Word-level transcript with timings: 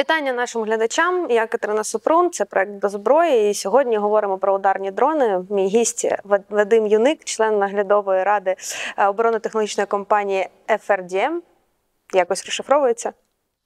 Вітання 0.00 0.32
нашим 0.32 0.62
глядачам. 0.62 1.30
Я 1.30 1.46
Катерина 1.46 1.84
Супрун, 1.84 2.30
це 2.30 2.44
проект 2.44 2.78
до 2.78 2.88
зброї. 2.88 3.50
І 3.50 3.54
сьогодні 3.54 3.96
говоримо 3.96 4.38
про 4.38 4.54
ударні 4.54 4.90
дрони. 4.90 5.44
Мій 5.50 5.66
гість 5.66 6.08
Вадим 6.50 6.86
Юник, 6.86 7.24
член 7.24 7.58
наглядової 7.58 8.22
ради 8.22 8.56
е, 8.96 9.08
оборонно-технологічної 9.08 9.86
компанії 9.86 10.48
FRDM. 10.68 11.40
Якось 12.14 12.44
розшифровується. 12.44 13.12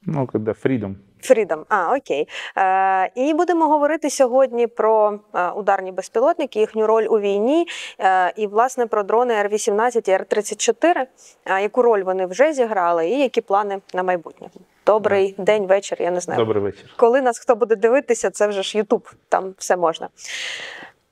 Ну, 0.02 0.27
коли 0.27 0.45
Freedom. 0.45 0.95
Freedom. 1.30 1.64
А, 1.68 1.96
окей. 1.96 2.29
Е, 2.56 3.11
І 3.14 3.34
будемо 3.34 3.66
говорити 3.66 4.11
сьогодні 4.11 4.66
про 4.66 5.18
е, 5.34 5.50
ударні 5.50 5.93
безпілотники, 5.93 6.61
їхню 6.61 6.86
роль 6.86 7.06
у 7.11 7.20
війні, 7.20 7.66
е, 7.98 8.32
і, 8.36 8.46
власне, 8.46 8.86
про 8.86 9.02
дрони 9.02 9.34
Р-18 9.34 10.09
і 10.09 10.12
Р-34, 10.12 11.06
е, 11.45 11.62
яку 11.62 11.82
роль 11.82 12.02
вони 12.02 12.27
вже 12.27 12.52
зіграли, 12.52 13.09
і 13.09 13.20
які 13.20 13.41
плани 13.41 13.80
на 13.95 14.02
майбутнє. 14.02 14.48
Добрий 14.87 15.34
день, 15.38 15.66
вечір. 15.66 15.98
Я 16.01 16.10
не 16.10 16.20
знаю. 16.20 16.41
Добрий 16.41 16.62
вечір. 16.62 16.84
Коли 16.96 17.23
нас 17.23 17.38
хто 17.38 17.56
буде 17.56 17.77
дивитися, 17.77 18.30
це 18.30 18.46
вже 18.46 18.62
ж 18.62 18.79
Ютуб, 18.79 19.10
там 19.29 19.54
все 19.59 19.77
можна. 19.77 20.09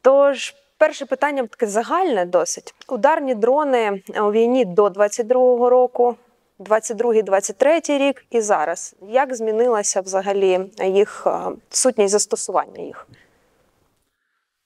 Тож, 0.03 0.55
перше 0.79 1.07
питання 1.07 1.47
таке 1.47 1.67
загальне 1.67 2.25
досить. 2.25 2.75
Ударні 2.89 3.35
дрони 3.35 4.03
у 4.23 4.33
війні 4.33 4.65
до 4.65 4.87
22-го 4.87 5.71
року, 5.71 6.17
22-23 6.63 7.99
рік 7.99 8.25
і 8.31 8.41
зараз. 8.41 8.97
Як 9.09 9.35
змінилася 9.35 10.01
взагалі 10.01 10.61
їх 10.85 11.25
е, 11.27 11.31
сутність 11.71 12.13
застосування 12.13 12.83
їх? 12.83 13.07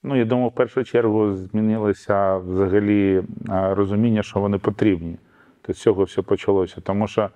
Ну, 0.03 0.17
я 0.17 0.25
думаю, 0.25 0.49
в 0.49 0.53
першу 0.53 0.85
чергу 0.85 1.35
змінилося 1.35 2.37
взагалі 2.37 3.23
е, 3.49 3.75
розуміння, 3.75 4.23
що 4.23 4.41
вони 4.41 4.59
потрібні. 4.59 5.17
То 5.63 5.73
з 5.73 5.79
цього 5.79 6.05
все 6.05 6.23
почалося. 6.23 6.81
Тому 6.81 7.09
що 7.09 7.31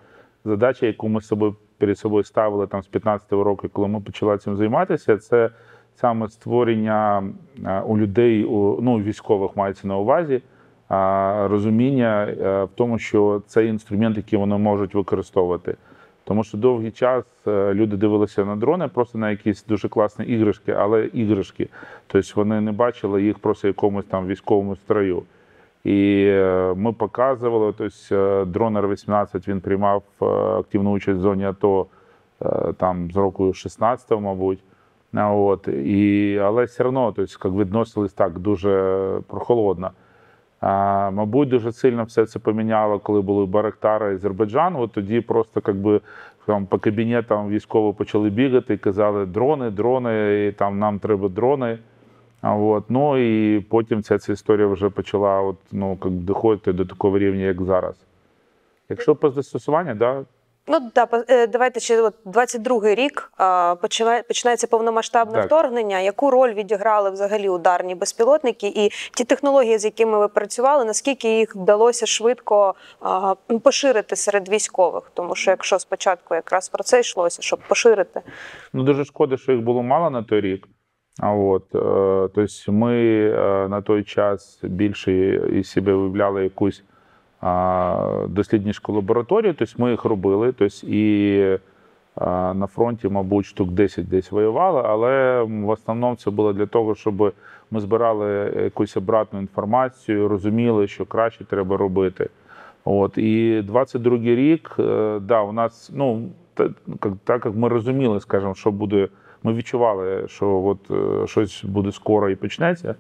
задача, 0.44 0.86
яку 0.86 1.08
ми 1.08 1.20
собою 1.20 1.56
перед 1.78 1.98
собою 1.98 2.24
ставили 2.24 2.66
там 2.66 2.82
з 2.82 2.90
15-го 2.90 3.44
року, 3.44 3.68
коли 3.72 3.88
ми 3.88 4.00
почали 4.00 4.38
цим 4.38 4.56
займатися, 4.56 5.16
це 5.16 5.50
саме 5.94 6.28
створення 6.28 7.32
е, 7.64 7.80
у 7.80 7.98
людей, 7.98 8.44
у 8.44 8.80
ну, 8.82 8.96
військових 9.00 9.56
мається 9.56 9.88
на 9.88 9.96
увазі, 9.96 10.42
розуміння 11.48 12.24
е, 12.24 12.64
в 12.64 12.68
тому, 12.74 12.98
що 12.98 13.42
це 13.46 13.66
інструмент, 13.66 14.16
який 14.16 14.38
вони 14.38 14.58
можуть 14.58 14.94
використовувати. 14.94 15.76
Тому 16.24 16.44
що 16.44 16.58
довгий 16.58 16.90
час 16.90 17.24
е, 17.46 17.74
люди 17.74 17.96
дивилися 17.96 18.44
на 18.44 18.56
дрони 18.56 18.88
просто 18.88 19.18
на 19.18 19.30
якісь 19.30 19.64
дуже 19.64 19.88
класні 19.88 20.24
іграшки, 20.24 20.72
але 20.72 21.06
іграшки. 21.06 21.68
Тобто 22.06 22.32
вони 22.34 22.60
не 22.60 22.72
бачили 22.72 23.22
їх 23.22 23.38
просто 23.38 23.68
якомусь 23.68 24.04
там 24.04 24.26
військовому 24.26 24.76
строю. 24.76 25.22
І 25.84 26.24
е, 26.28 26.74
ми 26.76 26.92
показували, 26.92 27.74
тобто 27.78 28.44
дрон 28.44 28.76
Р-18 28.76 29.48
він 29.48 29.60
приймав 29.60 30.02
активну 30.58 30.90
участь 30.90 31.18
в 31.18 31.22
зоні 31.22 31.44
АТО 31.44 31.86
там 32.76 33.10
з 33.10 33.16
року 33.16 33.46
16-го, 33.46 34.20
мабуть. 34.20 34.58
От, 35.14 35.68
і, 35.68 36.38
але 36.42 36.64
все 36.64 36.84
одно 36.84 37.12
тобто, 37.16 37.50
відносились 37.50 38.12
так 38.12 38.38
дуже 38.38 39.20
прохолодно. 39.26 39.90
Мабуть, 40.62 41.48
дуже 41.48 41.72
сильно 41.72 42.04
все 42.04 42.26
це 42.26 42.38
поміняло, 42.38 42.98
коли 42.98 43.20
були 43.20 43.46
Барактара 43.46 44.10
і 44.10 44.14
Азербайджан. 44.14 44.76
От 44.76 44.92
тоді 44.92 45.20
просто 45.20 45.62
як 45.66 45.76
би, 45.76 46.00
там, 46.46 46.66
по 46.66 46.78
кабінетам 46.78 47.48
військово 47.48 47.94
почали 47.94 48.30
бігати 48.30 48.74
і 48.74 48.78
казали 48.78 49.26
дрони, 49.26 49.70
дрони, 49.70 50.46
і 50.46 50.52
там 50.52 50.78
нам 50.78 50.98
треба 50.98 51.28
дрони. 51.28 51.78
От. 52.42 52.84
Ну 52.88 53.16
і 53.18 53.60
потім 53.60 54.02
ця, 54.02 54.18
ця 54.18 54.32
історія 54.32 54.66
вже 54.66 54.90
почала 54.90 55.40
от, 55.40 55.56
ну, 55.72 55.98
доходити 56.04 56.72
до 56.72 56.84
такого 56.84 57.18
рівня, 57.18 57.44
як 57.44 57.62
зараз. 57.62 57.94
Якщо 58.88 59.16
по 59.16 59.30
застосуванню, 59.30 59.94
да, 59.94 60.24
Ну 60.72 60.90
да, 60.94 61.08
е, 61.28 61.46
давайте 61.46 61.80
ще 61.80 62.00
от 62.02 62.14
22-й 62.26 62.94
рік 62.94 63.32
починає- 63.82 64.22
починається 64.22 64.66
повномасштабне 64.66 65.34
Так. 65.34 65.46
вторгнення. 65.46 65.98
Яку 66.00 66.30
роль 66.30 66.52
відіграли 66.54 67.10
взагалі 67.10 67.48
ударні 67.48 67.94
безпілотники 67.94 68.66
і 68.66 68.90
ті 69.14 69.24
технології, 69.24 69.78
з 69.78 69.84
якими 69.84 70.18
ви 70.18 70.28
працювали, 70.28 70.84
наскільки 70.84 71.38
їх 71.38 71.56
вдалося 71.56 72.06
швидко 72.06 72.74
а, 73.00 73.34
поширити 73.62 74.16
серед 74.16 74.48
військових? 74.48 75.10
Тому 75.14 75.34
що 75.34 75.50
якщо 75.50 75.78
спочатку 75.78 76.34
якраз 76.34 76.68
про 76.68 76.84
це 76.84 77.00
йшлося, 77.00 77.42
щоб 77.42 77.58
поширити, 77.68 78.20
Ну, 78.72 78.82
дуже 78.82 79.04
шкода, 79.04 79.36
що 79.36 79.52
їх 79.52 79.60
було 79.60 79.82
мало 79.82 80.10
на 80.10 80.22
той 80.22 80.40
рік. 80.40 80.68
А 81.20 81.32
от, 81.32 81.74
е, 81.74 82.28
тобто 82.34 82.72
ми 82.72 82.94
е, 83.30 83.68
на 83.68 83.82
той 83.82 84.04
час 84.04 84.58
більше 84.62 85.12
із 85.34 85.70
себе 85.70 85.92
виявляли 85.94 86.44
якусь 86.44 86.82
дослідницьку 88.28 88.92
лабораторію, 88.92 89.54
тобто 89.54 89.74
ми 89.82 89.90
їх 89.90 90.04
робили. 90.04 90.52
Тобто 90.52 90.86
і 90.86 91.58
на 92.54 92.66
фронті, 92.66 93.08
мабуть, 93.08 93.46
штук 93.46 93.70
10 93.70 94.08
десь 94.08 94.32
воювали, 94.32 94.82
але 94.84 95.42
в 95.42 95.68
основному 95.68 96.16
це 96.16 96.30
було 96.30 96.52
для 96.52 96.66
того, 96.66 96.94
щоб 96.94 97.34
ми 97.70 97.80
збирали 97.80 98.52
якусь 98.64 98.96
обратну 98.96 99.40
інформацію, 99.40 100.28
розуміли, 100.28 100.86
що 100.86 101.06
краще 101.06 101.44
треба 101.44 101.76
робити. 101.76 102.28
От 102.84 103.18
і 103.18 103.60
22-й 103.68 104.34
рік, 104.34 104.76
е, 104.78 105.18
да, 105.20 105.42
у 105.42 105.52
нас, 105.52 105.90
ну 105.94 106.28
так 107.24 107.46
як 107.46 107.54
ми 107.54 107.68
розуміли, 107.68 108.20
скажімо, 108.20 108.54
що 108.54 108.70
буде, 108.70 109.08
ми 109.42 109.54
відчували, 109.54 110.28
що 110.28 110.62
от 110.62 110.90
е, 110.90 111.26
щось 111.26 111.64
буде 111.64 111.92
скоро 111.92 112.30
і 112.30 112.36
почнеться. 112.36 112.94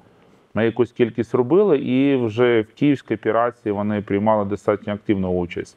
Ми 0.54 0.64
якусь 0.64 0.92
кількість 0.92 1.34
робили, 1.34 1.78
і 1.78 2.16
вже 2.16 2.60
в 2.60 2.74
київській 2.74 3.14
операції 3.14 3.72
вони 3.72 4.02
приймали 4.02 4.44
достатньо 4.44 4.92
активну 4.92 5.28
участь. 5.28 5.76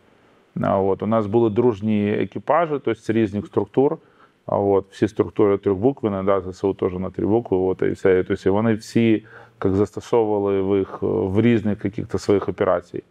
От, 0.62 1.04
у 1.04 1.08
нас 1.08 1.28
були 1.28 1.50
дружні 1.50 2.12
екіпажі, 2.12 2.72
тобто 2.72 2.96
з 2.96 3.10
різних 3.10 3.46
структур. 3.46 3.98
От, 4.46 4.86
всі 4.92 5.08
структури 5.08 5.58
трьохбуквені, 5.58 6.26
да, 6.26 6.42
ЗСУ 6.42 6.74
теж 6.74 6.94
на 6.94 7.10
три 7.10 7.26
букви, 7.26 7.58
от, 7.58 7.82
і 7.82 7.90
все. 7.90 8.24
Тобто, 8.24 8.54
вони 8.54 8.74
всі 8.74 9.26
як 9.64 9.74
застосовували 9.74 10.62
в 10.62 10.78
їх 10.78 10.98
в 11.02 11.42
різних 11.42 11.86
своїх 12.18 12.50
операціях. 12.50 13.04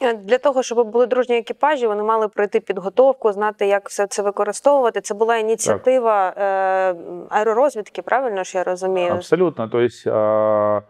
Для 0.00 0.38
того, 0.38 0.62
щоб 0.62 0.90
були 0.90 1.06
дружні 1.06 1.36
екіпажі, 1.38 1.86
вони 1.86 2.02
мали 2.02 2.28
пройти 2.28 2.60
підготовку, 2.60 3.32
знати, 3.32 3.66
як 3.66 3.88
все 3.88 4.06
це 4.06 4.22
використовувати. 4.22 5.00
Це 5.00 5.14
була 5.14 5.36
ініціатива 5.36 6.28
е, 6.28 6.42
аеророзвідки, 7.28 8.02
правильно 8.02 8.44
ж 8.44 8.58
я 8.58 8.64
розумію? 8.64 9.12
Абсолютно. 9.12 9.68
Тобто, 9.68 10.82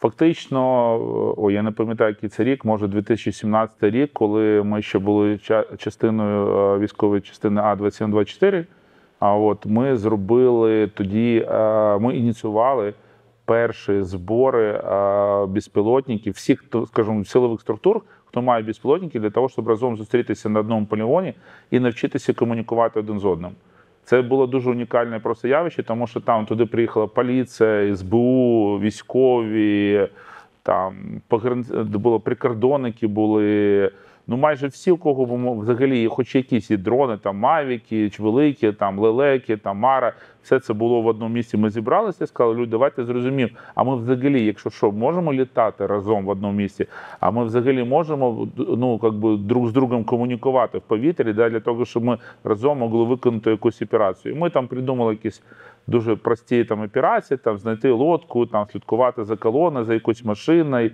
фактично, 0.00 1.34
ой, 1.36 1.54
я 1.54 1.62
не 1.62 1.70
пам'ятаю, 1.70 2.10
який 2.10 2.28
це 2.28 2.44
рік, 2.44 2.64
може 2.64 2.86
2017 2.86 3.76
рік, 3.82 4.12
коли 4.12 4.62
ми 4.62 4.82
ще 4.82 4.98
були 4.98 5.38
частиною 5.78 6.78
військової 6.78 7.20
частини 7.20 7.60
А2724. 7.60 8.66
А 9.18 9.34
от 9.36 9.66
ми 9.66 9.96
зробили 9.96 10.86
тоді, 10.86 11.46
ми 12.00 12.16
ініціювали 12.16 12.94
перші 13.44 14.02
збори 14.02 14.80
а, 14.84 15.46
безпілотників, 15.48 16.32
всіх, 16.32 16.64
скажімо, 16.86 17.24
силових 17.24 17.60
структур, 17.60 18.00
хто 18.32 18.42
має 18.42 18.62
безпілотники, 18.62 19.20
для 19.20 19.30
того, 19.30 19.48
щоб 19.48 19.68
разом 19.68 19.96
зустрітися 19.96 20.48
на 20.48 20.60
одному 20.60 20.86
полігоні 20.86 21.34
і 21.70 21.80
навчитися 21.80 22.32
комунікувати 22.32 23.00
один 23.00 23.18
з 23.18 23.24
одним. 23.24 23.50
Це 24.04 24.22
було 24.22 24.46
дуже 24.46 24.70
унікальне 24.70 25.18
просто 25.18 25.48
явище, 25.48 25.82
тому 25.82 26.06
що 26.06 26.20
там 26.20 26.46
туди 26.46 26.66
приїхала 26.66 27.06
поліція, 27.06 27.96
СБУ, 27.96 28.78
військові, 28.82 30.08
там 30.62 30.94
були 31.84 32.18
прикордонники 32.18 33.06
були. 33.06 33.90
Ну, 34.26 34.36
майже 34.36 34.66
всі, 34.66 34.90
у 34.90 34.96
кого 34.96 35.54
взагалі 35.54 36.08
хоч 36.08 36.34
якісь 36.34 36.70
і 36.70 36.76
дрони, 36.76 37.16
там 37.16 37.36
Мавіки, 37.36 38.10
чи 38.10 38.22
великі, 38.22 38.72
там 38.72 38.98
лелеки, 38.98 39.56
там 39.56 39.78
Мара, 39.78 40.12
все 40.42 40.60
це 40.60 40.72
було 40.72 41.02
в 41.02 41.06
одному 41.06 41.34
місці. 41.34 41.56
Ми 41.56 41.70
зібралися 41.70 42.24
і 42.24 42.26
сказали, 42.26 42.54
люди, 42.54 42.70
давайте 42.70 43.04
зрозуміємо, 43.04 43.52
а 43.74 43.84
ми 43.84 43.96
взагалі, 43.96 44.44
якщо 44.44 44.70
що, 44.70 44.92
можемо 44.92 45.32
літати 45.32 45.86
разом 45.86 46.24
в 46.24 46.28
одному 46.28 46.54
місці, 46.54 46.86
а 47.20 47.30
ми 47.30 47.44
взагалі 47.44 47.84
можемо 47.84 48.48
ну, 48.56 48.98
как 48.98 49.14
би, 49.14 49.36
друг 49.36 49.68
з 49.68 49.72
другом 49.72 50.04
комунікувати 50.04 50.78
в 50.78 50.82
повітрі 50.82 51.32
да, 51.32 51.50
для 51.50 51.60
того, 51.60 51.84
щоб 51.84 52.04
ми 52.04 52.18
разом 52.44 52.78
могли 52.78 53.04
виконати 53.04 53.50
якусь 53.50 53.82
операцію. 53.82 54.34
І 54.34 54.38
ми 54.38 54.50
там 54.50 54.66
придумали 54.66 55.12
якісь 55.12 55.42
дуже 55.86 56.16
прості 56.16 56.64
там 56.64 56.82
операції, 56.82 57.38
там 57.38 57.58
знайти 57.58 57.90
лодку, 57.90 58.46
там 58.46 58.66
слідкувати 58.72 59.24
за 59.24 59.36
колоною, 59.36 59.84
за 59.84 59.94
якоюсь 59.94 60.24
машиною. 60.24 60.90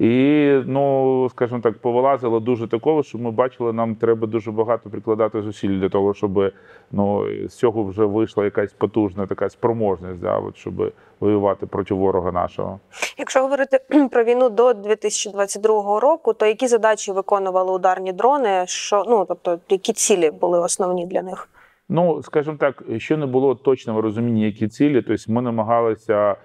І, 0.00 0.62
ну, 0.66 1.28
скажімо 1.30 1.60
так, 1.60 1.78
повилазило 1.78 2.40
дуже 2.40 2.68
такого, 2.68 3.02
що 3.02 3.18
ми 3.18 3.30
бачили, 3.30 3.72
нам 3.72 3.94
треба 3.94 4.26
дуже 4.26 4.50
багато 4.50 4.90
прикладати 4.90 5.42
зусиль 5.42 5.80
для 5.80 5.88
того, 5.88 6.14
щоб 6.14 6.52
ну, 6.90 7.26
з 7.48 7.54
цього 7.54 7.84
вже 7.84 8.04
вийшла 8.04 8.44
якась 8.44 8.72
потужна 8.72 9.26
така 9.26 9.50
спроможність, 9.50 10.20
да, 10.20 10.38
от, 10.38 10.56
щоб 10.56 10.92
воювати 11.20 11.66
проти 11.66 11.94
ворога 11.94 12.32
нашого. 12.32 12.80
Якщо 13.18 13.40
говорити 13.42 13.78
про 14.10 14.24
війну 14.24 14.50
до 14.50 14.72
2022 14.72 16.00
року, 16.00 16.32
то 16.32 16.46
які 16.46 16.66
задачі 16.66 17.12
виконували 17.12 17.72
ударні 17.72 18.12
дрони? 18.12 18.64
Що 18.66 19.04
ну 19.08 19.24
тобто, 19.28 19.58
які 19.68 19.92
цілі 19.92 20.30
були 20.30 20.58
основні 20.60 21.06
для 21.06 21.22
них? 21.22 21.48
Ну, 21.88 22.22
скажімо 22.22 22.56
так, 22.60 22.82
ще 22.98 23.16
не 23.16 23.26
було 23.26 23.54
точного 23.54 24.00
розуміння, 24.00 24.46
які 24.46 24.68
цілі. 24.68 25.02
Тобто 25.02 25.32
ми 25.32 25.42
намагалися, 25.42 26.36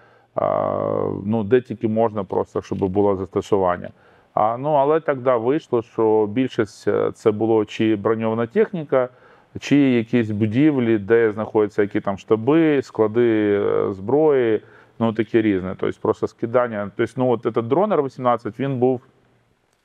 ну, 1.26 1.44
де 1.44 1.62
тільки 1.62 1.88
можна, 1.88 2.24
просто 2.24 2.62
щоб 2.62 2.80
було 2.80 3.16
застосування. 3.16 3.90
А, 4.34 4.58
ну, 4.58 4.74
але 4.74 5.00
да, 5.00 5.38
вийшло, 5.38 5.82
що 5.82 6.28
більшість 6.32 6.88
е, 6.88 7.12
це 7.14 7.32
було 7.32 7.66
чи 7.66 7.96
броньована 7.96 8.48
техніка, 8.48 9.10
чи 9.60 9.78
якісь 9.78 10.32
будівлі, 10.32 10.98
де 10.98 11.32
знаходяться 11.32 11.82
які 11.82 12.02
там 12.02 12.18
штаби, 12.18 12.82
склади 12.82 13.60
е, 13.62 13.94
зброї, 13.94 14.62
ну 15.00 15.14
таке 15.14 15.42
різне. 15.42 15.76
Тобто 15.80 16.00
просто 16.02 16.28
скидання. 16.28 16.92
Тобто, 16.96 17.14
ну 17.18 17.30
от 17.30 17.46
этот 17.46 17.62
дрон 17.62 17.94
Р-18, 17.94 18.60
він 18.60 18.80
був 18.80 19.02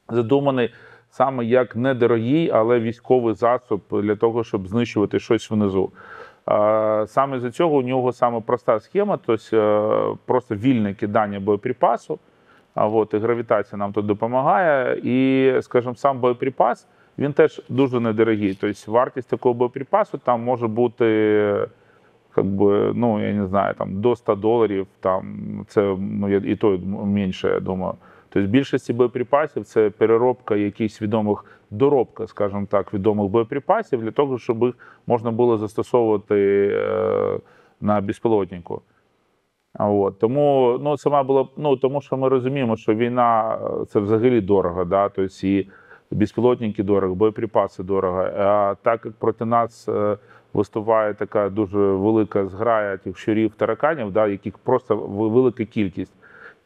задуманий 0.08 0.70
саме 1.10 1.44
як 1.44 1.76
недорогий, 1.76 2.50
але 2.50 2.80
військовий 2.80 3.34
засіб 3.34 3.80
для 3.90 4.16
того, 4.16 4.44
щоб 4.44 4.68
знищувати 4.68 5.18
щось 5.18 5.50
внизу. 5.50 5.90
Саме 7.06 7.40
за 7.40 7.50
цього 7.50 7.76
у 7.76 7.82
нього 7.82 8.12
саме 8.12 8.40
проста 8.40 8.80
схема, 8.80 9.18
тобто 9.26 10.18
просто 10.26 10.54
вільне 10.54 10.94
кидання 10.94 11.40
боєприпасу. 11.40 12.18
А 12.74 12.86
от 12.86 13.14
і 13.14 13.18
гравітація 13.18 13.78
нам 13.78 13.92
тут 13.92 14.06
допомагає. 14.06 15.00
І, 15.04 15.62
скажімо, 15.62 15.94
сам 15.94 16.18
боєприпас 16.20 16.86
він 17.18 17.32
теж 17.32 17.62
дуже 17.68 18.00
недорогий. 18.00 18.58
Тобто 18.60 18.92
вартість 18.92 19.28
такого 19.28 19.54
боєприпасу 19.54 20.18
там 20.18 20.42
може 20.42 20.68
бути. 20.68 21.66
Как 22.34 22.46
би, 22.46 22.92
ну, 22.94 23.26
я 23.26 23.32
не 23.32 23.46
знаю, 23.46 23.74
там 23.74 24.00
до 24.00 24.16
100 24.16 24.34
доларів, 24.34 24.86
там 25.00 25.24
це 25.68 25.96
ну, 25.98 26.36
і 26.36 26.56
то 26.56 26.78
менше, 26.88 27.48
я 27.48 27.60
думаю. 27.60 27.94
Тобто, 28.32 28.48
більшості 28.48 28.92
боєприпасів 28.92 29.64
це 29.64 29.90
переробка 29.90 30.56
якихось 30.56 31.02
відомих 31.02 31.44
доробка, 31.70 32.26
скажімо 32.26 32.66
так, 32.70 32.94
відомих 32.94 33.30
боєприпасів 33.30 34.02
для 34.02 34.10
того, 34.10 34.38
щоб 34.38 34.62
їх 34.62 34.74
можна 35.06 35.30
було 35.30 35.58
застосовувати 35.58 36.70
е, 36.72 37.38
на 37.80 38.00
безпілотнику. 38.00 38.82
От. 39.78 40.18
Тому 40.18 40.78
ну, 40.82 40.96
сама 40.96 41.22
була, 41.22 41.48
ну, 41.56 41.76
тому 41.76 42.00
що 42.00 42.16
ми 42.16 42.28
розуміємо, 42.28 42.76
що 42.76 42.94
війна 42.94 43.58
е, 43.82 43.84
це 43.86 44.00
взагалі 44.00 44.40
дорого, 44.40 44.84
да? 44.84 45.08
тобто 45.08 45.46
і 45.46 45.68
безпілотники 46.10 46.82
дорого, 46.82 47.14
боєприпаси 47.14 47.82
дорого. 47.82 48.20
А 48.22 48.74
так 48.82 49.04
як 49.04 49.14
проти 49.14 49.44
нас 49.44 49.88
е, 49.88 50.18
виступає 50.54 51.14
така 51.14 51.48
дуже 51.48 51.78
велика 51.78 52.46
зграя 52.46 52.96
тих 52.96 53.18
щурів 53.18 53.52
тараканів, 53.56 54.12
да, 54.12 54.26
яких 54.26 54.58
просто 54.58 54.96
велика 54.96 55.64
кількість. 55.64 56.19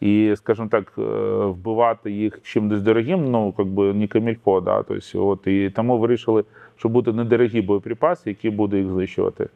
І, 0.05 0.35
скажімо 0.37 0.69
так, 0.71 0.93
е, 0.99 1.03
вбивати 1.45 2.11
їх 2.11 2.43
чимось 2.43 2.83
дорогим, 2.83 3.31
ну, 3.31 3.55
як 3.59 3.69
би 3.69 3.95
не 3.95 4.07
камільфо, 4.07 4.61
да, 4.61 4.83
тобто, 4.83 5.27
от, 5.27 5.47
і 5.47 5.71
тому 5.71 5.99
вирішили, 5.99 6.45
що 6.77 6.89
буде 6.89 7.13
недорогі 7.13 7.61
боєприпаси, 7.61 8.31
які 8.31 8.51
будуть 8.51 8.81
їх 8.81 8.89
знищувати. 8.89 9.49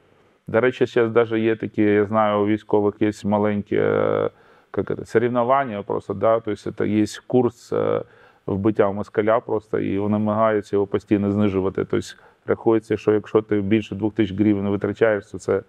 До 0.46 0.60
речі, 0.60 0.86
зараз 0.86 1.14
навіть 1.14 1.44
є 1.44 1.56
такі, 1.56 1.82
я 1.82 2.04
знаю, 2.04 2.40
у 2.40 2.46
військових 2.46 2.94
є 3.00 3.12
маленькі 3.24 3.76
е, 3.76 4.30
як 4.76 4.98
це, 4.98 5.04
соревнування 5.04 5.82
просто, 5.82 6.14
да, 6.14 6.40
тобто 6.40 6.72
це 6.72 6.88
є 6.88 7.04
курс 7.26 7.72
е, 7.72 8.02
вбиття 8.46 8.92
москаля 8.92 9.40
просто, 9.40 9.78
і 9.78 9.98
вони 9.98 10.12
намагаються 10.12 10.76
його 10.76 10.86
постійно 10.86 11.32
знижувати. 11.32 11.84
Тобто 11.84 12.06
рахується, 12.46 12.96
що 12.96 13.12
якщо 13.12 13.42
ти 13.42 13.60
більше 13.60 13.94
2000 13.94 14.34
гривень 14.34 14.68
витрачаєш, 14.68 15.26
то 15.26 15.38
це 15.38 15.62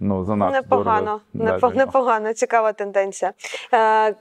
ну, 0.00 0.24
занадто 0.24 0.56
Непогано, 0.56 1.20
дорого. 1.32 1.56
непо- 1.58 1.76
непогано, 1.76 2.32
цікава 2.32 2.72
тенденція. 2.72 3.32
Е, 3.74 4.14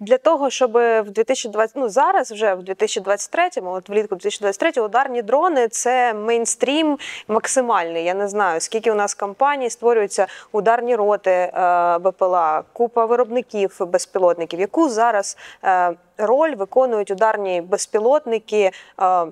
для 0.00 0.18
того, 0.18 0.50
щоб 0.50 0.72
в 0.72 1.04
2020, 1.04 1.76
ну 1.76 1.88
зараз 1.88 2.32
вже 2.32 2.54
в 2.54 2.60
2023-му, 2.60 3.70
от 3.70 3.88
влітку 3.88 4.14
2023 4.14 4.82
ударні 4.82 5.22
дрони 5.22 5.68
це 5.68 6.14
мейнстрім 6.14 6.98
максимальний. 7.28 8.04
Я 8.04 8.14
не 8.14 8.28
знаю, 8.28 8.60
скільки 8.60 8.92
у 8.92 8.94
нас 8.94 9.14
компаній 9.14 9.70
створюються 9.70 10.26
ударні 10.52 10.96
роти 10.96 11.30
е, 11.30 11.98
БПЛА, 11.98 12.62
купа 12.72 13.04
виробників 13.04 13.76
безпілотників. 13.80 14.60
Яку 14.60 14.88
зараз 14.88 15.36
е, 15.64 15.92
роль 16.18 16.54
виконують 16.54 17.10
ударні 17.10 17.60
безпілотники? 17.60 18.70
Е, 19.02 19.26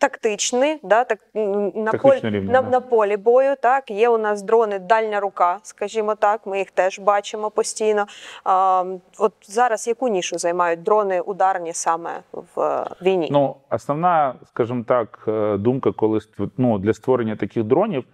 Тактичний, 0.00 0.78
да, 0.82 1.04
так, 1.04 1.18
на, 1.34 1.92
полі, 1.92 2.12
Тактичний 2.12 2.40
на, 2.40 2.62
да. 2.62 2.70
на 2.70 2.80
полі 2.80 3.16
бою. 3.16 3.54
Так, 3.62 3.90
є 3.90 4.08
у 4.08 4.18
нас 4.18 4.42
дрони 4.42 4.78
дальня 4.78 5.20
рука, 5.20 5.58
скажімо 5.62 6.14
так, 6.14 6.46
ми 6.46 6.58
їх 6.58 6.70
теж 6.70 6.98
бачимо 6.98 7.50
постійно. 7.50 8.06
А, 8.44 8.84
от 9.18 9.32
зараз 9.42 9.88
яку 9.88 10.08
нішу 10.08 10.38
займають 10.38 10.82
дрони 10.82 11.20
ударні 11.20 11.72
саме 11.72 12.10
в 12.32 12.60
е, 12.60 12.84
війні? 13.02 13.28
Ну, 13.32 13.56
основна, 13.70 14.34
скажімо 14.46 14.84
так, 14.88 15.24
е, 15.28 15.56
думка, 15.56 15.92
коли 15.92 16.20
ну, 16.56 16.78
для 16.78 16.92
створення 16.92 17.36
таких 17.36 17.64
дронів, 17.64 18.04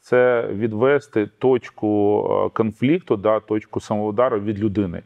це 0.00 0.46
відвести 0.50 1.26
точку 1.26 2.22
е, 2.46 2.50
конфлікту, 2.54 3.16
да, 3.16 3.40
точку 3.40 3.80
самоудару 3.80 4.40
від 4.40 4.58
людини. 4.58 5.02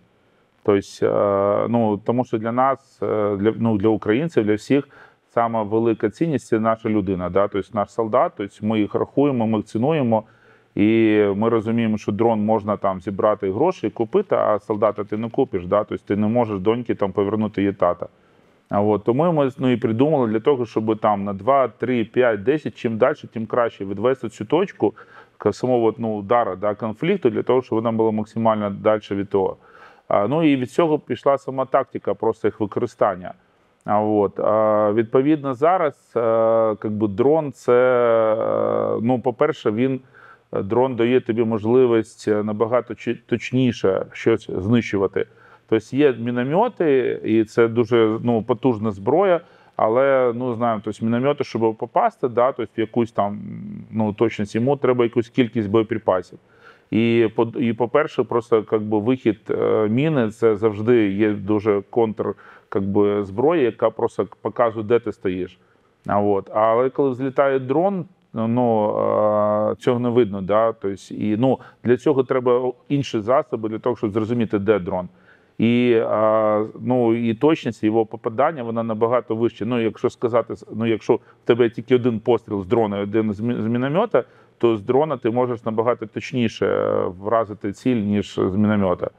Тобто, 0.62 1.66
ну, 1.70 2.00
тому 2.04 2.24
що 2.24 2.38
для 2.38 2.52
нас, 2.52 2.98
для, 3.00 3.54
ну, 3.56 3.78
для 3.78 3.88
українців, 3.88 4.44
для 4.44 4.54
всіх, 4.54 4.88
сама 5.36 5.62
велика 5.62 6.10
цінність 6.10 6.46
це 6.46 6.60
наша 6.60 6.88
людина, 6.88 7.30
да? 7.30 7.48
тобто 7.48 7.68
наш 7.72 7.90
солдат, 7.90 8.32
тобто 8.36 8.66
ми 8.66 8.80
їх 8.80 8.94
рахуємо, 8.94 9.46
ми 9.46 9.58
їх 9.58 9.66
цінуємо. 9.66 10.24
І 10.74 11.22
ми 11.36 11.48
розуміємо, 11.48 11.98
що 11.98 12.12
дрон 12.12 12.40
можна 12.40 12.76
там 12.76 13.00
зібрати 13.00 13.52
гроші, 13.52 13.90
купити, 13.90 14.34
а 14.34 14.58
солдата 14.58 15.04
ти 15.04 15.16
не 15.16 15.30
купиш. 15.30 15.66
Да? 15.66 15.84
Тобто 15.84 16.04
ти 16.06 16.16
не 16.16 16.26
можеш 16.26 16.60
доньки 16.60 16.94
там 16.94 17.12
повернути 17.12 17.60
її 17.60 17.72
тата. 17.72 18.06
А 18.68 18.80
от 18.80 19.04
тому 19.04 19.32
ми 19.32 19.50
ну, 19.58 19.70
і 19.70 19.76
придумали 19.76 20.28
для 20.28 20.40
того, 20.40 20.66
щоб 20.66 20.98
там 21.00 21.24
на 21.24 21.32
2, 21.32 21.68
3, 21.68 22.04
5, 22.04 22.42
10, 22.42 22.74
чим 22.76 22.98
далі, 22.98 23.16
тим 23.32 23.46
краще 23.46 23.84
відвести 23.84 24.28
цю 24.28 24.44
точку 24.44 24.94
самого 25.52 25.94
ну, 25.98 26.16
удара 26.16 26.56
да, 26.56 26.74
конфлікту, 26.74 27.30
для 27.30 27.42
того, 27.42 27.62
щоб 27.62 27.76
вона 27.76 27.92
була 27.92 28.10
максимально 28.10 28.70
далі 28.70 29.00
від 29.10 29.28
того. 29.28 29.56
А, 30.08 30.28
ну 30.28 30.42
і 30.42 30.56
від 30.56 30.70
цього 30.70 30.98
пішла 30.98 31.38
сама 31.38 31.64
тактика, 31.64 32.14
просто 32.14 32.48
їх 32.48 32.60
використання. 32.60 33.34
От 33.94 34.38
відповідно 34.94 35.54
зараз, 35.54 36.12
е, 36.16 36.20
как 36.76 36.92
би 36.92 37.08
дрон, 37.08 37.52
це 37.52 37.72
е, 37.72 38.98
ну, 39.02 39.20
по-перше, 39.20 39.70
він 39.70 40.00
е, 40.52 40.62
дрон 40.62 40.96
дає 40.96 41.20
тобі 41.20 41.44
можливість 41.44 42.28
е, 42.28 42.42
набагато 42.42 42.94
точніше 43.26 44.06
щось 44.12 44.50
знищувати. 44.50 45.26
Тобто 45.68 45.96
є 45.96 46.12
міномети, 46.12 47.20
і 47.24 47.44
це 47.44 47.68
дуже 47.68 48.18
ну, 48.22 48.42
потужна 48.42 48.90
зброя. 48.90 49.40
Але 49.76 50.32
ну 50.34 50.54
знаємо, 50.54 50.82
тобто 50.84 51.04
міномети, 51.04 51.44
щоб 51.44 51.76
попасти, 51.76 52.28
да, 52.28 52.52
тобто 52.52 52.72
в 52.76 52.80
якусь 52.80 53.12
там 53.12 53.40
ну, 53.90 54.12
точність, 54.12 54.54
йому 54.54 54.76
треба 54.76 55.04
якусь 55.04 55.28
кількість 55.28 55.70
боєприпасів. 55.70 56.38
І 56.90 57.28
по 57.34 57.44
і 57.60 57.72
по-перше, 57.72 58.22
просто 58.22 58.62
как 58.62 58.82
би, 58.82 58.98
вихід 58.98 59.40
е, 59.50 59.88
міни 59.88 60.30
це 60.30 60.56
завжди 60.56 61.10
є 61.12 61.32
дуже 61.32 61.82
контр 61.90 62.34
как 62.76 62.84
би, 62.84 63.24
зброя, 63.24 63.62
яка 63.62 63.90
просто 63.90 64.26
показує, 64.42 64.86
де 64.86 64.98
ти 64.98 65.12
стоїш. 65.12 65.58
От. 66.06 66.50
Але 66.54 66.90
коли 66.90 67.10
взлітає 67.10 67.58
дрон, 67.58 68.04
ну 68.32 69.76
цього 69.78 70.00
не 70.00 70.08
видно. 70.08 70.42
Да? 70.42 70.72
Тобто, 70.72 71.14
і, 71.14 71.36
ну, 71.36 71.58
для 71.84 71.96
цього 71.96 72.22
треба 72.22 72.72
інші 72.88 73.20
засоби 73.20 73.68
для 73.68 73.78
того, 73.78 73.96
щоб 73.96 74.10
зрозуміти, 74.10 74.58
де 74.58 74.78
дрон. 74.78 75.08
І, 75.58 76.02
ну, 76.80 77.14
і 77.14 77.34
точність 77.34 77.84
його 77.84 78.06
попадання 78.06 78.62
вона 78.62 78.82
набагато 78.82 79.36
вища. 79.36 79.64
Ну, 79.64 79.80
якщо 79.80 80.10
сказати, 80.10 80.54
ну, 80.74 80.86
якщо 80.86 81.14
в 81.14 81.20
тебе 81.44 81.70
тільки 81.70 81.94
один 81.94 82.20
постріл 82.20 82.62
з 82.62 82.66
дрона, 82.66 83.00
один 83.00 83.32
з 83.32 83.40
міномета, 83.40 84.24
то 84.58 84.76
з 84.76 84.82
дрона 84.82 85.16
ти 85.16 85.30
можеш 85.30 85.64
набагато 85.64 86.06
точніше 86.06 86.66
е, 86.66 87.04
вразити 87.20 87.72
ціль, 87.72 87.96
ніж 87.96 88.34
з 88.34 88.56
міномета. 88.56 89.10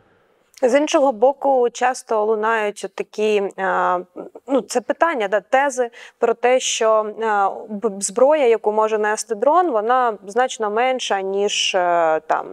З 0.61 0.79
іншого 0.79 1.11
боку, 1.11 1.67
часто 1.73 2.25
лунають 2.25 2.85
такі 2.95 3.43
е, 3.57 3.99
ну, 4.47 4.61
це 4.61 4.81
питання, 4.81 5.27
да, 5.27 5.39
тези 5.39 5.89
про 6.19 6.33
те, 6.33 6.59
що 6.59 7.05
е, 7.21 7.47
зброя, 7.99 8.47
яку 8.47 8.71
може 8.71 8.97
нести 8.97 9.35
дрон, 9.35 9.71
вона 9.71 10.17
значно 10.27 10.69
менша, 10.69 11.21
ніж 11.21 11.75
е, 11.75 12.19
там 12.27 12.45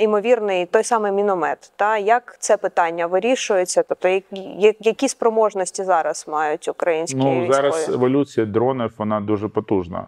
імовірний 0.00 0.66
той 0.66 0.84
самий 0.84 1.12
міномет. 1.12 1.72
Та 1.76 1.98
як 1.98 2.36
це 2.38 2.56
питання 2.56 3.06
вирішується? 3.06 3.82
Тобто, 3.88 4.20
які 4.80 5.08
спроможності 5.08 5.84
зараз 5.84 6.24
мають 6.28 6.68
українські 6.68 7.18
Ну 7.18 7.40
військові? 7.40 7.52
зараз 7.52 7.88
еволюція 7.88 8.46
дронів 8.46 8.94
вона 8.98 9.20
дуже 9.20 9.48
потужна. 9.48 10.06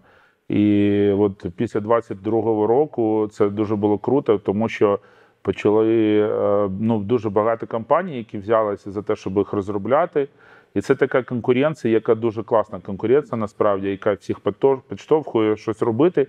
І 0.48 1.10
от 1.18 1.46
після 1.56 1.80
22-го 1.80 2.66
року 2.66 3.28
це 3.32 3.48
дуже 3.48 3.76
було 3.76 3.98
круто, 3.98 4.38
тому 4.38 4.68
що 4.68 4.98
почали 5.42 6.20
е, 6.20 6.68
ну, 6.80 6.98
дуже 6.98 7.30
багато 7.30 7.66
компаній, 7.66 8.16
які 8.16 8.38
взялися 8.38 8.90
за 8.90 9.02
те, 9.02 9.16
щоб 9.16 9.36
їх 9.38 9.52
розробляти. 9.52 10.28
І 10.74 10.80
це 10.80 10.94
така 10.94 11.22
конкуренція, 11.22 11.94
яка 11.94 12.14
дуже 12.14 12.42
класна 12.42 12.80
конкуренція, 12.80 13.38
насправді, 13.38 13.88
яка 13.88 14.12
всіх 14.12 14.36
підштовхує 14.88 15.56
щось 15.56 15.82
робити, 15.82 16.26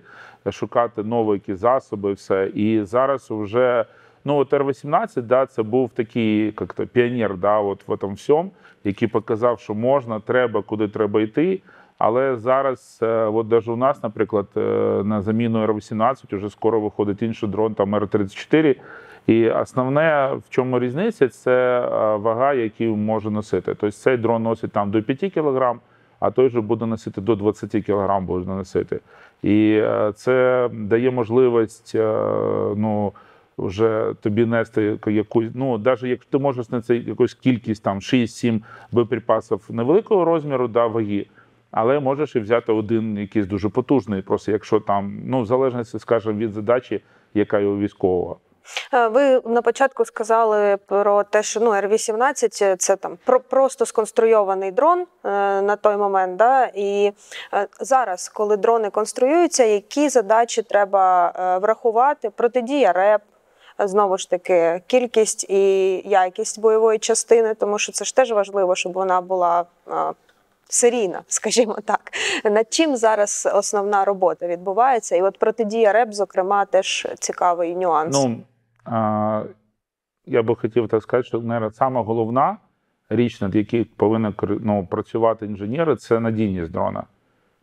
шукати 0.50 1.02
нові 1.02 1.32
якісь 1.32 1.58
засоби, 1.58 2.12
все. 2.12 2.50
І 2.54 2.82
зараз 2.84 3.30
вже 3.30 3.84
ну, 4.24 4.36
от 4.36 4.52
Р-18, 4.52 5.22
да, 5.22 5.46
це 5.46 5.62
був 5.62 5.90
такий 5.90 6.44
як 6.44 6.74
то, 6.74 6.86
піонер 6.86 7.36
да, 7.36 7.58
от 7.58 7.88
в 7.88 7.98
цьому 7.98 8.14
всьому, 8.14 8.50
який 8.84 9.08
показав, 9.08 9.60
що 9.60 9.74
можна, 9.74 10.20
треба, 10.20 10.62
куди 10.62 10.88
треба 10.88 11.20
йти. 11.20 11.60
Але 11.98 12.36
зараз, 12.36 12.98
е, 13.02 13.06
от 13.06 13.50
навіть 13.50 13.68
у 13.68 13.76
нас, 13.76 14.02
наприклад, 14.02 14.46
е, 14.56 14.60
на 15.04 15.22
заміну 15.22 15.62
Р-18 15.62 16.36
вже 16.36 16.50
скоро 16.50 16.80
виходить 16.80 17.22
інший 17.22 17.48
дрон, 17.48 17.74
там 17.74 17.94
Р-34. 17.94 18.76
І 19.26 19.50
основне, 19.50 20.32
в 20.46 20.50
чому 20.50 20.78
різниця, 20.78 21.28
це 21.28 21.80
е, 21.80 22.16
вага, 22.16 22.54
яку 22.54 22.84
може 22.84 23.30
носити. 23.30 23.74
Тобто 23.74 23.90
цей 23.90 24.16
дрон 24.16 24.42
носить 24.42 24.72
там 24.72 24.90
до 24.90 25.02
5 25.02 25.32
кг, 25.34 25.74
а 26.20 26.30
той 26.30 26.48
же 26.48 26.60
буде 26.60 26.86
носити 26.86 27.20
до 27.20 27.36
20 27.36 27.86
кг 27.86 28.20
буде 28.20 28.50
носити. 28.50 29.00
І 29.42 29.80
е, 29.82 30.12
це 30.16 30.68
дає 30.72 31.10
можливість 31.10 31.92
е, 31.94 32.16
ну, 32.76 33.12
вже 33.58 34.14
тобі 34.20 34.46
нести 34.46 34.98
якусь, 35.06 35.46
ну, 35.54 35.78
навіть 35.78 36.02
якщо 36.02 36.30
ти 36.30 36.38
можеш 36.38 36.70
нести 36.70 36.96
якусь 36.96 37.34
кількість 37.34 37.82
там 37.82 37.98
6-7 37.98 38.60
боєприпасів 38.92 39.60
невеликого 39.70 40.24
розміру, 40.24 40.68
да, 40.68 40.86
ваги. 40.86 41.26
Але 41.70 42.00
можеш 42.00 42.36
і 42.36 42.40
взяти 42.40 42.72
один 42.72 43.18
якийсь 43.18 43.46
дуже 43.46 43.68
потужний, 43.68 44.22
просто 44.22 44.52
якщо 44.52 44.80
там, 44.80 45.20
ну, 45.24 45.40
в 45.40 45.46
залежності, 45.46 45.98
скажімо, 45.98 46.38
від 46.38 46.52
задачі, 46.52 47.00
яка 47.34 47.58
є 47.58 47.66
у 47.66 47.78
військового. 47.78 48.38
Е, 48.94 49.08
Ви 49.08 49.40
на 49.44 49.62
початку 49.62 50.04
сказали 50.04 50.76
про 50.76 51.24
те, 51.24 51.42
що 51.42 51.60
ну 51.60 51.72
Р-18– 51.74 52.76
це 52.78 52.96
там 52.96 53.18
про 53.24 53.40
просто 53.40 53.86
сконструйований 53.86 54.70
дрон 54.70 55.00
е, 55.00 55.06
на 55.62 55.76
той 55.76 55.96
момент. 55.96 56.36
Да? 56.36 56.64
І 56.74 57.12
е, 57.54 57.66
зараз, 57.80 58.28
коли 58.28 58.56
дрони 58.56 58.90
конструюються, 58.90 59.64
які 59.64 60.08
задачі 60.08 60.62
треба 60.62 61.32
е, 61.38 61.58
врахувати? 61.58 62.30
Протидія 62.30 62.92
РЕП, 62.92 63.22
е, 63.80 63.88
знову 63.88 64.18
ж 64.18 64.30
таки, 64.30 64.82
кількість 64.86 65.50
і 65.50 65.92
якість 66.08 66.60
бойової 66.60 66.98
частини, 66.98 67.54
тому 67.54 67.78
що 67.78 67.92
це 67.92 68.04
ж 68.04 68.16
теж 68.16 68.32
важливо, 68.32 68.74
щоб 68.74 68.92
вона 68.92 69.20
була. 69.20 69.64
е, 69.88 69.92
Серійна, 70.68 71.22
скажімо 71.28 71.78
так, 71.84 72.00
над 72.44 72.66
чим 72.70 72.96
зараз 72.96 73.48
основна 73.54 74.04
робота 74.04 74.46
відбувається, 74.46 75.16
і 75.16 75.22
от 75.22 75.38
протидія 75.38 75.92
РЕП, 75.92 76.12
зокрема, 76.12 76.64
теж 76.64 77.06
цікавий 77.18 77.76
нюанс. 77.76 78.16
Ну, 78.16 78.36
а, 78.36 78.53
я 80.26 80.42
би 80.42 80.54
хотів 80.54 80.88
так 80.88 81.02
сказати, 81.02 81.28
що 81.28 81.40
мабуть, 81.40 81.76
сама 81.76 82.02
головна 82.02 82.56
річ, 83.08 83.40
над 83.40 83.54
якою 83.54 83.86
повинні 83.96 84.32
ну, 84.40 84.86
працювати 84.90 85.46
інженери, 85.46 85.96
це 85.96 86.20
надійність 86.20 86.72
дрона. 86.72 87.04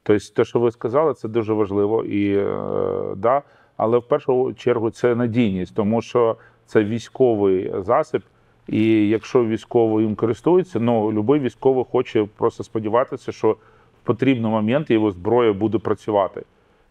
Тобто, 0.03 0.33
те, 0.35 0.45
що 0.45 0.59
ви 0.59 0.71
сказали, 0.71 1.13
це 1.13 1.27
дуже 1.27 1.53
важливо. 1.53 2.03
І, 2.03 2.37
е, 2.37 3.15
да, 3.17 3.41
але 3.77 3.97
в 3.97 4.07
першу 4.07 4.53
чергу 4.53 4.89
це 4.89 5.15
надійність, 5.15 5.75
тому 5.75 6.01
що 6.01 6.37
це 6.65 6.83
військовий 6.83 7.73
засіб. 7.77 8.21
І 8.67 9.09
якщо 9.09 9.45
військовий 9.45 10.05
їм 10.05 10.15
користується, 10.15 10.79
ну 10.79 11.11
будь-який 11.11 11.45
військовий 11.45 11.85
хоче 11.91 12.27
просто 12.37 12.63
сподіватися, 12.63 13.31
що 13.31 13.51
в 13.51 14.05
потрібний 14.05 14.51
момент 14.51 14.91
його 14.91 15.11
зброя 15.11 15.53
буде 15.53 15.77
працювати. 15.77 16.43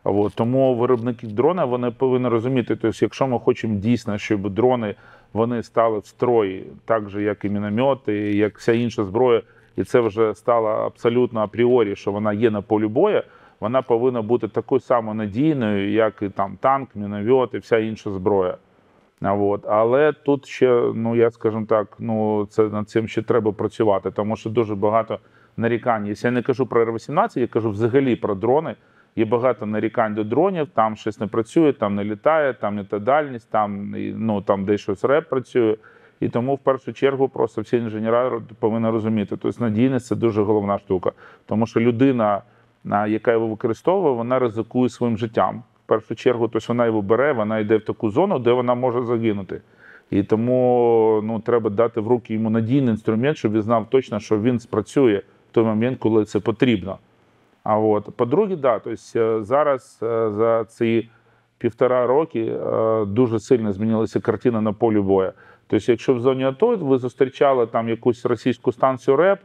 От, 0.04 0.35
тому 0.35 0.75
виробники 0.75 1.26
дрона 1.26 1.64
вони 1.64 1.90
повинні 1.90 2.28
розуміти, 2.28 2.76
тобто, 2.76 2.99
якщо 3.00 3.26
ми 3.26 3.38
хочемо 3.38 3.78
дійсно, 3.78 4.19
щоб 4.19 4.50
дрони 4.50 4.95
вони 5.33 5.62
стали 5.62 5.99
в 5.99 6.07
строї, 6.07 6.66
так 6.85 7.11
же 7.11 7.23
як 7.23 7.45
і 7.45 7.49
міномети, 7.49 8.14
як 8.37 8.59
вся 8.59 8.73
інша 8.73 9.04
зброя, 9.04 9.42
і 9.76 9.85
це 9.85 10.00
вже 10.00 10.35
стало 10.35 10.69
абсолютно 10.69 11.40
апріорі, 11.40 11.97
що 11.97 12.12
вона 12.12 12.33
є 12.33 12.50
на 12.50 12.62
полі 12.62 12.87
бою, 12.87 13.23
вона 13.61 13.83
повинна 13.83 14.23
бути 14.23 14.49
такою 14.49 14.80
самою 14.80 15.14
надійною, 15.14 15.92
як 15.92 16.14
і 16.23 16.28
там 16.28 16.57
танк, 16.61 16.88
міномет 16.95 17.54
і 17.54 17.59
вся 17.59 17.78
інша 17.78 18.11
зброя. 18.11 18.57
От. 19.23 19.66
Але 19.69 20.12
тут 20.12 20.47
ще, 20.47 20.92
ну 20.95 21.16
я 21.16 21.30
скажімо 21.30 21.66
так, 21.69 21.97
ну 21.99 22.47
це 22.50 22.69
над 22.69 22.88
цим 22.88 23.09
ще 23.09 23.23
треба 23.23 23.52
працювати, 23.52 24.11
тому 24.11 24.37
що 24.37 24.50
дуже 24.50 24.75
багато 24.75 25.19
нарікань. 25.57 26.07
Якщо 26.07 26.28
я 26.28 26.33
не 26.33 26.42
кажу 26.42 26.66
про 26.66 26.83
Р-18, 26.83 27.38
я 27.38 27.47
кажу 27.47 27.71
взагалі 27.71 28.16
про 28.16 28.35
дрони. 28.35 28.75
Є 29.17 29.25
багато 29.25 29.67
нарікань 29.67 30.14
до 30.14 30.25
дронів, 30.25 30.69
там 30.75 30.97
щось 30.97 31.21
не 31.21 31.26
працює, 31.26 31.73
там 31.73 31.95
не 31.95 32.05
літає, 32.05 32.55
там 32.55 32.76
не 32.76 32.85
та 32.85 32.99
дальність, 32.99 33.50
там 33.50 33.95
ну 34.17 34.43
там 34.43 34.64
десь 34.64 34.81
щось 34.81 35.05
реп 35.05 35.29
працює. 35.29 35.76
І 36.21 36.29
тому 36.29 36.55
в 36.55 36.59
першу 36.59 36.93
чергу 36.93 37.29
просто 37.29 37.61
всі 37.61 37.76
інженери 37.76 38.40
повинні 38.59 38.88
розуміти. 38.90 39.37
Тобто 39.37 39.64
надійність 39.64 40.07
це 40.07 40.17
дуже 40.17 40.43
головна 40.43 40.79
штука. 40.79 41.12
Тому 41.47 41.67
що 41.67 41.81
людина, 41.81 42.43
яка 43.09 43.33
його 43.33 43.47
використовує, 43.47 44.14
вона 44.14 44.38
ризикує 44.38 44.88
своїм 44.88 45.19
життям. 45.19 45.62
В 45.85 45.88
першу 45.88 46.14
чергу, 46.14 46.49
тобто 46.49 46.67
вона 46.69 46.87
його 46.87 47.02
бере, 47.02 47.33
вона 47.33 47.59
йде 47.59 47.76
в 47.76 47.85
таку 47.85 48.11
зону, 48.11 48.38
де 48.38 48.52
вона 48.52 48.75
може 48.75 49.02
загинути. 49.02 49.61
І 50.11 50.23
тому 50.23 51.21
ну, 51.25 51.40
треба 51.40 51.71
дати 51.71 52.00
в 52.00 52.09
руки 52.09 52.35
йому 52.35 52.50
надійний 52.50 52.90
інструмент, 52.90 53.37
щоб 53.37 53.52
він 53.52 53.62
знав 53.62 53.87
точно, 53.90 54.21
що 54.21 54.40
він 54.40 54.61
спрацює 54.61 55.23
в 55.50 55.55
той 55.55 55.64
момент, 55.64 55.99
коли 55.99 56.25
це 56.25 56.40
потрібно. 56.40 56.99
А 57.62 57.79
от 57.79 58.17
по-друге, 58.17 58.57
да, 58.57 58.79
тобто 58.79 59.45
зараз 59.45 60.00
е, 60.02 60.31
за 60.31 60.64
ці 60.64 61.09
півтора 61.59 62.07
роки 62.07 62.40
е, 62.40 63.05
дуже 63.05 63.40
сильно 63.40 63.73
змінилася 63.73 64.21
картина 64.21 64.61
на 64.61 64.73
полі 64.73 65.00
бою. 65.00 65.33
Тобто, 65.67 65.93
якщо 65.93 66.14
в 66.14 66.21
зоні 66.21 66.45
АТО 66.45 66.76
ви 66.76 66.99
зустрічали 66.99 67.67
там 67.67 67.88
якусь 67.88 68.26
російську 68.26 68.73
станцію 68.73 69.17
РЕП, 69.17 69.40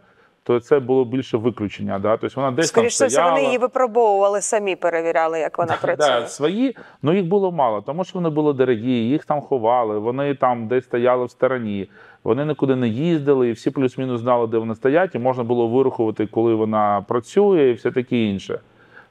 то 0.47 0.59
це 0.59 0.79
було 0.79 1.05
більше 1.05 1.37
виключення. 1.37 1.99
Да? 1.99 2.17
Тобто 2.17 2.41
вона 2.41 2.55
десь 2.55 2.67
Скоріше 2.67 2.99
там 2.99 3.07
все, 3.07 3.15
стояла. 3.15 3.33
вони 3.33 3.45
її 3.45 3.57
випробовували 3.57 4.41
самі, 4.41 4.75
перевіряли, 4.75 5.39
як 5.39 5.57
вона 5.57 5.77
працює. 5.81 6.21
Да, 6.21 6.27
свої, 6.27 6.77
ну 7.01 7.13
їх 7.13 7.25
було 7.25 7.51
мало, 7.51 7.81
тому 7.81 8.03
що 8.03 8.11
вони 8.19 8.29
були 8.29 8.53
дорогі, 8.53 8.91
їх 8.91 9.25
там 9.25 9.41
ховали, 9.41 9.99
вони 9.99 10.35
там 10.35 10.67
десь 10.67 10.83
стояли 10.83 11.25
в 11.25 11.31
стороні, 11.31 11.89
вони 12.23 12.45
нікуди 12.45 12.75
не 12.75 12.87
їздили, 12.87 13.49
і 13.49 13.51
всі 13.51 13.71
плюс-мінус 13.71 14.21
знали, 14.21 14.47
де 14.47 14.57
вони 14.57 14.75
стоять, 14.75 15.15
і 15.15 15.19
можна 15.19 15.43
було 15.43 15.67
вирахувати, 15.67 16.27
коли 16.27 16.55
вона 16.55 17.05
працює, 17.07 17.69
і 17.69 17.73
все 17.73 17.91
таке 17.91 18.17
інше. 18.17 18.59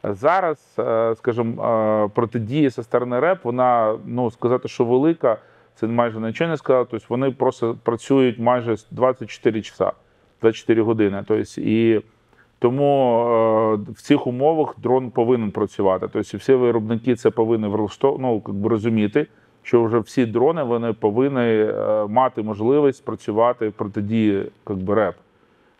Зараз, 0.05 0.75
е, 0.79 1.15
скажімо, 1.19 1.65
е, 1.65 2.09
протидія 2.15 2.71
зі 2.71 2.83
сторони 2.83 3.21
РЕП, 3.21 3.45
вона 3.45 3.99
ну 4.07 4.31
сказати, 4.31 4.69
що 4.69 4.85
велика, 4.85 5.37
це 5.75 5.87
майже 5.87 6.21
нічого 6.21 6.51
не 6.51 6.57
сказати. 6.57 6.89
Тобто 6.91 7.07
вони 7.09 7.31
просто 7.31 7.77
працюють 7.83 8.39
майже 8.39 8.77
24 8.91 9.63
часа, 9.63 9.93
24 10.45 10.83
години. 10.83 11.25
Тобто, 11.29 11.61
і 11.61 12.03
тому 12.59 13.19
е, 13.19 13.93
в 13.93 14.03
цих 14.03 14.27
умовах 14.27 14.75
дрон 14.79 15.11
повинен 15.11 15.51
працювати. 15.51 16.09
Тобто 16.13 16.39
всі 16.39 16.55
виробники 16.55 17.17
це 17.17 17.31
повинні 17.31 17.69
ну, 18.03 18.43
розуміти, 18.65 19.27
що 19.63 19.85
вже 19.85 19.99
всі 19.99 20.27
дрони 20.27 20.63
вони 20.63 20.93
повинні 20.93 21.41
е, 21.41 22.07
мати 22.09 22.43
можливість 22.43 23.05
працювати 23.05 23.71
протидії 23.71 24.47
РЕП. 24.89 25.15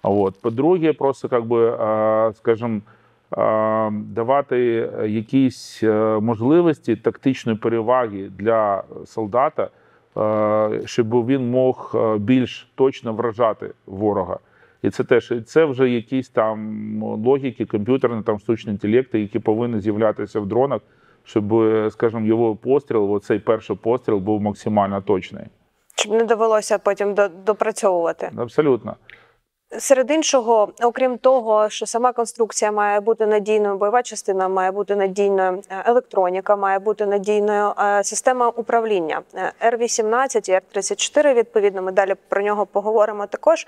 От. 0.03 0.41
По-друге, 0.43 0.93
просто 0.93 1.29
би, 1.45 1.71
е, 1.71 2.33
скажімо, 2.35 2.81
давати 3.91 4.91
якісь 5.07 5.83
можливості 6.21 6.97
тактичної 6.97 7.59
переваги 7.59 8.31
для 8.39 8.83
солдата, 9.05 9.69
щоб 10.85 11.27
він 11.27 11.51
мог 11.51 11.97
більш 12.19 12.69
точно 12.75 13.13
вражати 13.13 13.71
ворога. 13.87 14.39
І 14.85 14.91
це 14.91 15.05
теж 15.05 15.31
і 15.31 15.41
це 15.41 15.65
вже 15.65 15.91
якісь 15.91 16.29
там 16.29 17.03
логіки, 17.03 17.67
комп'ютерні, 17.67 18.23
там 18.23 18.39
штучні 18.39 18.73
інтелекти, 18.73 19.21
які 19.21 19.39
повинні 19.39 19.81
з'являтися 19.81 20.41
в 20.41 20.47
дронах, 20.47 20.81
щоб, 21.25 21.55
е, 21.55 21.91
скажімо, 21.91 22.27
його 22.27 22.57
постріл, 22.57 23.13
оцей 23.13 23.39
перший 23.39 23.77
постріл 23.77 24.19
був 24.19 24.41
максимально 24.41 25.01
точний. 25.01 25.45
Щоб 25.97 26.13
не 26.13 26.25
довелося 26.25 26.79
потім 26.79 27.15
до- 27.15 27.29
допрацьовувати. 27.29 28.31
Абсолютно. 28.37 28.97
Серед 29.79 30.11
іншого, 30.11 30.69
окрім 30.83 31.19
того, 31.19 31.69
що 31.69 31.87
сама 31.87 32.13
конструкція 32.13 32.73
має 32.73 33.01
бути 33.01 33.27
надійною, 33.27 33.77
бойова 33.77 34.03
частина 34.03 34.49
має 34.49 34.71
бути 34.71 34.97
надійною, 34.97 35.63
е, 35.71 35.83
електроніка 35.87 36.57
має 36.57 36.79
бути 36.79 37.07
надійною, 37.07 37.73
е, 37.79 38.05
система 38.05 38.49
управління 38.49 39.23
Е, 39.35 39.53
Р-18 39.65 40.49
і 40.49 40.53
Р-34, 40.53 41.35
відповідно, 41.35 41.83
ми 41.83 41.93
далі 41.93 42.15
про 42.29 42.43
нього 42.43 42.67
поговоримо 42.67 43.27
також. 43.27 43.67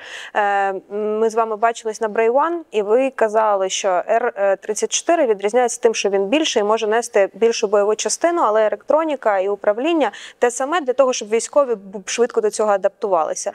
Ми 0.91 1.31
з 1.31 1.35
вами 1.35 1.57
бачились 1.57 2.01
на 2.01 2.09
Брей 2.09 2.31
One, 2.31 2.59
і 2.71 2.83
ви 2.83 3.11
казали, 3.11 3.69
що 3.69 3.89
Р-34 4.09 5.27
відрізняється 5.27 5.81
тим, 5.81 5.95
що 5.95 6.09
він 6.09 6.27
більший 6.27 6.63
і 6.63 6.65
може 6.65 6.87
нести 6.87 7.29
більшу 7.35 7.67
бойову 7.67 7.95
частину, 7.95 8.43
але 8.45 8.61
електроніка 8.61 9.39
і 9.39 9.49
управління 9.49 10.13
те 10.39 10.51
саме 10.51 10.81
для 10.81 10.93
того, 10.93 11.13
щоб 11.13 11.29
військові 11.29 11.77
швидко 12.07 12.41
до 12.41 12.51
цього 12.51 12.71
адаптувалися. 12.71 13.53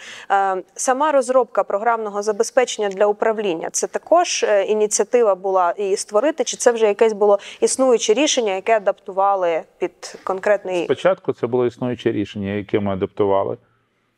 Сама 0.75 1.12
розробка 1.12 1.63
програмного 1.63 2.24
забезпечення 2.31 2.89
для 2.89 3.05
управління 3.05 3.69
це 3.71 3.88
також 3.88 4.43
е, 4.43 4.63
ініціатива 4.63 5.35
була 5.35 5.73
її 5.77 5.97
створити, 5.97 6.43
чи 6.43 6.57
це 6.57 6.71
вже 6.71 6.88
якесь 6.88 7.13
було 7.13 7.39
існуюче 7.61 8.13
рішення, 8.13 8.53
яке 8.53 8.77
адаптували 8.77 9.61
під 9.79 10.15
конкретний 10.23 10.83
Спочатку 10.83 11.33
це 11.33 11.47
було 11.47 11.65
існуюче 11.65 12.11
рішення, 12.11 12.51
яке 12.51 12.79
ми 12.79 12.93
адаптували. 12.93 13.57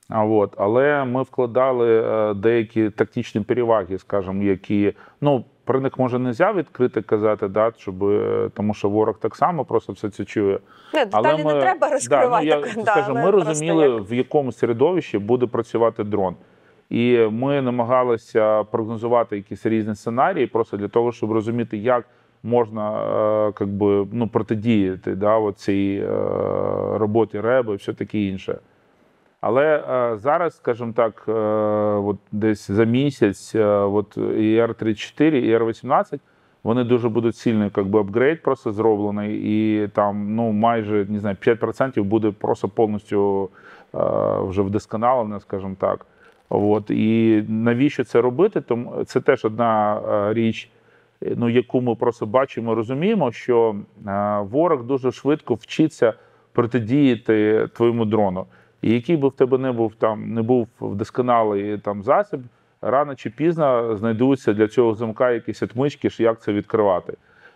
А 0.10 0.26
от, 0.26 0.54
але 0.58 1.06
ми 1.06 1.24
вкладали 1.24 2.02
е, 2.02 2.34
деякі 2.34 2.90
тактичні 2.90 3.42
переваги, 3.42 3.98
скажімо, 3.98 4.44
які 4.44 4.94
ну 5.22 5.46
про 5.66 5.82
них 5.82 6.00
може 6.00 6.20
не 6.20 6.30
можна 6.30 6.54
відкрито 6.54 7.04
казати, 7.04 7.48
да, 7.48 7.72
щоб, 7.78 8.04
е, 8.04 8.50
тому 8.54 8.74
що 8.74 8.90
ворог 8.90 9.20
так 9.20 9.36
само 9.36 9.66
просто 9.66 9.94
все 9.94 10.10
це 10.10 10.26
чує. 10.26 10.60
не 10.94 11.06
деталі 11.06 11.44
не 11.44 11.62
треба 11.62 11.90
розкривати. 11.90 12.50
Да, 12.50 12.56
ну, 12.60 12.66
я, 12.68 12.74
так, 12.74 12.86
скажу, 12.86 13.12
але 13.12 13.24
ми 13.24 13.32
розуміли, 13.32 13.90
як. 13.90 14.12
в 14.12 14.14
якому 14.14 14.52
середовищі 14.52 15.18
буде 15.18 15.48
працювати 15.48 16.04
дрон. 16.04 16.36
І 16.90 17.18
ми 17.32 17.62
намагалися 17.62 18.64
прогнозувати 18.64 19.36
якісь 19.36 19.66
різні 19.66 19.96
сценарії, 19.96 20.48
просто 20.48 20.78
для 20.78 20.88
того, 20.88 21.12
щоб 21.12 21.32
розуміти, 21.32 21.78
як 21.78 22.06
можна 22.44 23.04
е, 23.48 23.52
как 23.52 23.68
би, 23.70 24.08
ну, 24.12 24.28
протидіяти 24.28 25.16
да, 25.16 25.52
цій 25.56 26.04
е, 26.04 26.08
роботі 26.98 27.40
РЕБ 27.40 27.70
і 27.70 27.76
все 27.76 27.94
таке 27.94 28.20
інше. 28.20 28.60
Але 29.42 29.78
е, 29.78 30.18
зараз, 30.18 30.56
скажімо 30.56 30.94
так, 30.96 31.24
от 32.06 32.18
десь 32.32 32.72
за 32.72 32.84
місяць, 32.84 33.56
от 33.56 34.18
і 34.18 34.62
R34, 34.62 35.22
і 35.24 35.58
R18, 35.58 36.20
вони 36.64 36.84
дуже 36.84 37.10
будуть 37.10 37.36
сильний, 37.36 37.72
як 37.78 37.88
би 37.88 38.00
апгрейд 38.00 38.44
просто 38.44 38.72
зроблений, 38.72 39.42
і 39.44 39.88
там 39.88 40.36
ну 40.36 40.52
майже 40.52 41.06
не 41.10 41.20
знаю, 41.20 41.36
5% 41.42 42.04
буде 42.04 42.32
просто 42.32 42.68
повністю 42.70 43.50
вже 44.40 44.62
вдосконалено, 44.62 45.40
скажімо 45.40 45.76
так. 45.80 46.06
От 46.56 46.92
і 46.92 47.44
навіщо 47.48 48.04
це 48.04 48.22
робити? 48.22 48.62
Тому 48.62 49.04
це 49.04 49.22
теж 49.22 49.46
одна 49.46 50.02
е, 50.30 50.34
річ, 50.34 50.70
ну 51.22 51.50
яку 51.50 51.82
ми 51.82 51.96
просто 51.96 52.26
бачимо, 52.26 52.76
розуміємо, 52.76 53.32
що 53.32 53.76
е, 54.08 54.40
ворог 54.40 54.84
дуже 54.84 55.12
швидко 55.12 55.54
вчиться 55.54 56.14
протидіяти 56.52 57.68
твоєму 57.74 58.06
дрону. 58.06 58.46
І 58.82 58.94
який 58.94 59.18
би 59.18 59.28
в 59.28 59.32
тебе 59.32 59.58
не 59.58 59.72
був 59.72 59.96
там, 59.96 60.34
не 60.34 60.42
був 60.42 60.68
вдосконалий 60.82 61.78
там 61.78 62.04
засіб, 62.04 62.40
рано 62.82 63.16
чи 63.16 63.30
пізно 63.30 63.96
знайдуться 63.96 64.54
для 64.54 64.68
цього 64.68 64.94
замка 64.94 65.32
якісь 65.32 65.64
отмички, 65.64 66.10
як 66.20 66.42
це 66.42 66.54
відкривати. 66.54 67.14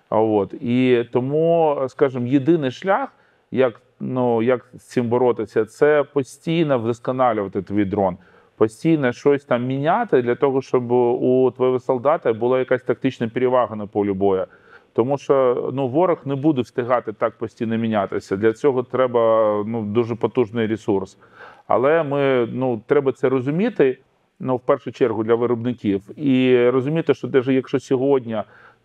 А 0.10 0.20
от 0.20 0.54
і 0.54 1.06
тому, 1.12 1.78
скажімо, 1.88 2.28
єдиний 2.28 2.72
шлях, 2.72 3.10
як 3.52 3.82
ну 4.00 4.42
як 4.42 4.66
з 4.74 4.84
цим 4.84 5.08
боротися, 5.08 5.66
це 5.66 6.04
постійно 6.04 6.80
вдосконалювати 6.80 7.62
твій 7.62 7.86
дрон, 7.86 8.18
постійно 8.58 9.12
щось 9.12 9.46
там 9.46 9.66
міняти 9.66 10.22
для 10.22 10.36
того, 10.36 10.62
щоб 10.62 10.92
у 10.92 11.52
твого 11.56 11.80
солдата 11.80 12.34
була 12.34 12.60
якась 12.60 12.84
тактична 12.84 13.28
перевага 13.28 13.76
на 13.76 13.88
полі 13.88 14.14
бою. 14.14 14.46
Тому 14.94 15.18
що 15.18 15.70
ну 15.74 15.88
ворог 15.88 16.18
не 16.26 16.36
буде 16.36 16.62
встигати 16.62 17.14
так 17.14 17.38
постійно 17.38 17.78
мінятися. 17.78 18.38
Для 18.38 18.54
цього 18.54 18.84
треба 18.84 19.64
ну 19.68 19.82
дуже 19.82 20.16
потужний 20.16 20.68
ресурс. 20.68 21.18
Але 21.68 22.04
ми 22.04 22.48
ну 22.52 22.82
треба 22.88 23.12
це 23.12 23.30
розуміти. 23.30 23.98
Ну, 24.40 24.56
в 24.56 24.60
першу 24.60 24.92
чергу 24.92 25.24
для 25.24 25.36
виробників, 25.36 26.20
і 26.20 26.70
розуміти, 26.70 27.14
що 27.14 27.28
навіть 27.28 27.48
якщо 27.48 27.80
сьогодні 27.80 28.38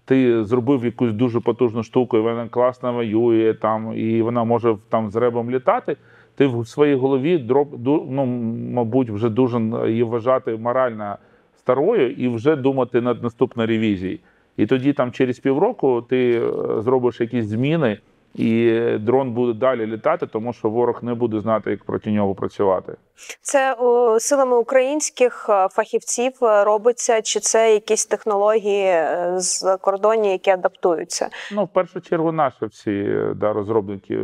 ти 0.04 0.44
зробив 0.44 0.84
якусь 0.84 1.12
дуже 1.12 1.40
потужну 1.40 1.82
штуку, 1.82 2.18
і 2.18 2.20
вона 2.20 2.48
класно 2.48 2.92
воює 2.92 3.54
там, 3.54 3.92
і 3.98 4.22
вона 4.22 4.44
може 4.44 4.76
там 4.88 5.10
з 5.10 5.16
ребом 5.16 5.50
літати. 5.50 5.96
Ти 6.34 6.46
в 6.46 6.68
своїй 6.68 6.94
голові 6.94 7.38
дроб, 7.38 7.68
ну, 8.10 8.26
мабуть, 8.72 9.10
вже 9.10 9.28
дуже 9.28 9.60
її 9.86 10.02
вважати 10.02 10.56
морально 10.56 11.16
старою 11.58 12.10
і 12.10 12.28
вже 12.28 12.56
думати 12.56 13.00
над 13.00 13.22
наступною 13.22 13.68
ревізією. 13.68 14.18
І 14.56 14.66
тоді 14.66 14.92
там 14.92 15.12
через 15.12 15.38
півроку 15.38 16.02
ти 16.02 16.30
е, 16.30 16.82
зробиш 16.82 17.20
якісь 17.20 17.46
зміни, 17.46 17.98
і 18.34 18.80
дрон 19.00 19.30
буде 19.30 19.52
далі 19.52 19.86
літати, 19.86 20.26
тому 20.26 20.52
що 20.52 20.70
ворог 20.70 20.98
не 21.02 21.14
буде 21.14 21.40
знати, 21.40 21.70
як 21.70 21.84
проти 21.84 22.10
нього 22.10 22.34
працювати. 22.34 22.92
Це 23.40 23.74
о, 23.74 24.20
силами 24.20 24.56
українських 24.56 25.46
е, 25.48 25.68
фахівців 25.68 26.32
е, 26.42 26.64
робиться, 26.64 27.22
чи 27.22 27.40
це 27.40 27.74
якісь 27.74 28.06
технології 28.06 28.84
е, 28.84 29.34
з 29.36 29.76
кордонів, 29.76 30.30
які 30.32 30.50
адаптуються? 30.50 31.28
Ну, 31.52 31.64
в 31.64 31.68
першу 31.68 32.00
чергу, 32.00 32.32
наші 32.32 32.66
всі 32.66 33.16
да, 33.36 33.52
розробники, 33.52 34.18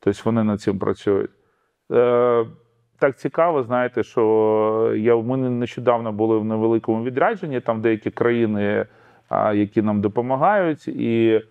тобто 0.00 0.20
вони 0.24 0.44
над 0.44 0.60
цим 0.60 0.78
працюють. 0.78 1.30
Е, 1.92 2.46
так 2.98 3.18
цікаво, 3.18 3.62
знаєте, 3.62 4.02
що 4.02 4.92
я, 4.96 5.16
ми 5.16 5.36
нещодавно 5.36 6.12
були 6.12 6.38
в 6.38 6.44
невеликому 6.44 7.04
відрядженні, 7.04 7.60
там 7.60 7.80
деякі 7.80 8.10
країни, 8.10 8.86
які 9.54 9.82
нам 9.82 10.00
допомагають, 10.00 10.88
і 10.88 11.42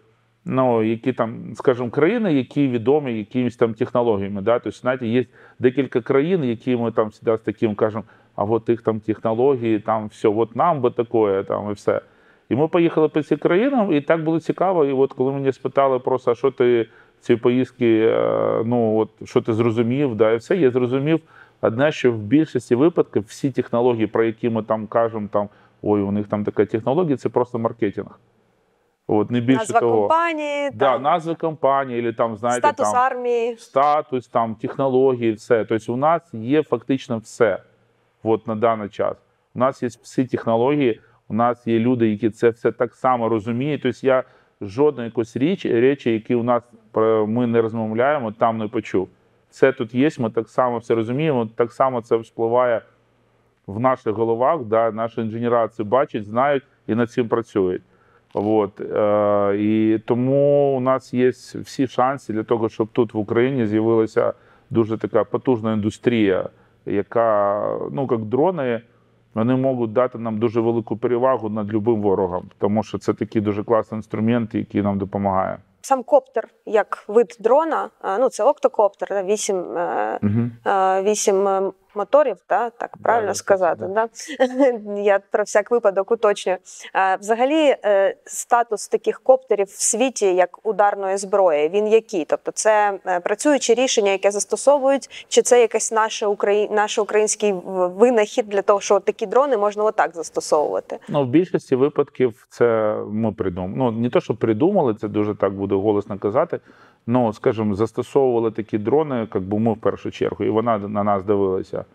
ну, 0.45 0.83
які 0.83 1.13
там, 1.13 1.53
скажімо, 1.55 1.89
країни, 1.89 2.33
які 2.33 2.67
відомі 2.67 3.17
якимись 3.17 3.55
там 3.55 3.73
технологіями. 3.73 4.41
Да? 4.41 4.59
Тобто, 4.59 4.79
знаєте, 4.79 5.07
є 5.07 5.25
декілька 5.59 6.01
країн, 6.01 6.43
які 6.43 6.75
ми 6.75 6.91
там 6.91 7.11
завжди 7.11 7.37
з 7.37 7.45
таким 7.45 7.75
кажемо, 7.75 8.03
а 8.35 8.43
от 8.43 8.69
їх 8.69 8.81
там 8.81 8.99
технології, 8.99 9.79
там 9.79 10.07
все, 10.07 10.27
от 10.27 10.55
нам 10.55 10.81
би 10.81 10.91
таке, 10.91 11.43
там 11.43 11.69
і 11.69 11.73
все. 11.73 12.01
І 12.49 12.55
ми 12.55 12.67
поїхали 12.67 13.07
по 13.09 13.23
цим 13.23 13.37
країнам, 13.37 13.93
і 13.93 14.01
так 14.01 14.23
було 14.23 14.39
цікаво. 14.39 14.85
І 14.85 14.91
от 14.91 15.13
коли 15.13 15.31
мене 15.31 15.53
спитали 15.53 15.99
просто, 15.99 16.31
а 16.31 16.35
що 16.35 16.51
ти 16.51 16.89
ці 17.21 17.35
поїздки, 17.35 18.07
е, 18.13 18.61
ну 18.65 18.97
от 18.97 19.09
що 19.29 19.41
ти 19.41 19.53
зрозумів, 19.53 20.15
да, 20.15 20.31
і 20.31 20.37
все, 20.37 20.57
я 20.57 20.71
зрозумів 20.71 21.19
одне, 21.61 21.91
що 21.91 22.11
в 22.11 22.17
більшості 22.17 22.75
випадків 22.75 23.23
всі 23.27 23.51
технології, 23.51 24.07
про 24.07 24.23
які 24.23 24.49
ми 24.49 24.63
там 24.63 24.87
кажемо, 24.87 25.27
там 25.31 25.49
ой, 25.81 26.01
у 26.01 26.11
них 26.11 26.27
там 26.27 26.43
така 26.43 26.65
технологія, 26.65 27.17
це 27.17 27.29
просто 27.29 27.59
маркетинг. 27.59 28.19
От 29.07 29.31
не 29.31 29.39
більше 29.41 29.59
Назва 29.59 29.79
того. 29.79 29.99
компанії, 29.99 30.69
Да, 30.73 30.93
там, 30.93 31.01
назви 31.01 31.35
компанії, 31.35 31.99
або 31.99 32.11
там, 32.11 32.37
знаєте, 32.37 32.67
статус 32.67 32.91
там, 32.91 33.01
армії. 33.01 33.55
статус, 33.57 34.27
там, 34.27 34.55
технології, 34.55 35.31
все. 35.31 35.65
Тобто 35.65 35.93
у 35.93 35.97
нас 35.97 36.33
є 36.33 36.63
фактично 36.63 37.17
все 37.17 37.59
от 38.23 38.47
на 38.47 38.55
даний 38.55 38.89
час. 38.89 39.17
У 39.55 39.59
нас 39.59 39.83
є 39.83 39.89
всі 40.01 40.25
технології, 40.25 41.01
у 41.27 41.33
нас 41.33 41.67
є 41.67 41.79
люди, 41.79 42.09
які 42.09 42.29
це 42.29 42.49
все 42.49 42.71
так 42.71 42.95
само 42.95 43.29
розуміють. 43.29 43.81
Тобто 43.81 44.07
я 44.07 44.23
жодної 44.61 45.07
якоїсь 45.07 45.37
річ, 45.37 45.65
речі, 45.65 46.11
які 46.13 46.35
у 46.35 46.43
нас 46.43 46.63
ми 47.27 47.47
не 47.47 47.61
розмовляємо, 47.61 48.31
там 48.31 48.57
не 48.57 48.67
почув. 48.67 49.09
Все 49.49 49.71
тут 49.71 49.95
є, 49.95 50.09
ми 50.19 50.29
так 50.29 50.49
само 50.49 50.77
все 50.77 50.95
розуміємо, 50.95 51.49
так 51.55 51.71
само 51.71 52.01
це 52.01 52.17
вспливає 52.17 52.81
в 53.67 53.79
наших 53.79 54.15
головах. 54.15 54.63
Да, 54.63 54.91
наші 54.91 55.21
інженери 55.21 55.67
це 55.67 55.83
бачать, 55.83 56.25
знають 56.25 56.63
і 56.87 56.95
над 56.95 57.11
цим 57.11 57.27
працюють. 57.27 57.81
От, 58.33 58.81
е, 58.81 59.57
і 59.57 59.99
тому 60.05 60.73
у 60.77 60.79
нас 60.79 61.13
є 61.13 61.29
всі 61.55 61.87
шанси 61.87 62.33
для 62.33 62.43
того, 62.43 62.69
щоб 62.69 62.87
тут 62.87 63.13
в 63.13 63.17
Україні 63.17 63.65
з'явилася 63.65 64.33
дуже 64.69 64.97
така 64.97 65.23
потужна 65.23 65.73
індустрія, 65.73 66.49
яка, 66.85 67.61
ну 67.91 68.07
як 68.11 68.21
дрони, 68.21 68.81
вони 69.33 69.55
можуть 69.55 69.93
дати 69.93 70.17
нам 70.17 70.39
дуже 70.39 70.61
велику 70.61 70.97
перевагу 70.97 71.49
над 71.49 71.73
любим 71.73 72.01
ворогом, 72.01 72.45
тому 72.57 72.83
що 72.83 72.97
це 72.97 73.13
такий 73.13 73.41
дуже 73.41 73.63
класний 73.63 73.99
інструмент, 73.99 74.55
який 74.55 74.81
нам 74.81 74.97
допомагає. 74.97 75.57
Сам 75.87 76.03
коптер 76.03 76.47
як 76.65 77.03
вид 77.07 77.37
дрона, 77.39 77.89
ну 78.19 78.29
це 78.29 78.43
октокоптер, 78.43 79.23
вісім, 79.23 79.57
Угу. 80.23 80.49
вісім 81.01 81.47
е, 81.47 81.71
моторів, 81.97 82.37
да, 82.49 82.69
так 82.69 82.97
правильно 83.03 83.31
да, 83.31 83.33
сказати. 83.33 83.85
да. 83.87 84.09
Да? 84.37 85.01
Я 85.01 85.19
про 85.31 85.43
всяк 85.43 85.71
випадок 85.71 86.11
уточнюю. 86.11 86.57
Взагалі, 87.19 87.75
е, 87.85 88.15
статус 88.25 88.87
таких 88.87 89.19
коптерів 89.19 89.67
в 89.67 89.81
світі 89.81 90.35
як 90.35 90.67
ударної 90.67 91.17
зброї, 91.17 91.69
він 91.69 91.87
який? 91.87 92.25
Тобто, 92.25 92.51
це 92.51 92.99
е, 93.05 93.19
працюючі 93.19 93.73
рішення, 93.73 94.11
яке 94.11 94.31
застосовують, 94.31 95.25
чи 95.27 95.41
це 95.41 95.61
якась 95.61 95.91
наша 95.91 96.27
Украї... 96.27 96.69
наш 96.69 96.99
український 96.99 97.53
винахід 97.65 98.49
для 98.49 98.61
того, 98.61 98.79
що 98.79 98.99
такі 98.99 99.25
дрони 99.25 99.57
можна 99.57 99.83
отак 99.83 100.15
застосовувати? 100.15 100.99
Ну, 101.09 101.23
в 101.23 101.27
більшості 101.27 101.75
випадків 101.75 102.47
це 102.49 102.97
ми 103.09 103.31
придумали. 103.31 103.73
Ну, 103.75 103.91
не 103.91 104.09
то, 104.09 104.21
що 104.21 104.35
придумали, 104.35 104.95
це 104.95 105.07
дуже 105.07 105.35
так 105.35 105.53
буде 105.53 105.75
голосно 105.75 106.19
казати. 106.19 106.59
Ну, 107.07 107.33
скажімо, 107.33 107.75
застосовували 107.75 108.51
такі 108.51 108.77
дрони, 108.77 109.27
як 109.33 109.43
би 109.43 109.59
ми 109.59 109.73
в 109.73 109.77
першу 109.77 110.11
чергу, 110.11 110.45
і 110.45 110.49
вона 110.49 110.77
на 110.77 111.03
нас 111.03 111.23
дивилася. 111.23 111.85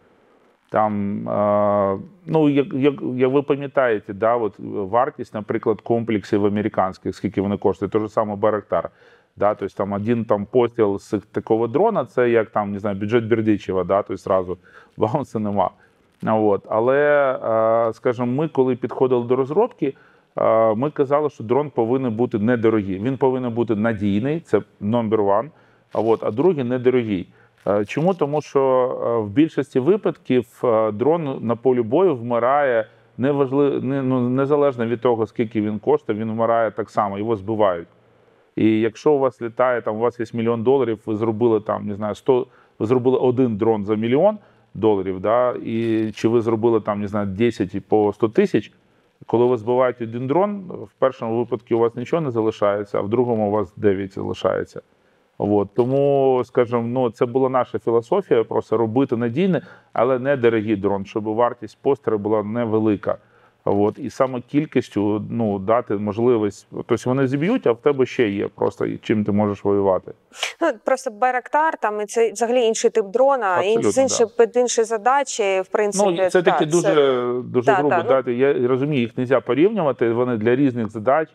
Там, 0.73 1.29
е, 1.29 1.99
ну, 2.27 2.49
як, 2.49 2.67
як, 2.75 3.33
ви 3.33 3.43
пам'ятаєте, 3.43 4.15
да, 4.15 4.37
от 4.37 4.55
вартість, 4.59 5.35
наприклад, 5.35 5.81
комплексів 5.81 6.47
американських, 6.47 7.17
скільки 7.17 7.41
вони 7.41 7.57
коштують, 7.57 7.93
те 7.93 7.99
ж 7.99 8.09
саме 8.09 8.37
Барактар. 8.37 8.91
Да, 9.37 9.55
тобто 9.55 9.75
там 9.77 9.93
один 9.93 10.25
там 10.25 10.47
постріл 10.47 10.99
з 10.99 11.21
такого 11.33 11.67
дрона, 11.67 12.05
це 12.05 12.31
як 12.31 12.51
там, 12.51 12.73
не 12.73 12.79
знаю, 12.79 12.97
бюджет 12.97 13.25
Бердичева, 13.25 13.85
да, 13.85 14.03
тобто 14.03 14.17
зразу 14.17 14.59
баунса 14.97 15.39
нема. 15.39 15.71
От. 16.27 16.67
Але, 16.69 16.99
е, 17.89 17.93
скажімо, 17.93 18.27
ми, 18.27 18.49
коли 18.49 18.77
підходили 18.77 19.25
до 19.25 19.37
розробки, 19.37 19.95
е, 20.37 20.75
ми 20.75 20.91
казали, 20.91 21.31
що 21.31 21.45
дрон 21.45 21.71
повинен 21.71 22.15
бути 22.15 22.39
недорогий. 22.39 22.99
Він 22.99 23.17
повинен 23.17 23.53
бути 23.53 23.77
надійний, 23.77 24.41
це 24.41 24.63
number 24.81 25.19
one, 25.19 25.49
а, 25.93 26.01
от, 26.01 26.25
а 26.25 26.31
другий 26.31 26.65
недорогий. 26.65 27.29
Е, 27.67 27.85
Чому? 27.85 28.15
Тому 28.15 28.43
що 28.43 28.61
е, 29.07 29.25
в 29.25 29.29
більшості 29.31 29.81
випадків 29.81 30.61
е, 30.65 30.93
дрон 30.93 31.39
на 31.41 31.57
полі 31.57 31.83
бою 31.83 32.17
вмирає 32.17 32.87
неважливо, 33.19 33.81
не, 33.81 34.03
ну, 34.03 34.29
незалежно 34.29 34.87
від 34.87 35.01
того, 35.01 35.27
скільки 35.27 35.61
він 35.61 35.79
коштує, 35.79 36.19
він 36.19 36.31
вмирає 36.31 36.71
так 36.71 36.91
само, 36.91 37.19
його 37.19 37.37
збивають. 37.37 37.89
І 38.57 38.81
якщо 38.81 39.13
у 39.13 39.19
вас 39.19 39.43
літає, 39.43 39.83
там 39.83 39.97
у 39.97 39.99
вас 39.99 40.21
є 40.21 40.27
мільйон 40.33 40.63
доларів, 40.63 41.01
ви 41.07 41.17
зробили 41.17 41.61
там, 41.61 41.87
не 41.87 41.95
знаю, 41.95 42.15
100, 42.15 42.47
ви 42.79 42.87
зробили 42.87 43.19
один 43.19 43.57
дрон 43.57 43.85
за 43.85 43.95
мільйон 43.95 44.39
доларів, 44.75 45.21
да, 45.21 45.55
і 45.65 46.11
чи 46.15 46.29
ви 46.29 46.41
зробили 46.41 46.81
там, 46.81 47.01
не 47.01 47.09
знаю, 47.09 47.27
10 47.27 47.87
по 47.89 48.13
100 48.13 48.29
тисяч, 48.29 48.73
коли 49.27 49.47
ви 49.47 49.57
збиваєте 49.57 50.05
один 50.05 50.27
дрон, 50.27 50.61
в 50.69 50.93
першому 50.99 51.39
випадку 51.39 51.75
у 51.75 51.79
вас 51.79 51.95
нічого 51.95 52.23
не 52.23 52.31
залишається, 52.31 52.99
а 52.99 53.01
в 53.01 53.09
другому 53.09 53.49
у 53.49 53.51
вас 53.51 53.73
9 53.77 54.15
залишається. 54.15 54.83
От. 55.39 55.69
Тому, 55.75 56.43
скажімо, 56.45 56.83
ну, 56.83 57.11
це 57.11 57.27
була 57.27 57.49
наша 57.49 57.79
філософія, 57.79 58.45
просто 58.45 58.77
робити 58.77 59.17
надійне, 59.17 59.63
але 59.93 60.19
не 60.19 60.37
дорогий 60.37 60.77
дрон, 60.77 61.07
щоб 61.07 61.25
вартість 61.25 61.79
пострілу 61.83 62.19
була 62.19 62.43
невелика. 62.43 63.19
От, 63.65 63.99
і 63.99 64.11
саме 64.11 64.41
кількістю 64.41 65.25
ну, 65.31 65.59
дати 65.59 65.95
можливість. 65.95 66.67
Тобто 66.71 66.97
вони 67.05 67.27
зіб'ють, 67.27 67.67
а 67.67 67.73
в 67.73 67.77
тебе 67.77 68.07
ще 68.07 68.29
є 68.29 68.49
просто 68.49 68.87
чим 69.03 69.25
ти 69.25 69.33
можеш 69.33 69.65
воювати. 69.65 70.13
Ну, 70.61 70.73
просто 70.85 71.11
Байрактар, 71.11 71.77
там 71.77 72.01
і 72.01 72.07
це 72.07 72.33
взагалі 72.33 72.63
інший 72.63 72.91
тип 72.91 73.07
дрона, 73.07 73.47
Абсолютно, 73.47 74.03
інші, 74.03 74.25
під 74.39 74.57
інші 74.57 74.85
задачі, 74.85 75.61
в 75.61 75.69
принципі. 75.69 76.15
Ну, 76.19 76.31
це 76.31 76.43
та, 76.43 76.51
такі 76.51 76.67
дуже, 76.67 77.23
дуже 77.45 77.67
та, 77.67 77.75
грубо 77.75 77.91
та, 77.91 78.03
ну. 78.03 78.09
дати. 78.09 78.35
Я 78.35 78.69
розумію, 78.69 79.01
їх 79.01 79.17
не 79.17 79.23
можна 79.23 79.41
порівнювати, 79.41 80.13
вони 80.13 80.37
для 80.37 80.57
різних 80.57 80.91
задач 80.91 81.29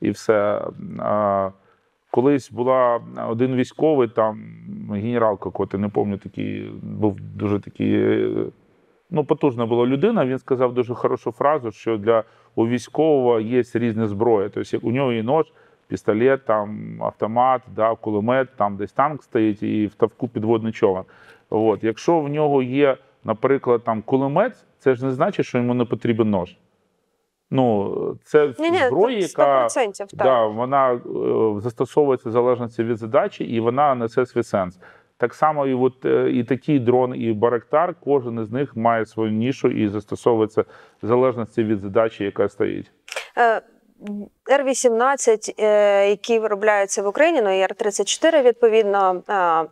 і 0.00 0.10
все. 0.10 0.64
А, 0.98 1.50
колись 2.10 2.50
була 2.50 3.00
один 3.28 3.54
військовий, 3.54 4.08
там 4.08 4.40
генерал 4.90 5.38
какой-то, 5.38 5.78
не 5.78 5.88
пам'ятаю, 5.88 6.18
такий, 6.18 6.70
був 6.82 7.20
дуже 7.20 7.60
такий. 7.60 7.94
е, 7.94 8.46
Ну, 9.12 9.24
потужна 9.24 9.66
була 9.66 9.86
людина. 9.86 10.26
Він 10.26 10.38
сказав 10.38 10.74
дуже 10.74 10.94
хорошу 10.94 11.32
фразу, 11.32 11.70
що 11.72 11.98
для 11.98 12.24
у 12.54 12.66
військового 12.66 13.40
є 13.40 13.62
різні 13.74 14.06
зброї. 14.06 14.48
Тобто, 14.54 14.78
у 14.82 14.90
нього 14.90 15.12
є 15.12 15.22
нож, 15.22 15.52
пістолет, 15.88 16.44
там 16.44 16.96
автомат, 17.02 17.62
да, 17.76 17.94
кулемет, 17.94 18.48
там 18.56 18.76
десь 18.76 18.92
танк 18.92 19.22
стоїть 19.22 19.62
і 19.62 19.86
в 19.86 19.94
тавку 19.94 20.28
підводний 20.28 20.72
човен. 20.72 21.02
От. 21.50 21.84
Якщо 21.84 22.20
в 22.20 22.28
нього 22.28 22.62
є, 22.62 22.96
наприклад, 23.24 23.84
там 23.84 24.02
кулемет, 24.02 24.52
це 24.78 24.94
ж 24.94 25.04
не 25.04 25.10
значить, 25.10 25.46
що 25.46 25.58
йому 25.58 25.74
не 25.74 25.84
потрібен 25.84 26.30
нож. 26.30 26.56
Ну, 27.50 28.16
це 28.24 28.54
Ні, 28.58 28.70
ні, 28.70 28.78
зброя, 28.78 29.18
яка 29.18 29.66
100%, 29.66 29.96
так. 29.98 30.08
да, 30.14 30.46
вона 30.46 30.92
е, 30.92 31.00
застосовується 31.60 32.28
в 32.28 32.32
залежності 32.32 32.82
від 32.82 32.96
задачі, 32.96 33.44
і 33.44 33.60
вона 33.60 33.94
несе 33.94 34.26
свій 34.26 34.42
сенс. 34.42 34.78
Так 35.16 35.34
само, 35.34 35.66
і 35.66 35.74
от 35.74 36.04
е, 36.04 36.30
і 36.30 36.44
такий 36.44 36.78
дрон, 36.78 37.14
і 37.16 37.32
Барактар, 37.32 37.94
кожен 38.04 38.38
із 38.42 38.50
них 38.50 38.76
має 38.76 39.06
свою 39.06 39.30
нішу 39.30 39.68
і 39.68 39.88
застосовується 39.88 40.64
в 41.02 41.06
залежності 41.06 41.64
від 41.64 41.80
задачі, 41.80 42.24
яка 42.24 42.48
стоїть. 42.48 42.90
Е, 43.38 43.62
Р-18, 44.50 45.54
е, 45.58 46.08
які 46.08 46.38
виробляються 46.38 47.02
в 47.02 47.06
Україні, 47.06 47.42
ну 47.42 47.58
і 47.58 47.60
Р-34, 47.60 48.42
відповідно, 48.42 49.22
е, 49.28 49.66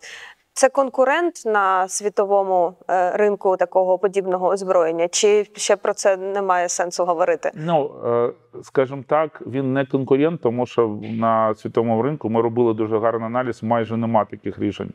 це 0.59 0.69
конкурент 0.69 1.43
на 1.47 1.89
світовому 1.89 2.75
е, 2.91 3.11
ринку 3.17 3.57
такого 3.57 3.99
подібного 3.99 4.49
озброєння, 4.49 5.09
чи 5.09 5.47
ще 5.57 5.77
про 5.77 5.95
це 5.95 6.17
немає 6.17 6.69
сенсу 6.69 7.05
говорити? 7.05 7.51
Ну, 7.55 7.91
е, 8.07 8.33
скажімо 8.63 9.05
так, 9.07 9.43
він 9.47 9.73
не 9.73 9.87
конкурент, 9.87 10.41
тому 10.41 10.67
що 10.67 10.99
на 11.03 11.55
світовому 11.55 12.03
ринку 12.03 12.31
ми 12.31 12.43
робили 12.43 12.75
дуже 12.75 12.99
гарний 12.99 13.27
аналіз, 13.27 13.63
майже 13.63 13.97
нема 13.97 14.25
таких 14.25 14.59
рішень. 14.59 14.93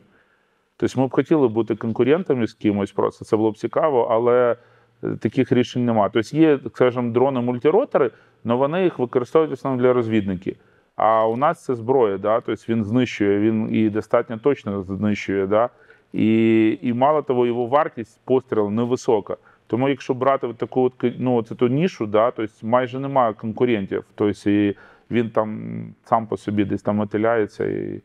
Тобто 0.76 1.00
ми 1.00 1.06
б 1.06 1.10
хотіли 1.10 1.48
бути 1.48 1.76
конкурентами 1.76 2.46
з 2.46 2.54
кимось, 2.54 2.92
просто 2.92 3.24
це 3.24 3.36
було 3.36 3.50
б 3.50 3.58
цікаво, 3.58 4.08
але 4.10 4.56
е, 5.04 5.16
таких 5.16 5.52
рішень 5.52 5.84
немає. 5.84 6.10
Тобто 6.12 6.36
є, 6.36 6.58
скажімо, 6.74 7.12
дрони-мультиротори, 7.12 8.10
але 8.44 8.54
вони 8.54 8.82
їх 8.82 8.98
використовують 8.98 9.50
в 9.50 9.54
основному 9.54 9.82
для 9.82 9.92
розвідників. 9.92 10.56
А 10.96 11.26
у 11.26 11.36
нас 11.36 11.64
це 11.64 11.74
зброя, 11.74 12.18
да? 12.18 12.40
тобто 12.40 12.64
він 12.68 12.84
знищує, 12.84 13.40
він 13.40 13.74
і 13.74 13.90
достатньо 13.90 14.38
точно 14.38 14.82
знищує. 14.82 15.46
Да? 15.46 15.68
І, 16.12 16.78
і 16.82 16.92
мало 16.92 17.22
того, 17.22 17.46
його 17.46 17.66
вартість 17.66 18.20
пострілу 18.24 18.70
невисока. 18.70 19.36
Тому 19.66 19.88
якщо 19.88 20.14
брати 20.14 20.54
таку 20.56 20.82
от, 20.82 20.92
ну, 21.18 21.42
ту 21.42 21.68
нішу, 21.68 22.06
да, 22.06 22.30
тобто 22.30 22.66
майже 22.66 22.98
немає 22.98 23.32
конкурентів. 23.32 24.04
Тобто 24.14 24.72
він 25.10 25.30
там 25.30 25.72
сам 26.04 26.26
по 26.26 26.36
собі 26.36 26.64
десь 26.64 26.82
там 26.82 26.96
мотиляється 26.96 27.64
і, 27.64 28.00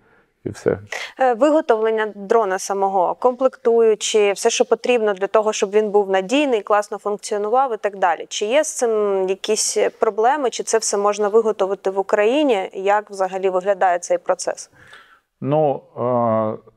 і 0.45 0.49
все. 0.49 0.79
Е, 1.19 1.33
Виготовлення 1.33 2.11
дрона 2.15 2.59
самого, 2.59 3.15
комплектуючи, 3.15 4.31
все, 4.31 4.49
що 4.49 4.65
потрібно 4.65 5.13
для 5.13 5.27
того, 5.27 5.53
щоб 5.53 5.71
він 5.71 5.91
був 5.91 6.09
надійний, 6.09 6.61
класно 6.61 6.97
функціонував 6.97 7.73
і 7.73 7.77
так 7.77 7.97
далі. 7.97 8.25
Чи 8.29 8.45
є 8.45 8.63
з 8.63 8.75
цим 8.75 9.25
якісь 9.29 9.77
проблеми, 9.99 10.49
чи 10.49 10.63
це 10.63 10.77
все 10.77 10.97
можна 10.97 11.27
виготовити 11.27 11.89
в 11.89 11.99
Україні? 11.99 12.69
Як 12.73 13.09
взагалі 13.09 13.49
виглядає 13.49 13.99
цей 13.99 14.17
процес? 14.17 14.71
Ну, 15.41 15.81
е, 15.97 16.71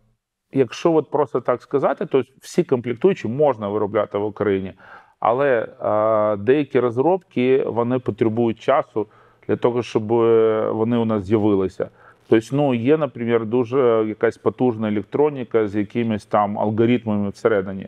якщо 0.53 0.93
от 0.93 1.11
просто 1.11 1.41
так 1.41 1.63
сказати, 1.63 2.07
то 2.07 2.23
всі 2.41 2.65
комплектуючі 2.65 3.29
можна 3.29 3.69
виробляти 3.69 4.19
в 4.19 4.25
Україні, 4.25 4.73
але 5.21 5.69
е, 5.81 6.37
деякі 6.37 6.81
розробки 6.81 7.65
вони 7.67 7.99
потребують 7.99 8.61
часу 8.61 9.07
для 9.49 9.57
того, 9.57 9.83
щоб 9.83 10.13
е, 10.13 10.71
вони 10.71 10.97
у 10.97 11.05
нас 11.05 11.25
з'явилися. 11.25 11.91
Тобто, 12.33 12.57
ну, 12.57 12.75
є, 12.75 12.97
наприклад, 12.97 13.51
дуже 13.51 14.05
якась 14.09 14.37
потужна 14.39 14.89
електроніка 14.89 15.69
з 15.69 15.77
якимись 15.77 16.25
там 16.25 16.59
алгоритмами 16.59 17.29
всередині. 17.29 17.87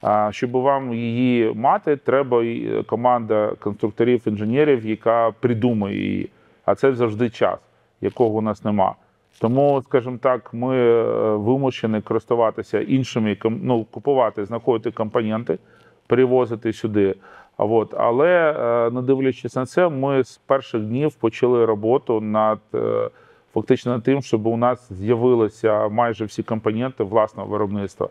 А 0.00 0.32
щоб 0.32 0.50
вам 0.50 0.94
її 0.94 1.52
мати, 1.54 1.96
треба 1.96 2.44
і 2.44 2.82
команда 2.86 3.52
конструкторів, 3.60 4.22
інженерів, 4.26 4.86
яка 4.86 5.30
придумає 5.40 5.96
її. 5.96 6.30
А 6.64 6.74
це 6.74 6.94
завжди 6.94 7.30
час, 7.30 7.58
якого 8.00 8.38
у 8.38 8.40
нас 8.40 8.64
нема. 8.64 8.94
Тому, 9.40 9.82
скажімо 9.82 10.18
так, 10.22 10.54
ми 10.54 10.76
е, 10.76 11.02
вимушені 11.36 12.00
користуватися 12.00 12.80
іншими, 12.80 13.36
ну, 13.44 13.84
купувати, 13.84 14.44
знаходити 14.44 14.90
компоненти, 14.90 15.58
перевозити 16.06 16.72
сюди. 16.72 17.14
А 17.56 17.64
от, 17.64 17.94
але 17.98 18.56
е, 18.58 18.90
не 18.90 19.02
дивлячись 19.02 19.56
на 19.56 19.66
це, 19.66 19.88
ми 19.88 20.24
з 20.24 20.36
перших 20.46 20.82
днів 20.82 21.14
почали 21.14 21.64
роботу 21.64 22.20
над 22.20 22.58
е, 22.74 23.10
фактично 23.54 24.00
тим, 24.00 24.22
щоб 24.22 24.46
у 24.46 24.56
нас 24.56 24.92
з'явилися 24.92 25.88
майже 25.88 26.24
всі 26.24 26.42
компоненти 26.42 27.04
власного 27.04 27.48
виробництва. 27.48 28.08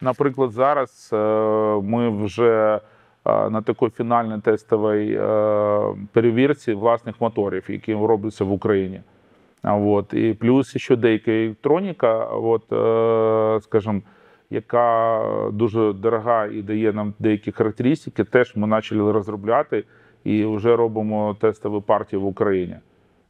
Наприклад, 0.00 0.52
зараз 0.52 1.10
е, 1.12 1.16
ми 1.82 2.24
вже 2.24 2.80
е, 3.24 3.50
на 3.50 3.62
такій 3.62 3.88
фінальній 3.88 4.40
тестовій 4.40 5.18
е, 5.20 5.80
перевірці 6.12 6.74
власних 6.74 7.20
моторів, 7.20 7.64
які 7.68 7.94
робляться 7.94 8.44
в 8.44 8.52
Україні. 8.52 9.00
От 9.62 10.14
і 10.14 10.34
плюс 10.34 10.76
ще 10.76 10.96
деяка 10.96 11.30
електроніка, 11.30 12.24
от, 12.24 12.62
скажімо, 13.62 14.00
яка 14.50 15.22
дуже 15.52 15.92
дорога 15.92 16.46
і 16.46 16.62
дає 16.62 16.92
нам 16.92 17.14
деякі 17.18 17.52
характеристики, 17.52 18.24
теж 18.24 18.56
ми 18.56 18.76
почали 18.76 19.12
розробляти 19.12 19.84
і 20.24 20.44
вже 20.44 20.76
робимо 20.76 21.36
тестові 21.40 21.82
партії 21.86 22.22
в 22.22 22.26
Україні. 22.26 22.76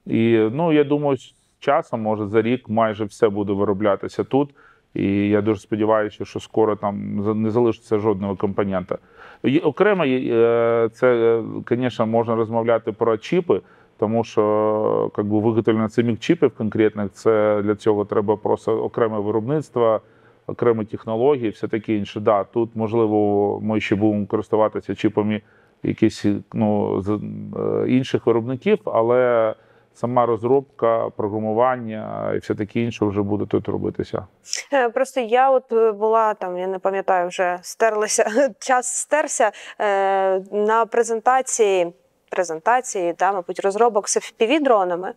І 0.06 0.48
ну, 0.52 0.72
я 0.72 0.84
думаю, 0.84 1.16
часом, 1.60 2.02
може, 2.02 2.26
за 2.26 2.42
рік 2.42 2.68
майже 2.68 3.04
все 3.04 3.28
буде 3.28 3.52
вироблятися 3.52 4.24
тут. 4.24 4.50
І 4.94 5.28
я 5.28 5.40
дуже 5.42 5.60
сподіваюся, 5.60 6.24
що 6.24 6.40
скоро 6.40 6.76
там 6.76 7.16
не 7.42 7.50
залишиться 7.50 7.98
жодного 7.98 8.36
компонента. 8.36 8.98
Окремо, 9.62 10.04
е, 10.04 10.88
це, 10.92 11.40
звісно, 11.70 12.06
можна 12.06 12.34
розмовляти 12.34 12.92
про 12.92 13.16
чіпи, 13.16 13.60
тому 13.98 14.24
що 14.24 15.10
би, 15.16 15.40
виготовлення 15.40 15.88
самих 15.88 16.18
чіпів 16.18 16.50
конкретних, 16.50 17.12
це 17.12 17.62
для 17.62 17.74
цього 17.74 18.04
треба 18.04 18.36
просто 18.36 18.84
окреме 18.84 19.18
виробництво, 19.18 20.00
окремі 20.46 20.84
технології, 20.84 21.50
все 21.50 21.68
таке 21.68 21.94
інше. 21.94 22.20
Да, 22.20 22.44
тут, 22.44 22.70
можливо, 22.74 23.60
ми 23.62 23.80
ще 23.80 23.96
будемо 23.96 24.26
користуватися 24.26 24.94
чіпами 24.94 25.42
якихось 25.82 26.26
ну, 26.52 27.00
е, 27.56 27.88
інших 27.88 28.26
виробників, 28.26 28.78
але 28.84 29.54
сама 29.94 30.26
розробка, 30.26 31.10
програмування 31.16 32.32
і 32.34 32.38
все 32.38 32.54
таке 32.54 32.80
інше 32.80 33.04
вже 33.04 33.22
буде 33.22 33.46
тут 33.46 33.68
робитися. 33.68 34.26
Е, 34.72 34.88
Просто 34.88 35.20
я 35.20 35.50
от 35.50 35.72
е, 35.72 35.92
була 35.92 36.34
там, 36.34 36.58
я 36.58 36.66
не 36.66 36.78
пам'ятаю, 36.78 37.28
вже 37.28 37.58
стерлася, 37.62 38.50
час 38.58 38.96
стерся 38.96 39.52
е, 39.78 40.40
на 40.52 40.86
презентації. 40.86 41.92
Презентації, 42.30 43.14
да, 43.18 43.32
мабуть, 43.32 43.60
розробок 43.60 44.08
з 44.08 44.16
fpv 44.16 44.62
дронами. 44.62 45.12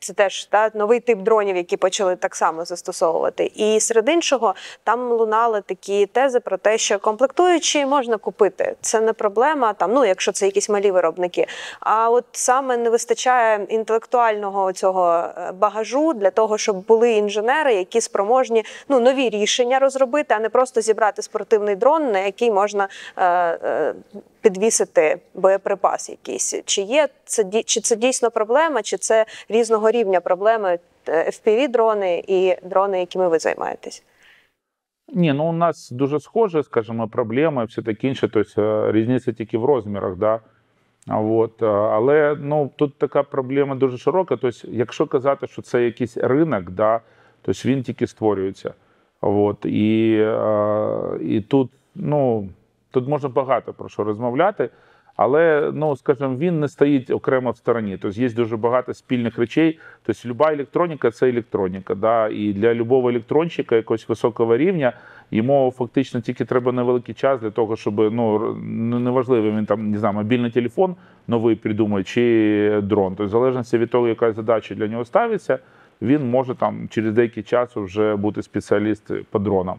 Це 0.00 0.12
теж 0.14 0.44
та, 0.44 0.70
новий 0.74 1.00
тип 1.00 1.18
дронів, 1.18 1.56
які 1.56 1.76
почали 1.76 2.16
так 2.16 2.36
само 2.36 2.64
застосовувати. 2.64 3.52
І 3.54 3.80
серед 3.80 4.08
іншого 4.08 4.54
там 4.84 5.12
лунали 5.12 5.60
такі 5.60 6.06
тези 6.06 6.40
про 6.40 6.56
те, 6.56 6.78
що 6.78 6.98
комплектуючі 6.98 7.86
можна 7.86 8.16
купити. 8.16 8.76
Це 8.80 9.00
не 9.00 9.12
проблема, 9.12 9.72
там, 9.72 9.92
ну, 9.92 10.04
якщо 10.04 10.32
це 10.32 10.46
якісь 10.46 10.68
малі 10.68 10.90
виробники. 10.90 11.46
А 11.80 12.10
от 12.10 12.24
саме 12.32 12.76
не 12.76 12.90
вистачає 12.90 13.66
інтелектуального 13.68 14.72
цього 14.72 15.12
е, 15.12 15.52
багажу 15.52 16.12
для 16.12 16.30
того, 16.30 16.58
щоб 16.58 16.86
були 16.86 17.12
інженери, 17.12 17.74
які 17.74 18.00
спроможні 18.00 18.64
ну, 18.88 19.00
нові 19.00 19.28
рішення 19.28 19.78
розробити, 19.78 20.34
а 20.34 20.38
не 20.38 20.48
просто 20.48 20.80
зібрати 20.80 21.22
спортивний 21.22 21.76
дрон, 21.76 22.12
на 22.12 22.18
який 22.18 22.50
можна 22.50 22.88
е, 23.16 23.24
е, 23.24 23.94
підвісити 24.40 25.18
боєприпас 25.34 26.08
якийсь. 26.08 26.54
Чи 26.64 26.82
є 26.82 27.08
це 27.24 27.44
чи 27.64 27.80
це 27.80 27.96
дійсно 27.96 28.30
проблема, 28.30 28.82
чи 28.82 28.96
це 28.96 29.26
різного 29.48 29.90
рівня 29.90 30.20
проблеми 30.20 30.78
fpv 31.06 31.70
дрони 31.70 32.24
і 32.28 32.56
дрони, 32.62 33.00
якими 33.00 33.28
ви 33.28 33.38
займаєтесь? 33.38 34.04
Ні, 35.12 35.32
ну 35.32 35.44
у 35.44 35.52
нас 35.52 35.90
дуже 35.90 36.20
схожі, 36.20 36.62
скажімо, 36.62 37.08
проблеми, 37.08 37.64
все 37.64 37.82
таке 37.82 38.08
інше. 38.08 38.28
Тобто 38.28 38.62
е, 38.62 38.92
різниця 38.92 39.32
тільки 39.32 39.58
в 39.58 39.64
розмірах, 39.64 40.16
да. 40.16 40.40
От, 41.10 41.62
е, 41.62 41.66
але 41.66 42.36
ну, 42.40 42.70
тут 42.76 42.98
така 42.98 43.22
проблема 43.22 43.74
дуже 43.74 43.98
широка. 43.98 44.36
Тобто, 44.36 44.68
якщо 44.68 45.06
казати, 45.06 45.46
що 45.46 45.62
це 45.62 45.84
якийсь 45.84 46.16
ринок, 46.16 46.70
да, 46.70 47.00
тобто 47.42 47.68
він 47.68 47.82
тільки 47.82 48.06
створюється. 48.06 48.74
От, 49.20 49.64
і, 49.64 50.16
е, 50.20 51.18
і 51.20 51.40
тут, 51.40 51.70
ну, 51.94 52.48
тут 52.90 53.08
можна 53.08 53.28
багато 53.28 53.72
про 53.72 53.88
що 53.88 54.04
розмовляти. 54.04 54.70
Але 55.18 55.70
ну 55.74 55.96
скажімо, 55.96 56.36
він 56.36 56.60
не 56.60 56.68
стоїть 56.68 57.10
окремо 57.10 57.50
в 57.50 57.56
стороні. 57.56 57.98
Тобто 58.02 58.20
є 58.20 58.30
дуже 58.30 58.56
багато 58.56 58.94
спільних 58.94 59.38
речей. 59.38 59.78
Тобто, 60.02 60.28
люба 60.28 60.52
електроніка 60.52 61.10
це 61.10 61.28
електроніка. 61.28 61.94
Да? 61.94 62.28
І 62.28 62.52
для 62.52 62.74
любого 62.74 63.10
електронщика 63.10 63.76
якогось 63.76 64.08
високого 64.08 64.56
рівня 64.56 64.92
йому 65.30 65.72
фактично 65.78 66.20
тільки 66.20 66.44
треба 66.44 66.72
невеликий 66.72 67.14
час 67.14 67.40
для 67.40 67.50
того, 67.50 67.76
щоб 67.76 68.12
ну 68.12 68.54
неважливо, 68.98 69.50
він 69.50 69.66
там 69.66 69.90
не 69.90 69.98
знаю, 69.98 70.14
мобільний 70.14 70.50
телефон 70.50 70.96
новий 71.28 71.56
придумає 71.56 72.04
чи 72.04 72.80
дрон. 72.82 73.08
Тобто, 73.08 73.24
в 73.24 73.28
залежності 73.28 73.78
від 73.78 73.90
того, 73.90 74.08
яка 74.08 74.32
задача 74.32 74.74
для 74.74 74.86
нього 74.86 75.04
ставиться, 75.04 75.58
він 76.02 76.30
може 76.30 76.54
там 76.54 76.88
через 76.90 77.12
деякий 77.12 77.42
час 77.42 77.76
вже 77.76 78.16
бути 78.16 78.42
спеціаліст 78.42 79.12
по 79.30 79.38
дронам. 79.38 79.76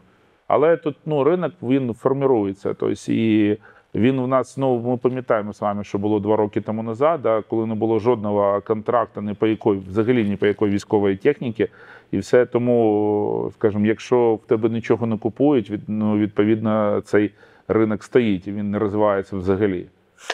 Але 0.47 0.77
тут 0.77 0.95
ну, 1.05 1.23
ринок 1.23 1.53
він 1.63 1.93
формірується. 1.93 2.73
Тобто, 2.73 2.95
і 3.07 3.57
він 3.95 4.19
у 4.19 4.27
нас, 4.27 4.57
ну 4.57 4.79
ми 4.79 4.97
пам'ятаємо 4.97 5.53
з 5.53 5.61
вами, 5.61 5.83
що 5.83 5.97
було 5.97 6.19
два 6.19 6.35
роки 6.35 6.61
тому 6.61 6.83
назад, 6.83 7.21
да, 7.21 7.43
коли 7.49 7.65
не 7.65 7.75
було 7.75 7.99
жодного 7.99 8.61
контракту 8.61 9.21
ні 9.21 9.33
по 9.33 9.47
якої, 9.47 9.81
взагалі 9.89 10.29
ні 10.29 10.35
по 10.35 10.47
якої 10.47 10.71
військової 10.71 11.17
техніки. 11.17 11.69
І 12.11 12.17
все 12.17 12.45
тому, 12.45 13.51
скажімо, 13.53 13.85
якщо 13.85 14.39
в 14.43 14.47
тебе 14.47 14.69
нічого 14.69 15.05
не 15.05 15.17
купують, 15.17 15.69
від, 15.69 15.81
ну, 15.87 16.17
відповідно, 16.17 17.01
цей 17.05 17.31
ринок 17.67 18.03
стоїть 18.03 18.47
і 18.47 18.51
він 18.51 18.71
не 18.71 18.79
розвивається 18.79 19.37
взагалі. 19.37 19.85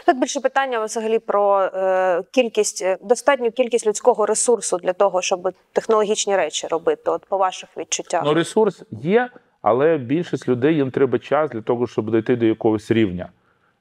Тут 0.06 0.20
більше 0.20 0.40
питання 0.40 0.86
взагалі 0.86 1.20
про 1.20 1.62
е, 1.62 2.24
кількість, 2.32 2.82
е, 2.82 2.98
достатню 3.02 3.52
кількість 3.52 3.88
людського 3.88 4.26
ресурсу 4.26 4.78
для 4.78 4.94
того, 4.94 5.22
щоб 5.22 5.50
технологічні 5.74 6.36
речі 6.36 6.68
робити. 6.68 7.12
От 7.12 7.26
по 7.26 7.38
ваших 7.38 7.70
відчуттях. 7.78 8.22
Ну, 8.26 8.34
ресурс 8.34 8.84
є, 8.92 9.30
але 9.62 9.98
більшість 9.98 10.48
людей 10.48 10.76
їм 10.76 10.92
треба 10.92 11.20
час 11.20 11.50
для 11.50 11.62
того, 11.62 11.88
щоб 11.88 12.12
дійти 12.12 12.36
до 12.36 12.46
якогось 12.46 12.92
рівня. 12.92 13.30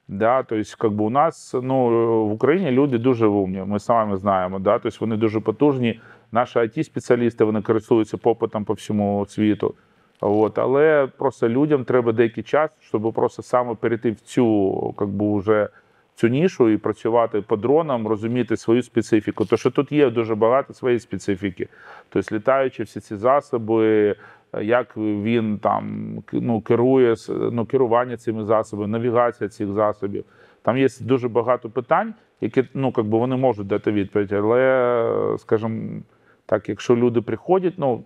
Да, 0.07 0.43
тобто, 0.43 0.69
как 0.77 0.91
бы 0.91 1.05
у 1.05 1.09
нас 1.09 1.55
ну, 1.61 2.27
в 2.27 2.31
Україні 2.31 2.71
люди 2.71 2.97
дуже 2.97 3.27
умні, 3.27 3.63
ми 3.67 3.79
самі 3.79 4.17
знаємо. 4.17 4.59
Да? 4.59 4.79
Тобто 4.79 4.97
вони 4.99 5.17
дуже 5.17 5.39
потужні. 5.39 5.99
Наші 6.31 6.59
it 6.59 6.83
спеціалісти 6.83 7.43
вони 7.43 7.61
користуються 7.61 8.17
попитом 8.17 8.65
по 8.65 8.73
всьому 8.73 9.25
світу. 9.29 9.75
От, 10.21 10.59
але 10.59 11.07
просто 11.17 11.49
людям 11.49 11.83
треба 11.83 12.11
деякий 12.11 12.43
час, 12.43 12.69
щоб 12.81 13.13
просто 13.13 13.43
саме 13.43 13.75
перейти 13.75 14.11
в 14.11 14.19
цю 14.19 14.93
как 14.97 15.09
би, 15.09 15.39
вже 15.39 15.69
цю 16.15 16.27
нішу 16.27 16.69
і 16.69 16.77
працювати 16.77 17.41
по 17.41 17.55
дронам, 17.55 18.07
розуміти 18.07 18.57
свою 18.57 18.83
специфіку. 18.83 19.45
То 19.45 19.57
що 19.57 19.71
тут 19.71 19.91
є 19.91 20.09
дуже 20.09 20.35
багато 20.35 20.73
своєї 20.73 20.99
специфіки. 20.99 21.67
Тобто, 22.09 22.35
літаючи 22.35 22.83
всі 22.83 22.99
ці 22.99 23.15
засоби, 23.15 24.15
як 24.61 24.97
він 24.97 25.59
там 25.59 26.15
ну, 26.31 26.61
керує 26.61 27.15
ну, 27.29 27.65
керування 27.65 28.17
цими 28.17 28.45
засобами, 28.45 28.87
навігація 28.87 29.49
цих 29.49 29.71
засобів. 29.71 30.25
Там 30.61 30.77
є 30.77 30.87
дуже 31.01 31.29
багато 31.29 31.69
питань, 31.69 32.13
які 32.41 32.63
ну, 32.73 32.91
как 32.91 33.05
би 33.05 33.17
вони 33.17 33.35
можуть 33.35 33.67
дати 33.67 33.91
відповідь. 33.91 34.31
Але, 34.31 35.35
скажімо 35.39 36.01
так, 36.45 36.69
якщо 36.69 36.95
люди 36.95 37.21
приходять, 37.21 37.73
ну 37.77 38.03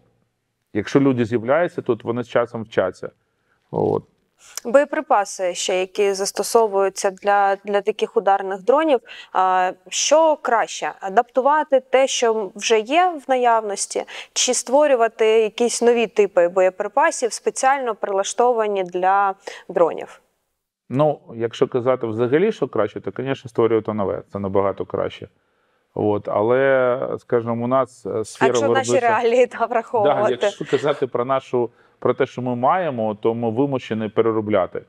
якщо 0.73 0.99
люди 0.99 1.25
з'являються 1.25 1.81
то 1.81 1.97
вони 2.03 2.23
з 2.23 2.29
часом 2.29 2.63
вчаться. 2.63 3.11
От. 3.71 4.03
Боєприпаси, 4.65 5.55
ще 5.55 5.79
які 5.79 6.13
застосовуються 6.13 7.11
для, 7.11 7.57
для 7.65 7.81
таких 7.81 8.17
ударних 8.17 8.63
дронів. 8.63 8.99
Що 9.89 10.35
краще 10.35 10.91
адаптувати 10.99 11.79
те, 11.79 12.07
що 12.07 12.51
вже 12.55 12.79
є 12.79 13.13
в 13.27 13.29
наявності, 13.29 14.03
чи 14.33 14.53
створювати 14.53 15.25
якісь 15.25 15.81
нові 15.81 16.07
типи 16.07 16.47
боєприпасів, 16.47 17.33
спеціально 17.33 17.95
прилаштовані 17.95 18.83
для 18.83 19.35
дронів? 19.69 20.21
Ну, 20.89 21.19
якщо 21.35 21.67
казати 21.67 22.07
взагалі, 22.07 22.51
що 22.51 22.67
краще, 22.67 23.01
то, 23.01 23.11
звісно, 23.17 23.49
створювати 23.49 23.93
нове. 23.93 24.23
Це 24.31 24.39
набагато 24.39 24.85
краще. 24.85 25.27
От, 25.93 26.27
але, 26.27 26.97
скажімо, 27.19 27.63
у 27.63 27.67
нас 27.67 28.05
е, 28.05 28.09
А 28.09 28.23
сфера 28.23 28.47
якщо 28.47 28.67
наші 28.67 28.99
реалії 28.99 29.47
та 29.47 29.85
Да, 29.93 30.27
якщо 30.29 30.65
казати 30.65 31.07
про 31.07 31.25
нашу 31.25 31.69
про 31.99 32.13
те, 32.13 32.25
що 32.25 32.41
ми 32.41 32.55
маємо, 32.55 33.17
то 33.21 33.35
ми 33.35 33.49
вимушені 33.49 34.09
переробляти. 34.09 34.81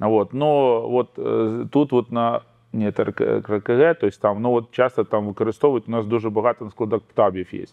От, 0.00 0.34
ну 0.34 0.48
от 0.92 1.18
е, 1.18 1.66
тут, 1.70 1.92
от 1.92 2.12
на 2.12 2.40
ні, 2.72 2.90
РКГ, 2.90 3.96
тобто 4.00 4.18
там, 4.20 4.42
ну 4.42 4.52
от 4.52 4.70
часто 4.70 5.04
там 5.04 5.26
використовують. 5.26 5.88
У 5.88 5.90
нас 5.90 6.06
дуже 6.06 6.30
багато 6.30 6.70
птабів 7.08 7.54
є. 7.54 7.64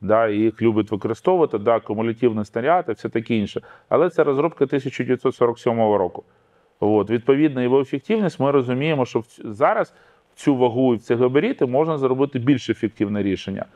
Да, 0.00 0.28
їх 0.28 0.62
люблять 0.62 0.90
використовувати, 0.90 1.58
да, 1.58 1.80
кумулятивний 1.80 2.44
снаряд 2.44 2.84
і 2.88 2.92
все 2.92 3.08
таке 3.08 3.36
інше. 3.36 3.60
Але 3.88 4.10
це 4.10 4.24
розробка 4.24 4.64
1947 4.64 5.78
року. 5.78 6.24
От, 6.80 7.10
відповідно, 7.10 7.62
його 7.62 7.80
ефективність 7.80 8.40
ми 8.40 8.50
розуміємо, 8.50 9.04
що 9.04 9.22
зараз 9.44 9.94
в 10.34 10.40
цю 10.40 10.56
вагу 10.56 10.94
і 10.94 10.96
в 10.96 11.00
ці 11.00 11.14
габаріти 11.14 11.66
можна 11.66 11.98
зробити 11.98 12.38
більш 12.38 12.70
ефективне 12.70 13.22
рішення. 13.22 13.66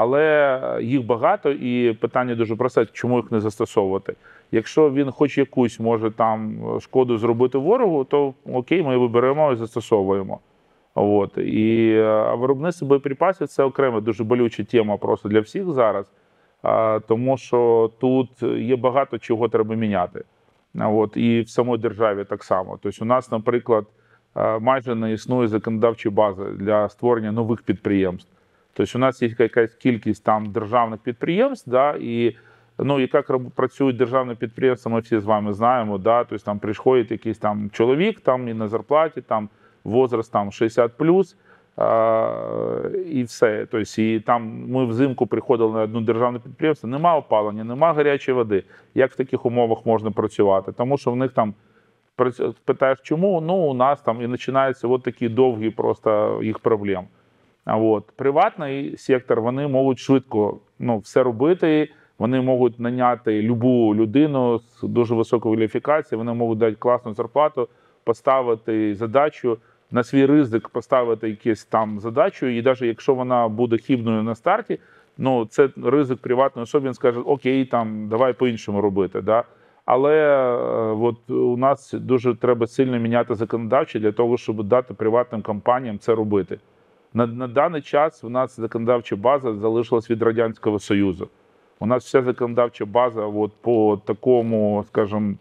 Але 0.00 0.78
їх 0.82 1.06
багато, 1.06 1.50
і 1.50 1.92
питання 1.92 2.34
дуже 2.34 2.56
просте, 2.56 2.86
чому 2.92 3.16
їх 3.16 3.32
не 3.32 3.40
застосовувати. 3.40 4.14
Якщо 4.52 4.90
він 4.90 5.10
хоч 5.10 5.38
якусь 5.38 5.80
може 5.80 6.10
там 6.10 6.60
шкоду 6.80 7.18
зробити 7.18 7.58
ворогу, 7.58 8.04
то 8.04 8.34
окей, 8.52 8.82
ми 8.82 8.92
його 8.92 9.08
беремо 9.08 9.52
і 9.52 9.56
застосовуємо. 9.56 10.40
От. 10.94 11.38
І 11.38 11.90
е, 11.96 12.04
а 12.04 12.34
виробництво 12.34 12.88
боєприпасів 12.88 13.48
це 13.48 13.62
окрема 13.64 14.00
дуже 14.00 14.24
болюча 14.24 14.64
тема 14.64 14.96
просто 14.96 15.28
для 15.28 15.40
всіх 15.40 15.70
зараз, 15.70 16.12
а, 16.62 17.00
тому 17.08 17.36
що 17.36 17.90
тут 18.00 18.42
є 18.42 18.76
багато 18.76 19.18
чого 19.18 19.48
треба 19.48 19.74
міняти. 19.74 20.24
От, 20.74 21.16
і 21.16 21.40
в 21.40 21.48
самій 21.48 21.78
державі 21.78 22.24
так 22.24 22.44
само. 22.44 22.78
Тобто, 22.82 23.04
у 23.04 23.08
нас, 23.08 23.32
наприклад, 23.32 23.86
е, 24.36 24.58
майже 24.58 24.94
не 24.94 25.12
існує 25.12 25.48
законодавчої 25.48 26.14
бази 26.14 26.44
для 26.44 26.88
створення 26.88 27.32
нових 27.32 27.62
підприємств. 27.62 28.37
Тобто, 28.78 28.98
у 28.98 29.00
нас 29.00 29.22
є 29.22 29.30
якась 29.38 29.74
кількість 29.74 30.24
там 30.24 30.46
державних 30.46 31.00
підприємств, 31.00 31.70
да, 31.70 31.96
і 32.00 32.36
ну, 32.78 33.00
як 33.00 33.50
працюють 33.54 33.96
державні 33.96 34.34
підприємства, 34.34 34.92
ми 34.92 35.00
всі 35.00 35.18
з 35.18 35.24
вами 35.24 35.52
знаємо. 35.52 35.98
Да, 35.98 36.24
тобто, 36.24 36.44
там 36.44 36.58
приходить 36.58 37.10
якийсь 37.10 37.38
там 37.38 37.70
чоловік 37.70 38.20
там, 38.20 38.48
і 38.48 38.54
на 38.54 38.68
зарплаті, 38.68 39.20
там 39.20 39.48
возраст 39.84 40.32
там 40.32 40.52
60 40.52 40.96
плюс, 40.96 41.36
і 43.06 43.22
все. 43.22 43.66
Тобто, 43.70 44.02
і 44.02 44.20
там 44.20 44.64
ми 44.68 44.86
взимку 44.86 45.26
приходили 45.26 45.72
на 45.72 45.82
одне 45.82 46.00
державне 46.00 46.38
підприємство, 46.38 46.88
нема 46.88 47.16
опалення, 47.16 47.64
нема 47.64 47.92
гарячої 47.92 48.36
води. 48.36 48.64
Як 48.94 49.12
в 49.12 49.16
таких 49.16 49.46
умовах 49.46 49.86
можна 49.86 50.10
працювати? 50.10 50.72
Тому 50.72 50.98
що 50.98 51.10
в 51.10 51.16
них 51.16 51.32
там 51.32 51.54
питаєш, 52.64 52.98
чому? 53.02 53.40
Ну, 53.40 53.54
у 53.54 53.74
нас 53.74 54.02
там 54.02 54.22
і 54.22 54.28
починаються 54.28 54.88
от 54.88 55.02
такі 55.02 55.28
довгі 55.28 55.70
просто 55.70 56.40
їх 56.42 56.58
проблем. 56.58 57.04
От 57.76 58.04
приватний 58.16 58.96
сектор 58.96 59.40
вони 59.40 59.68
можуть 59.68 59.98
швидко 59.98 60.58
ну, 60.78 60.98
все 60.98 61.22
робити. 61.22 61.88
Вони 62.18 62.40
можуть 62.40 62.80
наняти 62.80 63.42
любу 63.42 63.94
людину 63.94 64.58
з 64.58 64.82
дуже 64.82 65.14
високою 65.14 65.54
кваліфікацією, 65.54 66.24
вони 66.24 66.38
можуть 66.38 66.58
дати 66.58 66.76
класну 66.76 67.14
зарплату, 67.14 67.68
поставити 68.04 68.94
задачу 68.94 69.58
на 69.90 70.04
свій 70.04 70.26
ризик, 70.26 70.68
поставити 70.68 71.28
якусь 71.28 71.64
там 71.64 72.00
задачу, 72.00 72.46
і 72.46 72.62
навіть 72.62 72.82
якщо 72.82 73.14
вона 73.14 73.48
буде 73.48 73.76
хібною 73.78 74.22
на 74.22 74.34
старті, 74.34 74.78
ну 75.18 75.46
це 75.46 75.68
ризик 75.84 76.18
приватної 76.18 76.62
особи. 76.64 76.86
Він 76.86 76.94
скаже: 76.94 77.20
Окей, 77.20 77.64
там 77.64 78.08
давай 78.08 78.32
по-іншому 78.32 78.80
робити. 78.80 79.20
Да? 79.20 79.44
Але 79.84 80.14
е, 80.14 80.52
от 81.00 81.30
у 81.30 81.56
нас 81.56 81.92
дуже 81.92 82.34
треба 82.34 82.66
сильно 82.66 82.98
міняти 82.98 83.34
законодавче 83.34 84.00
для 84.00 84.12
того, 84.12 84.36
щоб 84.36 84.62
дати 84.62 84.94
приватним 84.94 85.42
компаніям 85.42 85.98
це 85.98 86.14
робити. 86.14 86.58
На, 87.14 87.26
на 87.26 87.48
даний 87.48 87.82
час 87.82 88.24
у 88.24 88.28
нас 88.28 88.56
законодавча 88.56 89.16
база 89.16 89.54
залишилась 89.54 90.10
від 90.10 90.22
Радянського 90.22 90.78
Союзу. 90.78 91.28
У 91.80 91.86
нас 91.86 92.04
вся 92.04 92.22
законодавча 92.22 92.84
база 92.84 93.26
от 93.26 93.52
по 93.60 94.00
такому, 94.04 94.84
скажімо, 94.88 95.34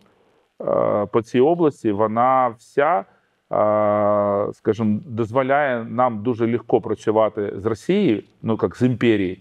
е, 0.62 1.06
по 1.06 1.22
цій 1.22 1.40
області, 1.40 1.92
вона 1.92 2.48
вся, 2.48 3.00
е, 3.00 4.54
скажімо, 4.54 5.00
дозволяє 5.06 5.84
нам 5.84 6.24
дуже 6.24 6.52
легко 6.52 6.82
працювати 6.82 7.54
з 7.58 7.66
Росією, 7.66 8.24
ну 8.42 8.60
як 8.62 8.76
з 8.76 8.82
імперією, 8.82 9.38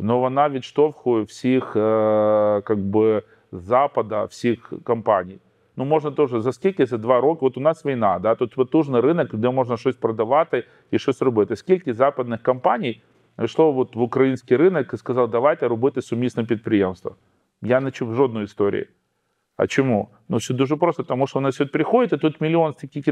але 0.00 0.14
вона 0.14 0.48
відштовхує 0.48 1.22
всіх, 1.22 1.76
е, 1.76 2.60
как 2.64 2.78
би, 2.78 3.22
Запада, 3.52 4.24
всіх 4.24 4.72
компаній. 4.84 5.38
Ну, 5.76 5.84
можна 5.84 6.10
теж 6.10 6.30
за 6.30 6.52
скільки 6.52 6.86
за 6.86 6.98
два 6.98 7.20
роки. 7.20 7.46
От 7.46 7.56
у 7.56 7.60
нас 7.60 7.86
війна, 7.86 8.18
да, 8.18 8.34
тут 8.34 8.54
потужний 8.54 9.00
ринок, 9.00 9.34
де 9.34 9.50
можна 9.50 9.76
щось 9.76 9.96
продавати 9.96 10.64
і 10.90 10.98
щось 10.98 11.22
робити. 11.22 11.56
Скільки 11.56 11.94
западних 11.94 12.42
компаній 12.42 13.02
йшло 13.42 13.78
от 13.78 13.96
в 13.96 14.00
український 14.00 14.56
ринок 14.56 14.94
і 14.94 14.96
сказав, 14.96 15.30
давайте 15.30 15.68
робити 15.68 16.02
сумісне 16.02 16.44
підприємство. 16.44 17.16
Я 17.62 17.80
не 17.80 17.90
чув 17.90 18.14
жодної 18.14 18.44
історії. 18.44 18.88
А 19.56 19.66
чому? 19.66 20.08
Ну, 20.28 20.36
все 20.36 20.54
дуже 20.54 20.76
просто, 20.76 21.02
тому 21.02 21.26
що 21.26 21.38
вони 21.38 21.52
сюди 21.52 21.70
приходять, 21.70 22.20
тут 22.20 22.40
мільйон 22.40 22.72
таких 22.72 23.04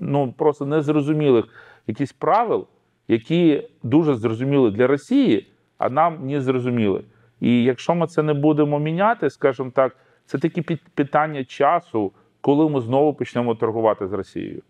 ну, 0.00 0.34
просто 0.38 0.66
незрозумілих 0.66 1.44
якісь 1.86 2.12
правил, 2.12 2.66
які 3.08 3.68
дуже 3.82 4.14
зрозуміли 4.14 4.70
для 4.70 4.86
Росії, 4.86 5.52
а 5.78 5.90
нам 5.90 6.26
не 6.26 6.40
зрозуміли. 6.40 7.04
І 7.40 7.64
якщо 7.64 7.94
ми 7.94 8.06
це 8.06 8.22
не 8.22 8.34
будемо 8.34 8.78
міняти, 8.78 9.30
скажімо 9.30 9.70
так, 9.74 9.96
це 10.28 10.38
під- 10.38 10.80
питання 10.94 11.44
часу, 11.44 12.12
коли 12.40 12.70
ми 12.70 12.80
знову 12.80 13.14
почнемо 13.14 13.54
торгувати 13.54 14.06
з 14.06 14.12
Росією. 14.12 14.62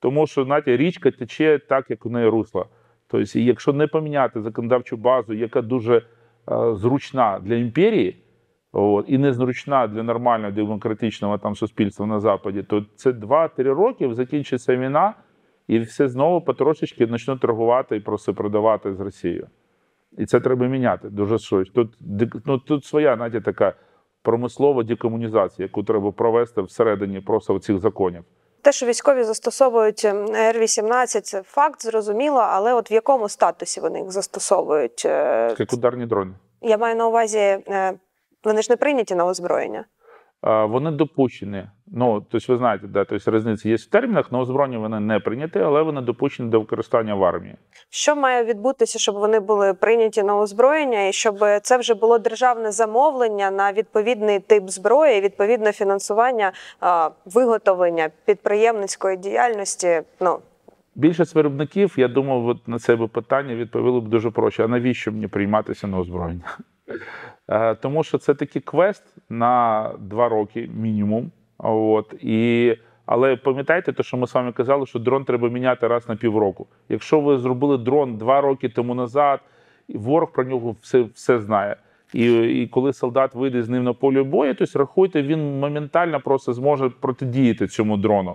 Тому 0.00 0.26
що 0.26 0.44
знаєте, 0.44 0.76
річка 0.76 1.10
тече 1.10 1.58
так, 1.68 1.90
як 1.90 2.06
у 2.06 2.10
неї 2.10 2.28
русло. 2.28 2.66
Тобто, 3.06 3.38
якщо 3.38 3.72
не 3.72 3.86
поміняти 3.86 4.40
законодавчу 4.40 4.96
базу, 4.96 5.34
яка 5.34 5.62
дуже 5.62 5.96
е, 5.96 6.02
зручна 6.74 7.38
для 7.38 7.54
імперії, 7.54 8.16
от, 8.72 9.04
і 9.08 9.18
незручна 9.18 9.86
для 9.86 10.02
нормального 10.02 10.52
демократичного 10.52 11.38
там 11.38 11.56
суспільства 11.56 12.06
на 12.06 12.20
Западі, 12.20 12.62
то 12.62 12.84
це 12.96 13.10
2-3 13.10 13.62
роки 13.62 14.14
закінчиться 14.14 14.76
війна, 14.76 15.14
і 15.68 15.78
все 15.78 16.08
знову 16.08 16.40
потрошечки 16.40 17.06
почнуть 17.06 17.40
торгувати 17.40 17.96
і 17.96 18.00
просто 18.00 18.34
продавати 18.34 18.94
з 18.94 19.00
Росією. 19.00 19.46
І 20.18 20.26
це 20.26 20.40
треба 20.40 20.66
міняти 20.66 21.08
дуже 21.08 21.38
щось. 21.38 21.70
Тут, 21.70 21.98
ну, 22.44 22.58
тут 22.58 22.84
своя, 22.84 23.16
знаєте, 23.16 23.40
така 23.40 23.74
промислова 24.28 24.82
декомунізація, 24.82 25.66
яку 25.66 25.82
треба 25.82 26.12
провести 26.12 26.62
всередині 26.62 27.20
просто 27.20 27.58
цих 27.58 27.78
законів. 27.78 28.24
Те, 28.62 28.72
що 28.72 28.86
військові 28.86 29.24
застосовують 29.24 30.04
Р-18, 30.04 31.20
це 31.20 31.42
факт, 31.42 31.82
зрозуміло, 31.82 32.40
але 32.40 32.74
от 32.74 32.90
в 32.90 32.92
якому 32.92 33.28
статусі 33.28 33.80
вони 33.80 33.98
їх 34.00 34.10
застосовують? 34.10 35.02
Е, 35.06 35.54
Як 35.58 35.72
ударні 35.72 36.06
дрони. 36.06 36.32
Я 36.62 36.78
маю 36.78 36.96
на 36.96 37.06
увазі, 37.08 37.38
е, 37.38 37.92
вони 38.44 38.62
ж 38.62 38.66
не 38.70 38.76
прийняті 38.76 39.14
на 39.14 39.26
озброєння. 39.26 39.84
А, 40.40 40.64
Вони 40.64 40.90
допущені. 40.90 41.64
Ну, 41.86 42.26
тобто, 42.30 42.52
ви 42.52 42.58
знаєте, 42.58 42.86
да, 42.86 43.04
тобто 43.04 43.30
різниця 43.30 43.68
є 43.68 43.76
в 43.76 43.86
термінах, 43.86 44.32
на 44.32 44.38
озброєння 44.38 44.78
вони 44.78 45.00
не 45.00 45.20
прийняті, 45.20 45.58
але 45.58 45.82
вони 45.82 46.00
допущені 46.00 46.50
до 46.50 46.60
використання 46.60 47.14
в 47.14 47.24
армії. 47.24 47.54
Що 47.90 48.16
має 48.16 48.44
відбутися, 48.44 48.98
щоб 48.98 49.14
вони 49.14 49.40
були 49.40 49.74
прийняті 49.74 50.22
на 50.22 50.38
озброєння, 50.38 51.06
і 51.06 51.12
щоб 51.12 51.38
це 51.62 51.78
вже 51.78 51.94
було 51.94 52.18
державне 52.18 52.72
замовлення 52.72 53.50
на 53.50 53.72
відповідний 53.72 54.38
тип 54.40 54.68
зброї, 54.68 55.18
і 55.18 55.20
відповідне 55.20 55.72
фінансування 55.72 56.52
а, 56.80 57.10
виготовлення 57.24 58.10
підприємницької 58.24 59.16
діяльності? 59.16 60.02
Ну 60.20 60.38
Більшість 60.94 61.34
виробників, 61.34 61.94
я 61.96 62.08
думав, 62.08 62.46
от 62.46 62.68
на 62.68 62.78
це 62.78 62.96
питання 62.96 63.54
відповіли 63.54 64.00
б 64.00 64.08
дуже 64.08 64.30
проще. 64.30 64.64
А 64.64 64.68
навіщо 64.68 65.12
мені 65.12 65.26
прийматися 65.26 65.86
на 65.86 65.98
озброєння? 65.98 66.58
Е, 67.48 67.74
Тому 67.74 68.04
що 68.04 68.18
це 68.18 68.34
такий 68.34 68.62
квест 68.62 69.14
на 69.28 69.90
два 69.98 70.28
роки 70.28 70.70
мінімум. 70.74 71.30
От, 71.58 72.14
і, 72.20 72.76
але 73.06 73.36
пам'ятайте, 73.36 73.92
те, 73.92 74.02
що 74.02 74.16
ми 74.16 74.26
з 74.26 74.34
вами 74.34 74.52
казали, 74.52 74.86
що 74.86 74.98
дрон 74.98 75.24
треба 75.24 75.48
міняти 75.48 75.88
раз 75.88 76.08
на 76.08 76.16
півроку. 76.16 76.66
Якщо 76.88 77.20
ви 77.20 77.38
зробили 77.38 77.78
дрон 77.78 78.16
два 78.16 78.40
роки 78.40 78.68
тому 78.68 78.94
назад, 78.94 79.40
і 79.88 79.98
ворог 79.98 80.32
про 80.32 80.44
нього 80.44 80.76
все, 80.80 81.02
все 81.02 81.38
знає. 81.38 81.76
І, 82.14 82.42
і 82.42 82.66
коли 82.66 82.92
солдат 82.92 83.34
вийде 83.34 83.62
з 83.62 83.68
ним 83.68 83.84
на 83.84 83.92
поле 83.92 84.22
бою, 84.22 84.54
то 84.54 84.64
рахуйте, 84.74 85.22
він 85.22 85.58
моментально 85.60 86.20
просто 86.20 86.52
зможе 86.52 86.88
протидіяти 87.00 87.66
цьому 87.66 87.96
дрону. 87.96 88.34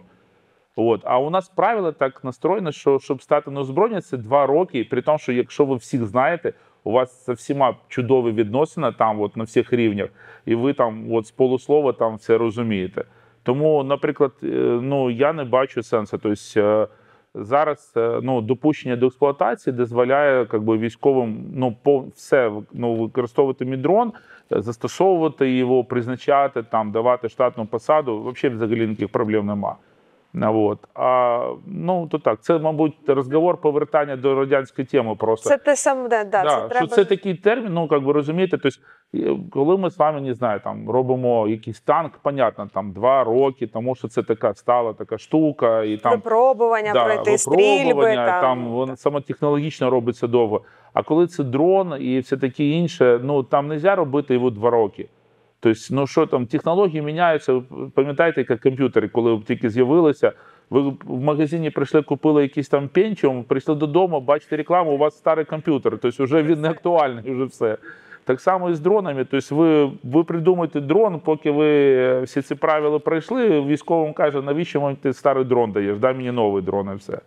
От. 0.76 1.02
А 1.04 1.20
у 1.20 1.30
нас 1.30 1.50
правило 1.50 1.92
так 1.92 2.24
настроєно, 2.24 2.72
що 2.72 3.00
щоб 3.00 3.22
стати 3.22 3.52
на 3.52 3.60
озброєння, 3.60 4.02
це 4.02 4.18
два 4.18 4.46
роки. 4.46 4.88
При 4.90 5.02
тому, 5.02 5.18
що 5.18 5.32
якщо 5.32 5.66
ви 5.66 5.76
всіх 5.76 6.06
знаєте, 6.06 6.54
у 6.84 6.92
вас 6.92 7.26
з 7.26 7.30
всіма 7.30 7.76
чудові 7.88 8.32
відносини 8.32 8.92
там, 8.98 9.22
от, 9.22 9.38
на 9.38 9.44
всіх 9.44 9.74
рівнях, 9.74 10.10
і 10.46 10.56
ви 10.56 10.74
там 10.74 11.14
от, 11.14 11.28
з 11.28 11.32
полуслова 11.32 11.94
там 11.94 12.16
все 12.16 12.38
розумієте. 12.38 13.04
Тому, 13.44 13.84
наприклад, 13.84 14.32
е, 14.44 14.48
ну 14.82 15.10
я 15.10 15.34
не 15.34 15.44
бачу 15.44 15.84
сенсу. 15.84 16.18
Тобто 16.18 16.60
е, 16.60 16.88
зараз 17.36 17.94
е, 17.98 18.20
ну, 18.24 18.42
допущення 18.42 18.96
до 18.96 19.06
експлуатації 19.06 19.74
дозволяє 19.74 20.44
би, 20.44 20.78
військовим 20.78 21.46
ну, 21.54 21.76
по 21.84 22.00
все 22.16 22.52
ну, 22.74 22.96
використовувати 22.96 23.66
мідрон, 23.66 24.12
застосовувати 24.50 25.52
його, 25.52 25.84
призначати, 25.84 26.64
там, 26.64 26.92
давати 26.92 27.30
штатну 27.30 27.66
посаду. 27.66 28.20
Взагалі, 28.20 28.56
взагалі 28.56 28.82
ніяких 28.82 29.10
проблем 29.10 29.46
немає. 29.46 29.76
Ну, 30.36 30.68
От. 30.68 30.80
А, 30.94 31.54
ну, 31.68 32.08
то 32.08 32.20
так, 32.20 32.42
це, 32.42 32.60
мабуть, 32.60 32.94
розговор 33.08 33.62
повертання 33.62 34.16
до 34.16 34.36
радянської 34.36 34.88
теми 34.88 35.16
просто. 35.16 35.50
це 35.50 35.58
те 35.58 35.76
саме, 35.76 36.10
да, 36.10 36.24
да, 36.24 36.44
Да, 36.44 36.50
це 36.50 36.60
що 36.60 36.70
треба. 36.70 36.88
це 36.88 37.06
такий 37.06 37.36
термін, 37.36 37.74
ну 37.74 37.88
як 37.92 38.04
би 38.04 38.14
розумієте, 38.14 38.58
тобто, 38.58 39.40
коли 39.52 39.78
ми 39.78 39.90
з 39.90 39.98
вами 39.98 40.22
не 40.22 40.34
знаю, 40.34 40.60
там 40.64 40.90
робимо 40.90 41.48
якийсь 41.48 41.82
танк, 41.82 42.12
понятно, 42.22 42.70
там 42.74 42.92
два 42.92 43.24
роки, 43.24 43.68
тому 43.68 43.96
що 43.96 44.08
це 44.08 44.24
така 44.24 44.54
стала 44.54 44.94
така 44.94 45.18
штука, 45.18 45.84
і 45.84 45.98
там 45.98 46.12
Випробування 46.12 46.94
пройти, 46.94 47.38
стрільби. 47.38 48.16
Там. 48.16 48.42
там 48.42 48.68
воно 48.68 48.98
саме 48.98 49.22
технологічно 49.22 49.90
робиться 49.90 50.28
довго. 50.28 50.62
А 50.94 51.04
коли 51.04 51.28
це 51.28 51.44
дрон 51.44 51.94
і 52.00 52.20
все 52.20 52.38
таке 52.38 52.64
інше, 52.64 53.20
ну 53.24 53.44
там 53.44 53.68
не 53.68 53.74
можна 53.74 53.96
робити 53.96 54.34
його 54.34 54.50
два 54.50 54.70
роки. 54.70 55.10
Тобто, 55.64 55.80
ну 55.90 56.08
що 56.08 56.26
там, 56.26 56.46
технології 56.46 57.02
міняються. 57.02 57.54
Ви 57.54 57.64
Пам'ятаєте, 57.96 58.46
як 58.50 58.60
комп'ютери, 58.60 59.08
коли 59.08 59.42
тільки 59.48 59.70
з'явилися, 59.70 60.32
ви 60.70 60.82
в 61.06 61.22
магазині 61.22 61.70
прийшли, 61.70 62.02
купили 62.02 62.42
якийсь 62.42 62.70
там 62.70 62.88
пенчіум, 62.88 63.44
прийшли 63.44 63.76
додому, 63.76 64.22
бачите 64.22 64.58
рекламу, 64.58 64.92
у 64.92 64.98
вас 64.98 65.18
старий 65.18 65.46
комп'ютер. 65.46 65.98
Тобто 66.02 66.24
вже 66.24 66.44
він 66.44 66.62
не 66.62 66.70
актуальний, 66.70 67.32
вже 67.34 67.44
все. 67.44 67.78
Так 68.24 68.42
само 68.42 68.70
і 68.70 68.74
з 68.74 68.80
дронами. 68.80 69.26
Тобто 69.32 69.56
ви, 69.56 69.92
ви 70.04 70.24
придумаєте 70.24 70.82
дрон, 70.82 71.20
поки 71.20 71.52
ви 71.52 72.22
всі 72.22 72.42
ці 72.42 72.56
правила 72.56 73.00
пройшли, 73.00 73.62
військовим 73.62 74.14
каже, 74.14 74.42
навіщо 74.42 74.82
мені 74.82 74.98
ти 75.02 75.14
старий 75.14 75.44
дрон 75.44 75.72
даєш, 75.72 75.98
дай 75.98 76.14
мені 76.14 76.32
новий 76.32 76.64
дрон 76.64 76.90
і 76.94 76.96
все. 76.96 77.20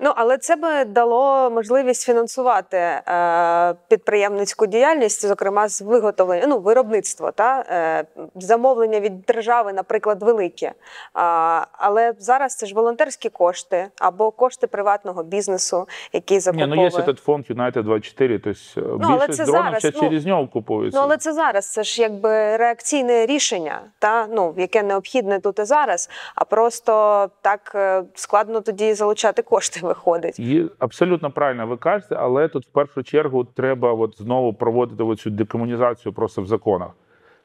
Ну 0.00 0.12
але 0.16 0.38
це 0.38 0.56
би 0.56 0.84
дало 0.84 1.50
можливість 1.50 2.02
фінансувати 2.02 2.76
е, 2.76 3.74
підприємницьку 3.88 4.66
діяльність, 4.66 5.26
зокрема 5.26 5.68
з 5.68 5.82
виготовлення, 5.82 6.46
ну 6.46 6.58
виробництво 6.58 7.30
та 7.30 7.64
е, 7.68 8.04
замовлення 8.34 9.00
від 9.00 9.22
держави, 9.22 9.72
наприклад, 9.72 10.22
великі. 10.22 10.70
А, 11.14 11.62
але 11.72 12.12
зараз 12.18 12.56
це 12.56 12.66
ж 12.66 12.74
волонтерські 12.74 13.28
кошти 13.28 13.88
або 13.98 14.30
кошти 14.30 14.66
приватного 14.66 15.22
бізнесу, 15.22 15.88
які 16.12 16.34
Ні, 16.34 16.66
ну 16.66 16.82
є 16.82 16.88
этот 16.88 17.20
фонд 17.20 17.44
United 17.50 17.82
24, 17.82 18.38
тобто 18.38 18.98
але 19.02 19.18
більшість 19.18 19.36
це 19.38 19.44
дронів 19.44 19.62
зараз, 19.64 19.78
ще 19.78 19.92
ну, 19.94 20.00
через 20.00 20.26
нього 20.26 20.48
купуються. 20.48 20.98
Ну, 20.98 21.04
але 21.04 21.16
це 21.16 21.32
зараз. 21.32 21.72
Це 21.72 21.82
ж 21.82 22.02
якби 22.02 22.56
реакційне 22.56 23.26
рішення, 23.26 23.80
та 23.98 24.26
ну 24.30 24.54
яке 24.56 24.82
необхідне 24.82 25.40
тут 25.40 25.58
і 25.58 25.64
зараз. 25.64 26.10
А 26.34 26.44
просто 26.44 27.30
так 27.42 27.72
е, 27.74 28.02
складно 28.14 28.60
тоді 28.60 28.94
залучати 28.94 29.42
кошти. 29.42 29.65
Виходить. 29.82 30.38
Є, 30.38 30.64
абсолютно 30.78 31.30
правильно 31.30 31.66
ви 31.66 31.76
кажете, 31.76 32.16
але 32.18 32.48
тут 32.48 32.66
в 32.66 32.68
першу 32.70 33.02
чергу 33.02 33.44
треба 33.44 33.92
от 33.92 34.14
знову 34.18 34.52
проводити 34.54 35.16
цю 35.16 35.30
декомунізацію 35.30 36.12
просто 36.12 36.42
в 36.42 36.46
законах. 36.46 36.90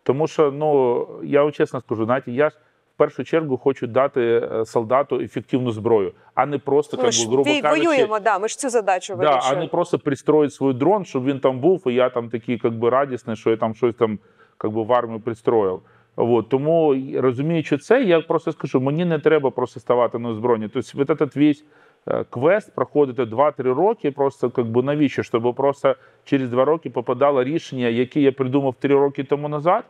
Тому 0.03 0.27
що, 0.27 0.51
ну 0.51 1.07
я 1.23 1.43
вам 1.43 1.51
чесно 1.51 1.81
скажу, 1.81 2.05
знаєте, 2.05 2.31
я 2.31 2.49
ж 2.49 2.55
в 2.95 2.97
першу 2.97 3.23
чергу 3.23 3.57
хочу 3.57 3.87
дати 3.87 4.21
е, 4.21 4.65
солдату 4.65 5.19
ефективну 5.19 5.71
зброю, 5.71 6.13
а 6.35 6.45
не 6.45 6.57
просто 6.57 6.97
Ми 6.97 7.11
ж 7.11 7.25
би, 7.25 7.33
грубо 7.33 7.49
кажучи, 7.61 7.87
воюємо, 7.87 8.19
да. 8.19 8.39
Ми 8.39 8.47
ж 8.47 8.59
цю 8.59 8.69
задачу 8.69 9.15
Да, 9.19 9.39
а 9.43 9.55
не 9.55 9.67
просто 9.67 9.99
пристроїть 9.99 10.53
свій 10.53 10.73
дрон, 10.73 11.05
щоб 11.05 11.25
він 11.25 11.39
там 11.39 11.59
був, 11.59 11.83
і 11.87 11.93
я 11.93 12.09
там 12.09 12.29
такий 12.29 12.57
как 12.57 12.73
би, 12.73 12.89
радісний, 12.89 13.35
що 13.35 13.49
я 13.49 13.57
там 13.57 13.75
щось 13.75 13.95
там 13.95 14.19
как 14.57 14.71
би, 14.71 14.83
в 14.83 14.93
армію 14.93 15.19
пристроїв. 15.19 15.79
От, 16.15 16.49
тому 16.49 16.95
розуміючи 17.15 17.77
це, 17.77 18.03
я 18.03 18.21
просто 18.21 18.51
скажу, 18.51 18.81
мені 18.81 19.05
не 19.05 19.19
треба 19.19 19.51
просто 19.51 19.79
ставати 19.79 20.19
на 20.19 20.29
озброєння. 20.29 20.69
Тобто, 20.73 20.89
вот 20.93 21.09
этот 21.09 21.35
весь 21.35 21.65
квест 22.29 22.75
проходити 22.75 23.23
2-3 23.23 23.63
роки, 23.73 24.11
просто 24.11 24.49
как 24.49 24.67
би, 24.67 24.83
навіщо? 24.83 25.23
Щоб 25.23 25.55
просто 25.55 25.95
через 26.23 26.49
2 26.49 26.65
роки 26.65 26.89
попадало 26.89 27.43
рішення, 27.43 27.87
яке 27.87 28.21
я 28.21 28.31
придумав 28.31 28.75
3 28.79 28.95
роки 28.95 29.23
тому 29.23 29.49
назад. 29.49 29.83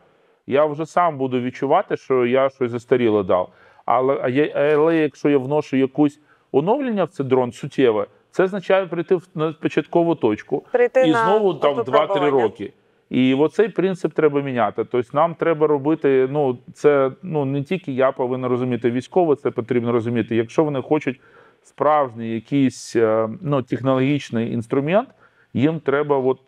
Я 0.46 0.64
вже 0.64 0.86
сам 0.86 1.18
буду 1.18 1.40
відчувати, 1.40 1.96
що 1.96 2.26
я 2.26 2.50
щось 2.50 2.70
застаріле 2.70 3.22
дав. 3.22 3.48
Але, 3.84 4.52
але 4.74 4.96
якщо 4.96 5.28
я 5.28 5.38
вношу 5.38 5.76
якусь 5.76 6.20
оновлення 6.52 7.04
в 7.04 7.08
цей 7.08 7.26
дрон 7.26 7.52
суттєве, 7.52 8.06
це 8.30 8.44
означає 8.44 8.86
прийти 8.86 9.18
на 9.34 9.52
початкову 9.52 10.14
точку 10.14 10.64
Прийти 10.72 11.02
і 11.02 11.12
на 11.12 11.24
знову 11.24 11.54
там 11.54 11.74
2-3 11.74 12.30
роки. 12.30 12.72
І 13.10 13.34
оцей 13.34 13.68
принцип 13.68 14.12
треба 14.12 14.40
міняти. 14.42 14.84
Тобто 14.84 15.10
нам 15.12 15.34
треба 15.34 15.66
робити. 15.66 16.28
Ну 16.30 16.58
це 16.72 17.10
ну 17.22 17.44
не 17.44 17.62
тільки 17.62 17.92
я 17.92 18.12
повинен 18.12 18.50
розуміти, 18.50 18.90
військово 18.90 19.34
це 19.34 19.50
потрібно 19.50 19.92
розуміти. 19.92 20.36
Якщо 20.36 20.64
вони 20.64 20.82
хочуть 20.82 21.20
справжній 21.62 22.34
якийсь 22.34 22.96
е, 22.96 23.28
ну, 23.40 23.62
технологічний 23.62 24.52
інструмент, 24.52 25.08
їм 25.54 25.80
треба 25.80 26.18
от 26.18 26.38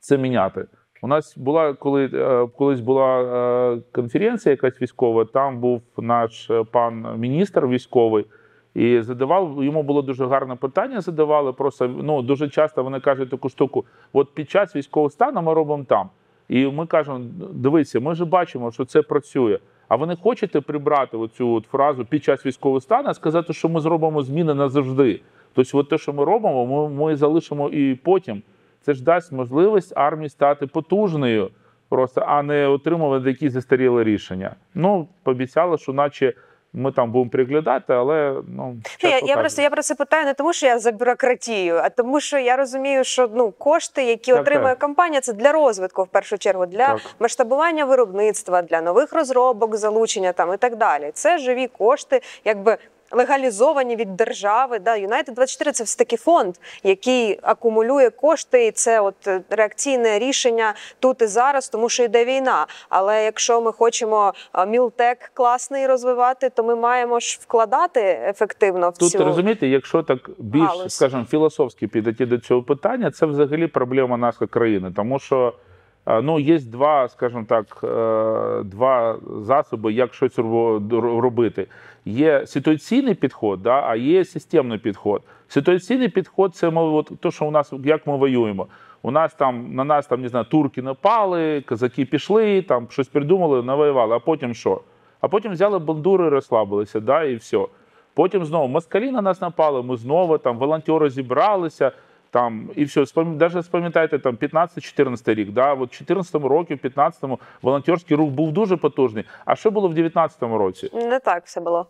це 0.00 0.18
міняти. 0.18 0.66
У 1.02 1.08
нас 1.08 1.38
була 1.38 1.74
коли 1.74 2.10
е, 2.14 2.46
колись 2.56 2.80
була 2.80 3.22
е, 3.22 3.80
конференція, 3.92 4.50
якась 4.50 4.82
військова. 4.82 5.24
Там 5.24 5.60
був 5.60 5.82
наш 5.98 6.50
пан 6.72 7.18
міністр 7.18 7.66
військовий. 7.66 8.26
І 8.74 9.00
задавав 9.00 9.64
йому 9.64 9.82
було 9.82 10.02
дуже 10.02 10.26
гарне 10.26 10.56
питання. 10.56 11.00
Задавали 11.00 11.52
просто 11.52 11.88
ну 11.88 12.22
дуже 12.22 12.48
часто 12.48 12.84
вони 12.84 13.00
кажуть 13.00 13.30
таку 13.30 13.48
штуку: 13.48 13.84
от 14.12 14.34
під 14.34 14.50
час 14.50 14.76
військового 14.76 15.10
стану 15.10 15.42
ми 15.42 15.54
робимо 15.54 15.84
там. 15.84 16.10
І 16.48 16.66
ми 16.66 16.86
кажемо: 16.86 17.20
дивіться, 17.52 18.00
ми 18.00 18.14
ж 18.14 18.24
бачимо, 18.24 18.72
що 18.72 18.84
це 18.84 19.02
працює. 19.02 19.58
А 19.88 19.96
ви 19.96 20.06
не 20.06 20.16
хочете 20.16 20.60
прибрати 20.60 21.16
оцю 21.16 21.52
от 21.52 21.64
фразу 21.66 22.04
під 22.04 22.24
час 22.24 22.46
військового 22.46 22.80
стану, 22.80 23.14
сказати, 23.14 23.52
що 23.52 23.68
ми 23.68 23.80
зробимо 23.80 24.22
зміни 24.22 24.54
назавжди. 24.54 25.20
Тобто, 25.54 25.78
от 25.78 25.88
те, 25.88 25.98
що 25.98 26.12
ми 26.12 26.24
робимо, 26.24 26.66
ми, 26.66 26.88
ми 26.88 27.16
залишимо 27.16 27.68
і 27.68 27.94
потім. 27.94 28.42
Це 28.80 28.94
ж 28.94 29.04
дасть 29.04 29.32
можливість 29.32 29.92
армії 29.96 30.28
стати 30.28 30.66
потужною, 30.66 31.50
просто 31.88 32.24
а 32.26 32.42
не 32.42 32.66
отримувати 32.66 33.28
якісь 33.28 33.52
застаріли 33.52 34.04
рішення. 34.04 34.54
Ну, 34.74 35.08
пообіцяли, 35.22 35.78
що 35.78 35.92
наче 35.92 36.32
Ми 36.78 36.92
там 36.92 37.12
будемо 37.12 37.30
приглядати, 37.30 37.92
але 37.92 38.34
ну 38.48 38.76
я, 39.02 39.18
я 39.18 39.36
просто 39.36 39.62
я 39.62 39.70
про 39.70 39.82
це 39.82 39.94
питаю 39.94 40.24
не 40.24 40.34
тому, 40.34 40.52
що 40.52 40.66
я 40.66 40.78
за 40.78 40.92
бюрократію, 40.92 41.76
а 41.76 41.88
тому, 41.88 42.20
що 42.20 42.38
я 42.38 42.56
розумію, 42.56 43.04
що 43.04 43.30
ну 43.34 43.50
кошти, 43.50 44.04
які 44.04 44.32
Так, 44.32 44.40
отримує 44.40 44.72
так. 44.72 44.78
компанія, 44.78 45.20
це 45.20 45.32
для 45.32 45.52
розвитку 45.52 46.02
в 46.02 46.06
першу 46.06 46.38
чергу, 46.38 46.66
для 46.66 46.86
Так. 46.86 47.00
масштабування 47.20 47.84
виробництва, 47.84 48.62
для 48.62 48.80
нових 48.80 49.12
розробок, 49.12 49.76
залучення 49.76 50.32
там 50.32 50.54
і 50.54 50.56
так 50.56 50.76
далі. 50.76 51.10
Це 51.14 51.38
живі 51.38 51.66
кошти, 51.66 52.20
якби. 52.44 52.76
Легалізовані 53.10 53.96
від 53.96 54.16
держави, 54.16 54.78
да 54.78 54.90
United 54.90 55.34
24– 55.34 55.72
це 55.72 55.84
все 55.84 55.98
таки 55.98 56.16
фонд, 56.16 56.54
який 56.82 57.38
акумулює 57.42 58.10
кошти, 58.10 58.66
і 58.66 58.70
це 58.70 59.00
от 59.00 59.26
е, 59.26 59.40
реакційне 59.50 60.18
рішення 60.18 60.74
тут 61.00 61.22
і 61.22 61.26
зараз, 61.26 61.68
тому 61.68 61.88
що 61.88 62.02
йде 62.02 62.24
війна. 62.24 62.66
Але 62.88 63.24
якщо 63.24 63.60
ми 63.60 63.72
хочемо 63.72 64.32
мілтек 64.66 65.30
класний 65.34 65.86
розвивати, 65.86 66.50
то 66.50 66.64
ми 66.64 66.76
маємо 66.76 67.20
ж 67.20 67.38
вкладати 67.42 68.00
ефективно 68.28 68.90
в 68.90 68.98
Тут 68.98 69.10
цю 69.10 69.24
розумієте, 69.24 69.66
якщо 69.66 70.02
так 70.02 70.30
більш, 70.38 70.62
галузь. 70.62 70.94
скажімо, 70.94 71.24
філософськи 71.30 71.88
підійти 71.88 72.26
до 72.26 72.38
цього 72.38 72.62
питання, 72.62 73.10
це 73.10 73.26
взагалі 73.26 73.66
проблема 73.66 74.16
нашої 74.16 74.48
країни, 74.48 74.92
тому 74.96 75.18
що 75.18 75.54
е, 75.58 75.65
ну 76.06 76.40
є 76.40 76.58
два, 76.58 77.08
скажімо 77.08 77.44
так, 77.48 77.80
е, 77.84 78.62
два 78.64 79.18
засоби, 79.40 79.92
як 79.92 80.14
щось 80.14 80.38
робити. 80.38 81.66
Є 82.04 82.46
ситуаційний 82.46 83.14
підход, 83.14 83.62
да, 83.62 83.82
а 83.86 83.96
є 83.96 84.24
системний 84.24 84.78
підход. 84.78 85.22
Ситуаційний 85.48 86.08
підход 86.08 86.54
це 86.54 86.70
ми, 86.70 86.82
от, 86.82 87.12
то, 87.20 87.30
що 87.30 87.46
у 87.46 87.50
нас 87.50 87.72
як 87.84 88.06
ми 88.06 88.16
воюємо. 88.16 88.66
У 89.02 89.10
нас 89.10 89.34
там 89.34 89.74
на 89.74 89.84
нас 89.84 90.06
там 90.06 90.22
не 90.22 90.28
знаю, 90.28 90.44
турки 90.44 90.82
напали, 90.82 91.60
казаки 91.60 92.04
пішли, 92.04 92.62
там 92.62 92.86
щось 92.90 93.08
придумали, 93.08 93.62
навоювали. 93.62 94.16
А 94.16 94.18
потім 94.18 94.54
що? 94.54 94.80
А 95.20 95.28
потім 95.28 95.52
взяли 95.52 95.78
бандури, 95.78 96.28
розслабилися, 96.28 97.00
да, 97.00 97.24
і 97.24 97.34
все. 97.34 97.66
Потім 98.14 98.44
знову 98.44 98.68
москалі 98.68 99.10
на 99.10 99.22
нас 99.22 99.40
напали, 99.40 99.82
ми 99.82 99.96
знову 99.96 100.38
там 100.38 100.58
волонтери 100.58 101.10
зібралися. 101.10 101.92
Там 102.30 102.70
і 102.76 102.84
все, 102.84 103.04
даже 103.16 103.62
спам'ятайте 103.62 104.18
там 104.18 104.36
15-14 104.36 105.34
рік. 105.34 105.50
Да? 105.50 105.74
От 105.74 106.00
в 106.00 106.04
14-му 106.04 106.48
році, 106.48 106.74
в 106.74 106.86
15-му 106.86 107.38
волонтерський 107.62 108.16
рух 108.16 108.30
був 108.30 108.52
дуже 108.52 108.76
потужний. 108.76 109.24
А 109.44 109.56
що 109.56 109.70
було 109.70 109.88
в 109.88 109.94
19-му 109.94 110.58
році? 110.58 110.90
не 110.94 111.20
так 111.20 111.44
все 111.44 111.60
було. 111.60 111.86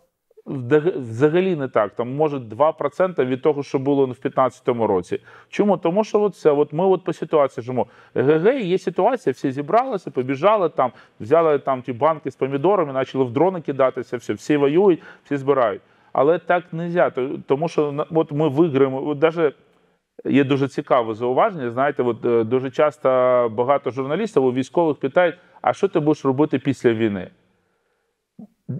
Взагалі 0.95 1.55
не 1.55 1.67
так. 1.67 1.95
Там 1.95 2.15
може 2.15 2.37
2% 2.37 3.25
від 3.25 3.41
того, 3.41 3.63
що 3.63 3.79
було 3.79 4.05
в 4.05 4.09
15-му 4.09 4.87
році. 4.87 5.19
Чому? 5.49 5.77
Тому 5.77 6.03
що 6.03 6.21
от 6.21 6.35
це, 6.35 6.51
от 6.51 6.73
ми 6.73 6.85
от 6.85 7.03
по 7.03 7.13
ситуації 7.13 7.63
живемо. 7.63 7.87
ГГ, 8.15 8.59
є 8.59 8.77
ситуація, 8.77 9.33
всі 9.33 9.51
зібралися, 9.51 10.11
побіжали 10.11 10.69
там, 10.69 10.91
взяли 11.19 11.59
там 11.59 11.81
ті 11.81 11.93
банки 11.93 12.31
з 12.31 12.35
помідорами, 12.35 12.93
почали 12.93 13.25
в 13.25 13.31
дрони 13.31 13.61
кидатися, 13.61 14.17
все, 14.17 14.33
всі 14.33 14.57
воюють, 14.57 15.01
всі 15.23 15.37
збирають. 15.37 15.81
Але 16.13 16.39
так 16.39 16.63
не 16.71 16.83
можна, 16.83 17.11
тому 17.47 17.67
що 17.67 18.05
от 18.11 18.31
ми 18.31 18.49
виграємо. 18.49 19.07
От 19.07 19.19
даже 19.19 19.53
є 20.25 20.43
дуже 20.43 20.67
цікаве 20.67 21.13
зауваження. 21.13 21.71
Знаєте, 21.71 22.03
от 22.03 22.25
е, 22.25 22.43
дуже 22.43 22.71
часто 22.71 23.09
багато 23.55 23.91
журналістів 23.91 24.45
у 24.45 24.53
військових 24.53 24.97
питають: 24.97 25.35
а 25.61 25.73
що 25.73 25.87
ти 25.87 25.99
будеш 25.99 26.25
робити 26.25 26.59
після 26.59 26.93
війни? 26.93 27.29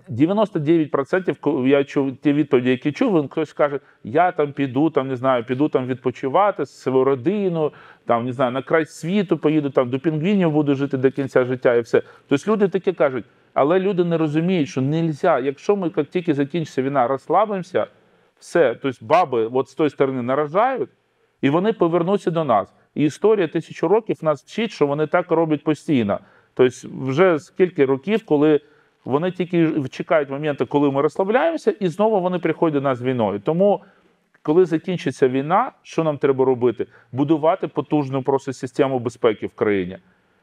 99% 0.10 1.68
я 1.68 1.84
чув 1.84 2.18
ті 2.18 2.34
відповіді, 2.34 2.70
які 2.70 2.92
чув, 2.92 3.22
він 3.22 3.30
хтось 3.30 3.54
каже: 3.54 3.80
я 4.04 4.32
там 4.32 4.54
піду, 4.54 4.90
там 4.90 5.08
не 5.08 5.16
знаю, 5.16 5.44
піду 5.44 5.70
там 5.70 5.88
відпочивати 5.88 6.66
з 6.66 6.82
свою 6.82 7.04
родину, 7.04 7.72
там 8.06 8.26
не 8.26 8.34
знаю, 8.34 8.52
на 8.52 8.62
край 8.62 8.86
світу 8.86 9.38
поїду, 9.38 9.70
там 9.70 9.90
до 9.90 10.00
пінгвінів 10.00 10.52
буду 10.52 10.76
жити 10.76 10.98
до 10.98 11.12
кінця 11.12 11.46
життя 11.46 11.76
і 11.76 11.82
все. 11.82 12.02
Тобто 12.28 12.52
люди 12.52 12.68
таке 12.68 12.94
кажуть, 12.94 13.26
але 13.54 13.80
люди 13.80 14.04
не 14.04 14.18
розуміють, 14.18 14.70
що 14.70 14.82
не 14.82 15.04
можна, 15.04 15.40
якщо 15.40 15.76
ми 15.76 15.92
як 15.98 16.08
тільки 16.08 16.34
закінчиться 16.34 16.82
війна, 16.82 17.08
розслабимося, 17.08 17.88
все, 18.40 18.76
тобто 18.82 19.06
баби 19.06 19.50
от 19.54 19.70
з 19.70 19.76
тої 19.76 19.90
сторони 19.90 20.22
наражають, 20.22 20.90
і 21.42 21.50
вони 21.50 21.74
повернуться 21.74 22.32
до 22.32 22.44
нас. 22.44 22.74
І 22.96 23.04
історія 23.04 23.48
тисячу 23.48 23.88
років 23.88 24.18
нас 24.22 24.44
вчить, 24.44 24.72
що 24.72 24.88
вони 24.88 25.08
так 25.08 25.32
роблять 25.32 25.64
постійно. 25.64 26.20
Тобто, 26.54 26.88
вже 26.92 27.40
скільки 27.40 27.86
років, 27.86 28.26
коли 28.26 28.62
вони 29.06 29.32
тільки 29.32 29.74
чекають 29.90 30.30
моменту, 30.30 30.68
коли 30.68 30.92
ми 30.92 31.02
розслабляємося, 31.02 31.72
і 31.72 31.88
знову 31.88 32.22
вони 32.22 32.40
приходять 32.40 32.74
до 32.74 32.82
нас 32.82 33.02
війною. 33.02 33.40
Тому, 33.40 33.84
коли 34.42 34.66
закінчиться 34.66 35.28
війна, 35.28 35.72
що 35.84 36.04
нам 36.04 36.18
треба 36.18 36.46
робити? 36.46 36.88
Будувати 37.12 37.68
потужну 37.68 38.24
просто 38.24 38.54
систему 38.54 39.00
безпеки 39.00 39.48
в 39.48 39.54
країні. 39.54 39.98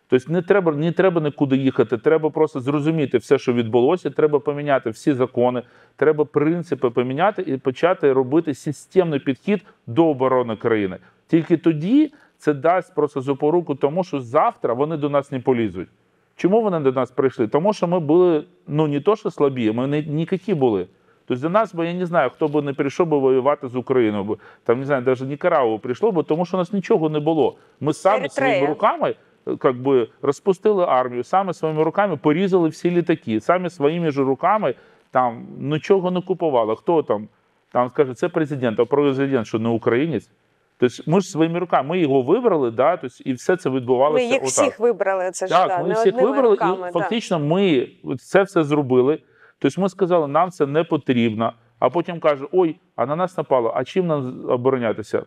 Тобто 0.08 0.32
не 0.32 0.42
треба, 0.42 0.72
не 0.72 0.92
треба 0.92 1.20
нікуди 1.20 1.56
їхати, 1.56 1.98
треба 1.98 2.30
просто 2.30 2.60
зрозуміти 2.60 3.18
все, 3.18 3.38
що 3.38 3.52
відбулося, 3.52 4.10
треба 4.10 4.38
поміняти 4.38 4.90
всі 4.90 5.12
закони, 5.12 5.62
треба 5.96 6.24
принципи 6.24 6.90
поміняти 6.90 7.42
і 7.42 7.56
почати 7.56 8.12
робити 8.12 8.54
системний 8.54 9.20
підхід 9.20 9.64
до 9.86 10.06
оборони 10.06 10.56
країни. 10.56 10.98
Тільки 11.26 11.56
тоді 11.56 12.12
це 12.38 12.54
дасть 12.54 12.94
просто 12.94 13.20
запоруку 13.20 13.74
тому, 13.74 14.04
що 14.04 14.20
завтра 14.20 14.74
вони 14.74 14.96
до 14.96 15.08
нас 15.08 15.32
не 15.32 15.40
полізуть. 15.40 15.88
Чому 16.36 16.62
вони 16.62 16.80
до 16.80 16.92
нас 16.92 17.10
прийшли? 17.10 17.48
Тому 17.48 17.72
що 17.72 17.86
ми 17.86 18.00
були 18.00 18.44
ну 18.68 18.86
не 18.86 19.00
то, 19.00 19.16
що 19.16 19.30
слабі, 19.30 19.72
ми 19.72 19.86
не 19.86 20.02
ніякі 20.02 20.54
були. 20.54 20.86
Тобто 21.26 21.42
до 21.42 21.50
нас 21.50 21.74
би 21.74 21.86
я 21.86 21.94
не 21.94 22.06
знаю, 22.06 22.30
хто 22.30 22.48
би 22.48 22.62
не 22.62 22.72
прийшов 22.72 23.06
би 23.06 23.18
воювати 23.18 23.68
з 23.68 23.76
Україною, 23.76 24.24
бо 24.24 24.38
там 24.64 24.78
не 24.78 24.86
знаю, 24.86 25.02
навіть 25.06 25.20
Нікарагу 25.20 25.78
прийшло 25.78 26.12
би, 26.12 26.22
тому 26.22 26.46
що 26.46 26.56
у 26.56 26.60
нас 26.60 26.72
нічого 26.72 27.08
не 27.08 27.20
було. 27.20 27.56
Ми 27.80 27.92
самі 27.92 28.28
своїми 28.28 28.66
руками 28.66 29.14
как 29.58 29.82
би, 29.82 30.08
розпустили 30.22 30.84
армію, 30.88 31.24
самі 31.24 31.54
своїми 31.54 31.82
руками 31.82 32.16
порізали 32.16 32.68
всі 32.68 32.90
літаки, 32.90 33.40
самі 33.40 33.70
своїми 33.70 34.10
ж 34.10 34.22
руками 34.22 34.74
там 35.10 35.46
нічого 35.58 36.10
не 36.10 36.20
купували. 36.20 36.76
Хто 36.76 37.02
там? 37.02 37.28
Там 37.72 37.88
скаже, 37.88 38.14
це 38.14 38.28
президент, 38.28 38.80
а 38.80 38.84
президент, 38.84 39.46
що 39.46 39.58
не 39.58 39.68
українець. 39.68 40.30
Тобто 40.78 41.02
ми 41.06 41.20
ж 41.20 41.28
своїми 41.28 41.58
руками, 41.58 41.88
ми 41.88 41.98
його 41.98 42.22
вибрали, 42.22 42.70
да, 42.70 42.96
тобто, 42.96 43.16
і 43.24 43.32
все 43.32 43.56
це 43.56 43.70
відбувалося. 43.70 44.24
Ми 44.24 44.30
їх 44.30 44.42
отак. 44.42 44.48
всіх 44.50 44.80
вибрали. 44.80 45.30
Це 45.30 45.46
ж 45.46 45.52
Так, 45.52 45.68
да, 45.68 45.82
ми 45.82 45.88
не 45.88 45.94
всіх 45.94 46.14
вибрали, 46.14 46.50
руками. 46.50 46.76
і 46.76 46.92
да. 46.92 47.00
фактично 47.00 47.38
ми 47.38 47.88
це 48.18 48.42
все 48.42 48.64
зробили. 48.64 49.18
Тобто 49.58 49.80
ми 49.80 49.88
сказали, 49.88 50.28
нам 50.28 50.50
це 50.50 50.66
не 50.66 50.84
потрібно. 50.84 51.52
А 51.78 51.90
потім 51.90 52.20
каже: 52.20 52.46
ой, 52.52 52.76
а 52.96 53.06
на 53.06 53.16
нас 53.16 53.36
напало. 53.36 53.72
А 53.76 53.84
чим 53.84 54.06
нам 54.06 54.44
оборонятися? 54.48 55.22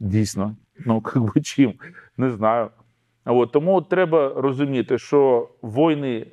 Дійсно, 0.00 0.56
ну 0.86 1.02
як 1.14 1.34
би 1.34 1.40
чим, 1.40 1.74
не 2.16 2.30
знаю. 2.30 2.70
От, 3.24 3.52
тому 3.52 3.82
треба 3.82 4.32
розуміти, 4.36 4.98
що 4.98 5.48
війни, 5.62 6.26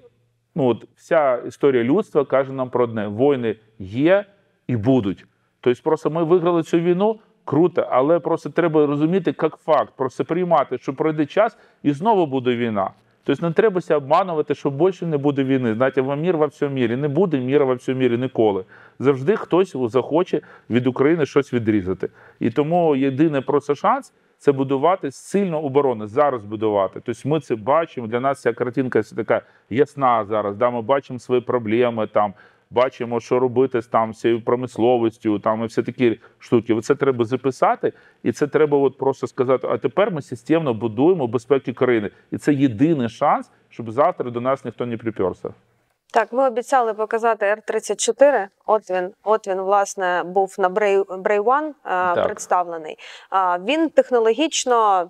ну 0.56 0.68
от 0.68 0.86
вся 0.96 1.38
історія 1.38 1.84
людства 1.84 2.26
каже 2.26 2.54
нам 2.54 2.70
про 2.70 2.84
одне: 2.84 3.08
війни 3.08 3.56
є 3.80 4.26
і 4.68 4.76
будуть. 4.76 5.26
Тобто, 5.62 5.82
просто 5.84 6.10
ми 6.10 6.24
виграли 6.24 6.64
цю 6.64 6.80
війну. 6.80 7.20
Круто, 7.46 7.88
але 7.89 8.20
просто 8.20 8.50
треба 8.50 8.86
розуміти 8.86 9.36
як 9.42 9.58
факт, 9.58 9.94
просто 9.98 10.26
приймати, 10.26 10.78
що 10.78 10.94
пройде 10.94 11.26
час 11.26 11.58
і 11.84 11.92
знову 11.92 12.26
буде 12.26 12.56
війна. 12.56 12.92
Тобто 13.24 13.48
не 13.48 13.54
треба 13.54 13.82
себе 13.82 13.98
обманувати, 13.98 14.56
що 14.56 14.70
більше 14.70 15.06
не 15.06 15.18
буде 15.18 15.44
війни. 15.44 15.74
Знаєте, 15.74 16.02
вам 16.02 16.22
мір 16.22 16.38
во 16.38 16.48
всьому 16.48 16.76
мірі. 16.76 16.96
Не 16.96 17.08
буде 17.08 17.39
міра 17.39 17.66
во 17.66 17.76
всьому 17.76 18.00
мірі 18.00 18.18
ніколи. 18.18 18.66
Завжди 19.00 19.36
хтось 19.36 19.76
захоче 19.76 20.42
від 20.70 20.88
України 20.88 21.26
щось 21.26 21.54
відрізати. 21.54 22.10
І 22.39 22.50
тому 22.50 22.96
єдиний 22.96 23.42
просто 23.42 23.76
шанс 23.76 24.14
це 24.42 24.52
будувати 24.52 25.12
сильну 25.12 25.60
оборону. 25.62 26.08
Зараз 26.08 26.44
будувати. 26.44 27.02
Тобто 27.06 27.30
ми 27.30 27.39
це 27.39 27.56
бачимо. 27.56 28.08
Для 28.08 28.20
нас 28.20 28.42
ця 28.42 28.54
картинка 28.54 29.02
така 29.16 29.42
ясна 29.70 30.26
зараз. 30.26 30.56
Да? 30.56 30.70
Ми 30.70 30.82
бачимо 30.82 31.20
свої 31.20 31.42
проблеми 31.42 32.08
там. 32.08 32.34
Бачимо, 32.70 33.20
що 33.20 33.39
робити 33.39 33.82
з 33.82 33.88
там 33.88 34.14
цією 34.14 34.42
промисловістю, 34.42 35.39
там 35.39 35.64
і 35.64 35.66
все 35.66 35.84
такі 35.84 36.20
штуки. 36.39 36.82
Це 36.82 36.96
треба 36.96 37.26
записати, 37.26 37.94
і 38.24 38.32
це 38.32 38.48
треба 38.48 38.78
от 38.78 38.98
просто 38.98 39.28
сказати. 39.28 39.68
А 39.72 39.78
тепер 39.78 40.12
ми 40.12 40.22
системно 40.22 40.74
будуємо 40.74 41.28
безпеки 41.28 41.74
країни, 41.74 42.10
і 42.32 42.38
це 42.38 42.54
єдиний 42.54 43.10
шанс, 43.10 43.52
щоб 43.70 43.92
завтра 43.92 44.32
до 44.32 44.42
нас 44.42 44.66
ніхто 44.66 44.86
не 44.86 44.98
приперся. 44.98 45.50
Так, 46.14 46.34
ми 46.34 46.47
обіцяли 46.47 46.93
показати 46.93 47.45
Р-34. 47.45 48.47
От 48.66 48.91
він, 48.91 49.09
от 49.24 49.47
він, 49.47 49.62
власне, 49.62 50.24
був 50.26 50.55
на 50.59 50.70
Брей, 50.70 50.99
One 50.99 51.68
е, 51.68 51.74
Так. 51.86 52.26
представлений. 52.26 52.95
Він 53.68 53.89
технологічно 53.89 55.09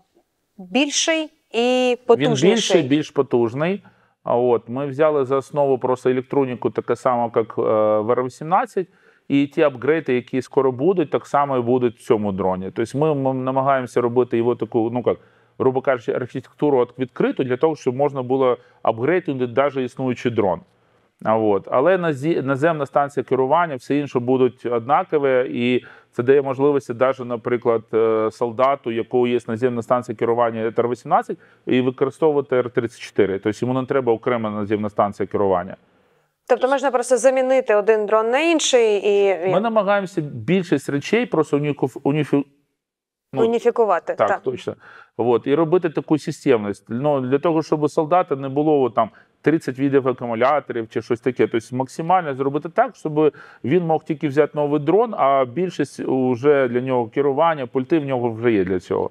більший 0.57 1.29
і 1.51 1.97
Він 2.09 2.33
більший, 2.33 2.81
більш 2.81 3.09
потужний. 3.09 3.83
А 4.23 4.35
от 4.35 4.69
ми 4.69 4.87
взяли 4.87 5.25
за 5.25 5.35
основу 5.35 5.77
просто 5.77 6.09
електроніку, 6.09 6.69
таке 6.69 6.95
само, 6.95 7.31
як 7.35 7.55
е, 7.57 7.61
в 8.01 8.11
Р-18, 8.11 8.87
і 9.27 9.47
ті 9.47 9.61
апгрейди, 9.61 10.13
які 10.13 10.41
скоро 10.41 10.71
будуть, 10.71 11.11
так 11.11 11.27
само 11.27 11.57
і 11.57 11.61
будуть 11.61 11.97
в 11.97 12.03
цьому 12.03 12.31
дроні. 12.31 12.71
Тобто 12.75 12.97
ми, 12.97 13.15
ми 13.15 13.33
намагаємося 13.33 14.01
робити 14.01 14.37
його 14.37 14.55
таку, 14.55 14.89
ну 14.93 15.03
як, 15.05 15.17
грубо 15.59 15.81
кажучи, 15.81 16.11
архітектуру 16.11 16.87
відкриту 16.99 17.43
для 17.43 17.57
того, 17.57 17.75
щоб 17.75 17.95
можна 17.95 18.23
було 18.23 18.57
апгрейдити 18.81 19.47
навіть 19.47 19.77
існуючий 19.77 20.31
дрон. 20.31 20.61
От. 21.25 21.67
Але 21.71 21.97
наземна 22.43 22.85
станція 22.85 23.23
керування, 23.23 23.75
все 23.75 23.97
інше 23.97 24.19
будуть 24.19 24.65
однакові, 24.65 25.51
і 25.53 25.85
це 26.11 26.23
дає 26.23 26.41
можливості, 26.41 26.93
навіть, 26.93 27.25
наприклад, 27.25 27.81
е, 27.93 28.29
солдату, 28.31 28.91
якого 28.91 29.27
є 29.27 29.39
наземна 29.47 29.81
станція 29.81 30.15
керування 30.15 30.61
Р-18, 30.61 31.37
і 31.65 31.81
використовувати 31.81 32.55
Р-34. 32.55 33.39
Тобто 33.43 33.65
йому 33.65 33.81
не 33.81 33.87
треба 33.87 34.13
окрема 34.13 34.49
наземна 34.49 34.89
станція 34.89 35.27
керування. 35.27 35.75
Тобто 36.47 36.67
можна 36.67 36.91
просто 36.91 37.17
замінити 37.17 37.75
один 37.75 38.05
дрон 38.05 38.29
на 38.29 38.39
інший 38.39 39.01
і, 39.05 39.51
Ми 39.51 39.59
намагаємося 39.59 40.21
більшість 40.21 40.89
речей 40.89 41.25
просто 41.25 41.57
уніку- 41.57 42.01
уніфі... 42.03 42.45
ну, 43.33 43.45
уніфікувати. 43.45 44.15
Так, 44.15 44.27
Так, 44.27 44.41
точно. 44.41 44.75
От, 45.17 45.47
і 45.47 45.55
робити 45.55 45.89
таку 45.89 46.17
системність. 46.17 46.85
Ну, 46.89 47.21
для 47.21 47.39
того, 47.39 47.63
щоб 47.63 47.83
у 47.83 47.89
солдата 47.89 48.35
не 48.35 48.49
було 48.49 48.89
там 48.89 49.09
30 49.41 49.79
видів 49.79 50.07
акумуляторів 50.07 50.89
чи 50.89 51.01
щось 51.01 51.19
таке. 51.19 51.47
Тобто 51.47 51.75
максимально 51.75 52.35
зробити 52.35 52.69
так, 52.69 52.95
щоб 52.95 53.33
він 53.63 53.85
мог 53.85 54.03
тільки 54.03 54.27
взяти 54.27 54.51
новий 54.55 54.79
дрон, 54.79 55.13
а 55.17 55.45
більшість 55.45 55.99
вже 56.07 56.67
для 56.67 56.81
нього 56.81 57.07
керування, 57.07 57.67
пульти 57.67 57.99
в 57.99 58.05
нього 58.05 58.31
вже 58.31 58.51
є 58.51 58.63
для 58.63 58.79
цього. 58.79 59.09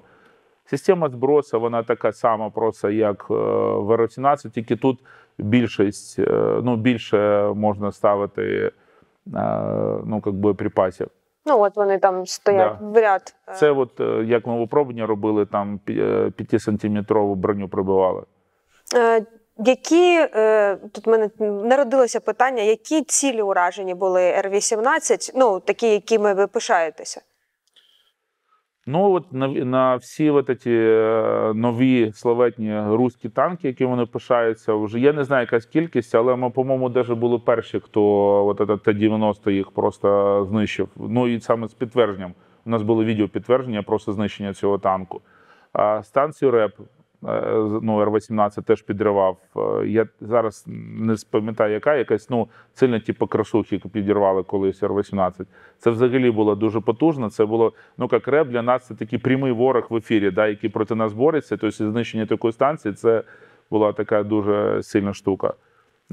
Система 0.65 1.09
збросу, 1.09 1.59
вона 1.59 1.83
така 1.83 2.11
сама, 2.11 2.49
просто 2.49 2.89
як 2.89 3.25
е, 3.29 3.33
в 3.33 3.91
Аero-17, 3.91 4.49
тільки 4.49 4.75
тут 4.75 4.99
більшість, 5.37 6.19
е, 6.19 6.59
ну, 6.63 6.75
більше 6.75 7.43
можна 7.55 7.91
ставити 7.91 8.43
е, 8.43 8.71
ну, 10.05 10.21
как 10.23 10.33
би, 10.33 10.53
припасів. 10.53 11.07
Ну 11.45 11.59
от 11.59 11.75
вони 11.75 11.97
там 11.97 12.25
стоять 12.25 12.77
Да. 12.79 12.87
в 12.87 13.01
ряд. 13.01 13.21
Це 13.53 13.71
от 13.71 13.99
як 14.25 14.47
ми 14.47 14.59
випробування 14.59 15.05
робили, 15.05 15.45
там 15.45 15.79
5-сантиметрову 15.87 17.35
броню 17.35 17.67
пробивали. 17.67 18.23
Які 19.65 20.27
е, 20.35 20.75
тут 20.75 21.07
в 21.07 21.09
мене 21.09 21.29
народилося 21.39 22.19
питання, 22.19 22.63
які 22.63 23.03
цілі 23.03 23.41
уражені 23.41 23.95
були 23.95 24.21
Р-18, 24.21 25.31
ну 25.35 25.59
такі, 25.59 25.87
якими 25.87 26.33
ви 26.33 26.47
пишаєтеся? 26.47 27.21
Ну 28.85 29.11
от 29.11 29.33
на, 29.33 29.47
на 29.47 29.95
всі 29.95 30.29
от 30.29 30.61
ці 30.61 30.71
е, 30.71 31.51
нові 31.55 32.11
славетні 32.13 32.81
руські 32.89 33.29
танки, 33.29 33.67
які 33.67 33.85
вони 33.85 34.05
пишаються, 34.05 34.73
вже 34.73 34.99
я 34.99 35.13
не 35.13 35.23
знаю 35.23 35.41
якась 35.41 35.65
кількість, 35.65 36.15
але 36.15 36.35
ми, 36.35 36.49
по-моєму, 36.49 36.89
навіть 36.89 37.09
були 37.09 37.39
перші, 37.39 37.79
хто 37.79 38.03
от 38.47 38.57
Т-90 38.57 39.49
їх 39.49 39.71
просто 39.71 40.47
знищив. 40.49 40.89
Ну 40.95 41.27
і 41.27 41.39
саме 41.39 41.67
з 41.67 41.73
підтвердженням. 41.73 42.33
У 42.65 42.69
нас 42.69 42.81
було 42.81 43.03
відео 43.03 43.27
підтвердження 43.27 43.83
просто 43.83 44.13
знищення 44.13 44.53
цього 44.53 44.77
танку. 44.77 45.21
А 45.73 46.03
станцію 46.03 46.51
РЕП, 46.51 46.71
ну, 47.81 48.01
Р-18 48.01 48.63
теж 48.63 48.81
підривав. 48.81 49.37
Е, 49.55 49.87
Я 49.87 50.07
зараз 50.21 50.65
не 50.67 51.15
пам'ятаю, 51.29 51.73
яка 51.73 51.95
якась, 51.95 52.29
ну, 52.29 52.47
сильно 52.73 52.99
типу 52.99 53.27
красухи 53.27 53.81
підірвали 53.93 54.43
колись 54.43 54.83
Р-18. 54.83 55.45
Це 55.77 55.89
взагалі 55.89 56.31
було 56.31 56.55
дуже 56.55 56.79
потужно. 56.79 57.29
Це 57.29 57.45
було, 57.45 57.73
ну 57.97 58.09
як 58.11 58.27
РЕП 58.27 58.47
для 58.47 58.61
нас 58.61 58.87
це 58.87 58.95
такий 58.95 59.19
прямий 59.19 59.51
ворог 59.51 59.87
в 59.89 59.95
ефірі, 59.95 60.31
да, 60.31 60.47
який 60.47 60.69
проти 60.69 60.95
нас 60.95 61.13
бореться. 61.13 61.57
Тобто 61.57 61.91
знищення 61.91 62.25
такої 62.25 62.53
станції 62.53 62.93
це 62.93 63.23
була 63.71 63.93
така 63.93 64.23
дуже 64.23 64.83
сильна 64.83 65.13
штука. 65.13 65.53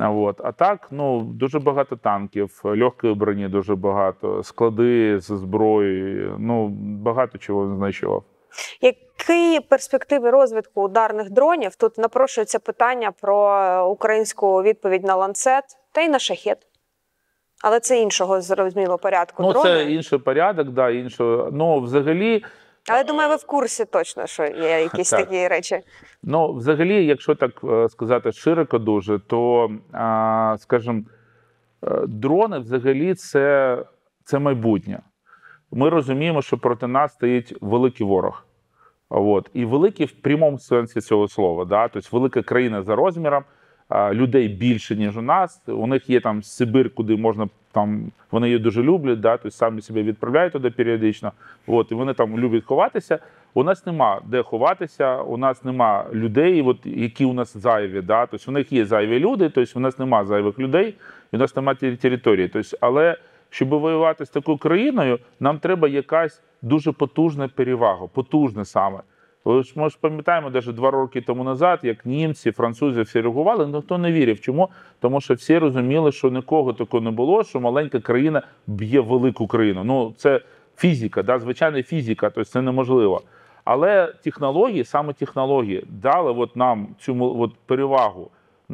От. 0.00 0.40
А 0.44 0.52
так, 0.52 0.88
ну 0.90 1.20
дуже 1.22 1.58
багато 1.58 1.96
танків, 1.96 2.60
легкої 2.64 3.14
броні 3.14 3.48
дуже 3.48 3.74
багато, 3.74 4.42
склади 4.42 5.20
з 5.20 5.24
зброєю. 5.24 6.36
Ну 6.38 6.68
багато 7.02 7.38
чого 7.38 7.76
знищував. 7.76 8.24
Які 8.80 9.60
перспективи 9.60 10.30
розвитку 10.30 10.82
ударних 10.82 11.30
дронів? 11.30 11.76
Тут 11.76 11.98
напрошується 11.98 12.58
питання 12.58 13.12
про 13.20 13.86
українську 13.90 14.62
відповідь 14.62 15.04
на 15.04 15.14
ланцет 15.16 15.64
та 15.92 16.00
й 16.00 16.08
на 16.08 16.18
шахет. 16.18 16.58
Але 17.62 17.80
це 17.80 18.00
іншого 18.00 18.40
зрозуміло 18.40 18.98
порядку 18.98 19.42
Ну 19.42 19.52
дрони. 19.52 19.68
це 19.70 19.84
інший 19.84 20.18
порядок, 20.18 20.68
да, 20.68 20.90
іншого. 20.90 21.48
Ну 21.52 21.80
взагалі. 21.80 22.44
Але 22.90 23.04
думаю, 23.04 23.28
ви 23.28 23.36
в 23.36 23.46
курсі 23.46 23.84
точно, 23.84 24.26
що 24.26 24.44
є 24.44 24.80
якісь 24.82 25.10
Так. 25.10 25.20
такі 25.20 25.48
речі. 25.48 25.80
Ну, 26.22 26.52
взагалі, 26.52 27.06
якщо 27.06 27.34
так 27.34 27.50
е, 27.64 27.88
сказати 27.88 28.32
широко 28.32 28.78
дуже, 28.78 29.18
то, 29.18 29.68
скажімо, 30.58 31.02
е, 31.84 31.90
дрони 32.06 32.58
взагалі 32.58 33.14
це, 33.14 33.78
це 34.24 34.38
майбутнє. 34.38 35.00
Ми 35.72 35.88
розуміємо, 35.88 36.42
що 36.42 36.58
проти 36.58 36.86
нас 36.86 37.12
стоїть 37.12 37.54
великий 37.60 38.06
ворог. 38.06 38.44
От. 39.10 39.50
І 39.54 39.64
великий 39.64 40.06
в 40.06 40.12
прямому 40.12 40.58
сенсі 40.58 41.00
цього 41.00 41.28
слова. 41.28 41.64
Да? 41.64 41.88
Тобто 41.88 42.08
велика 42.12 42.42
країна 42.42 42.82
за 42.82 42.96
розміром, 42.96 43.44
людей 44.12 44.48
більше, 44.48 44.96
ніж 44.96 45.16
у 45.16 45.22
нас. 45.22 45.62
У 45.66 45.86
них 45.86 46.10
є 46.10 46.20
там 46.20 46.42
Сибир, 46.42 46.94
куди 46.94 47.16
можна 47.16 47.48
там, 47.72 48.12
вони 48.30 48.46
її 48.46 48.58
дуже 48.58 48.82
люблять, 48.82 49.20
да? 49.20 49.36
тобто 49.36 49.50
самі 49.50 49.82
себе 49.82 50.02
відправляють 50.02 50.52
туди 50.52 50.70
періодично. 50.70 51.32
От, 51.66 51.92
і 51.92 51.94
вони 51.94 52.14
там 52.14 52.38
люблять 52.38 52.64
ховатися. 52.64 53.18
У 53.54 53.64
нас 53.64 53.86
нема 53.86 54.20
де 54.26 54.42
ховатися, 54.42 55.22
у 55.22 55.36
нас 55.36 55.64
нема 55.64 56.04
людей, 56.12 56.62
от, 56.62 56.78
які 56.84 57.24
у 57.24 57.32
нас 57.32 57.56
зайві. 57.56 58.00
Да? 58.00 58.26
Тобто 58.26 58.50
у 58.50 58.54
них 58.54 58.72
є 58.72 58.84
зайві 58.84 59.18
люди, 59.18 59.48
тобто 59.48 59.72
у 59.76 59.80
нас 59.80 59.98
нема 59.98 60.24
зайвих 60.24 60.58
людей, 60.58 60.94
і 61.32 61.36
у 61.36 61.38
нас 61.38 61.56
немає 61.56 61.96
території. 61.96 62.48
Тобто, 62.48 62.76
але 62.80 63.16
щоб 63.50 63.68
воювати 63.68 64.26
з 64.26 64.30
такою 64.30 64.58
країною, 64.58 65.18
нам 65.40 65.58
треба 65.58 65.88
якась 65.88 66.42
дуже 66.62 66.92
потужна 66.92 67.48
перевага, 67.48 68.06
потужна 68.06 68.64
саме. 68.64 69.00
Ми 69.76 69.90
ж 69.90 69.98
пам'ятаємо, 70.00 70.50
навіть 70.50 70.74
два 70.74 70.90
роки 70.90 71.20
тому 71.20 71.44
назад, 71.44 71.80
як 71.82 72.06
німці, 72.06 72.52
французи 72.52 73.02
всі 73.02 73.20
реагували, 73.20 73.66
ніхто 73.66 73.98
не 73.98 74.12
вірив. 74.12 74.40
Чому? 74.40 74.68
Тому 75.00 75.20
що 75.20 75.34
всі 75.34 75.58
розуміли, 75.58 76.12
що 76.12 76.30
нікого 76.30 76.72
такого 76.72 77.00
не 77.00 77.10
було, 77.10 77.44
що 77.44 77.60
маленька 77.60 78.00
країна 78.00 78.42
б'є 78.66 79.00
велику 79.00 79.46
країну. 79.46 79.84
Ну 79.84 80.14
це 80.16 80.40
фізика, 80.76 81.22
да, 81.22 81.38
звичайна 81.38 81.82
фізика, 81.82 82.30
тобто 82.30 82.50
це 82.50 82.62
неможливо. 82.62 83.22
Але 83.64 84.12
технології, 84.24 84.84
саме 84.84 85.12
технології, 85.12 85.84
дали 85.88 86.32
от 86.32 86.56
нам 86.56 86.88
цю 87.00 87.40
от 87.40 87.52
перевагу. 87.66 88.30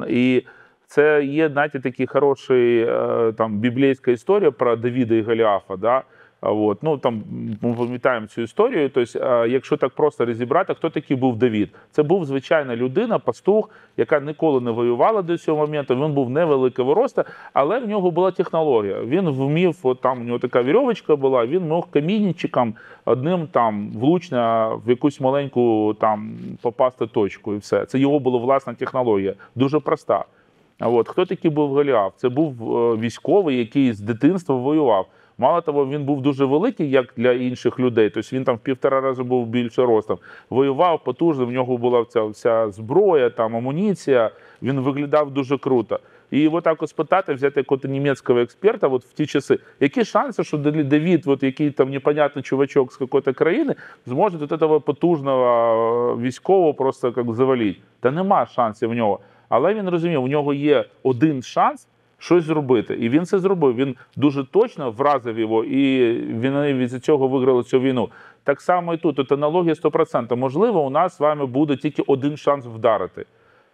І 0.09 0.43
це 0.87 1.25
є, 1.25 1.49
знаєте, 1.49 1.81
такий 1.81 2.07
хороший 2.07 2.79
е, 2.81 3.33
там 3.39 3.59
біблійська 3.59 4.11
історія 4.11 4.51
про 4.51 4.77
Давіда 4.77 5.15
і 5.15 5.23
Голіафа. 5.23 5.77
Да? 5.77 6.03
От. 6.47 6.83
Ну, 6.83 6.99
там, 6.99 7.23
ми 7.63 7.75
пам'ятаємо 7.75 8.27
цю 8.27 8.43
історію. 8.43 8.91
Тобто, 8.95 9.19
е, 9.19 9.49
якщо 9.49 9.77
так 9.77 9.91
просто 9.91 10.27
розібрати, 10.27 10.75
хто 10.75 10.91
такий 10.91 11.17
був 11.17 11.37
Давід? 11.37 11.71
Це 11.91 12.03
був 12.03 12.25
звичайна 12.25 12.77
людина, 12.77 13.19
пастух, 13.19 13.71
яка 13.97 14.21
ніколи 14.21 14.61
не 14.61 14.71
воювала 14.71 15.23
до 15.23 15.39
цього 15.39 15.67
моменту. 15.67 15.95
Він 15.95 16.13
був 16.13 16.31
невеликого 16.31 16.95
росту, 16.95 17.23
але 17.53 17.79
в 17.79 17.89
нього 17.89 18.11
була 18.11 18.31
технологія. 18.31 19.01
Він 19.01 19.29
вмів, 19.31 19.77
от 19.83 20.01
там 20.01 20.21
у 20.21 20.25
нього 20.25 20.39
така 20.39 20.63
вірьовочка 20.63 21.17
була, 21.17 21.47
він 21.47 21.69
мог 21.69 21.91
камінчиком 21.91 22.75
одним 23.05 23.47
там 23.47 23.91
влучно 23.95 24.83
в 24.87 24.91
якусь 24.91 25.21
маленьку 25.21 25.97
там 26.01 26.37
попасти 26.63 27.07
точку, 27.07 27.55
і 27.55 27.57
все. 27.57 27.87
Це 27.87 27.99
його 27.99 28.19
була 28.19 28.39
власна 28.39 28.75
технологія, 28.75 29.35
дуже 29.55 29.81
проста. 29.81 30.25
От 30.81 31.09
хто 31.09 31.27
такий 31.27 31.51
був 31.51 31.71
Голіаф? 31.71 32.13
Це 32.17 32.29
був 32.29 32.77
е, 32.77 32.97
військовий, 32.97 33.59
який 33.59 33.93
з 33.93 34.01
дитинства 34.01 34.57
воював. 34.57 35.07
Мало 35.39 35.61
того, 35.61 35.87
він 35.87 36.05
був 36.05 36.23
дуже 36.23 36.45
великий, 36.45 36.91
як 36.91 37.15
для 37.17 37.33
інших 37.33 37.81
людей. 37.81 38.11
Тобто 38.11 38.37
він 38.37 38.45
там 38.45 38.57
в 38.57 38.59
півтора 38.59 39.01
рази 39.01 39.23
був 39.23 39.47
більше 39.47 39.83
ростом. 39.83 40.19
Воював 40.51 41.05
потужно, 41.05 41.47
в 41.47 41.53
нього 41.53 41.77
була 41.77 42.05
ця 42.09 42.25
вся 42.25 42.71
зброя, 42.71 43.31
там 43.31 43.57
амуніція. 43.57 44.31
Він 44.63 44.81
виглядав 44.81 45.31
дуже 45.31 45.59
круто. 45.59 46.01
І 46.31 46.41
його 46.41 46.61
так 46.61 46.83
ось 46.83 46.93
питати, 46.93 47.35
взяти 47.35 47.61
якогось 47.61 47.85
німецького 47.85 48.41
експерта, 48.41 48.89
от 48.89 49.05
в 49.05 49.13
ті 49.13 49.27
часи, 49.27 49.59
які 49.81 50.05
шанси, 50.05 50.45
що 50.45 50.59
Давід, 50.59 51.23
от 51.27 51.43
який 51.43 51.71
там 51.71 51.91
непонятний 51.91 52.43
чувачок 52.43 52.93
з 52.93 53.01
якоїсь 53.01 53.37
країни, 53.37 53.75
зможе 54.07 54.39
от 54.43 54.53
этого 54.53 54.81
потужного 54.81 56.17
е, 56.19 56.23
військового 56.23 56.75
просто 56.75 57.15
як 57.17 57.35
завалити? 57.35 57.79
Та 58.01 58.11
нема 58.11 58.47
шансів 58.47 58.91
в 58.91 58.95
нього. 58.95 59.21
Але 59.49 59.75
він 59.75 59.89
розумів, 59.89 60.23
у 60.23 60.29
нього 60.29 60.55
є 60.55 60.85
один 61.03 61.43
шанс 61.43 61.89
щось 62.19 62.45
зробити. 62.45 62.95
І 62.95 63.09
він 63.09 63.27
це 63.27 63.39
зробив. 63.39 63.75
Він 63.75 63.97
дуже 64.17 64.45
точно 64.45 64.91
вразив 64.91 65.39
його, 65.39 65.65
і 65.65 66.13
вони 66.35 66.75
від 66.75 67.05
цього 67.05 67.29
виграли 67.29 67.63
цю 67.63 67.81
війну. 67.81 68.09
Так 68.45 68.61
само 68.61 68.95
і 68.95 68.97
тут. 68.97 69.17
Тут 69.17 69.33
аналогія 69.33 69.75
100%. 69.75 70.37
Можливо, 70.37 70.87
у 70.87 70.91
нас 70.91 71.17
з 71.17 71.21
вами 71.21 71.47
буде 71.47 71.77
тільки 71.77 72.03
один 72.07 72.37
шанс 72.37 72.67
вдарити. 72.67 73.27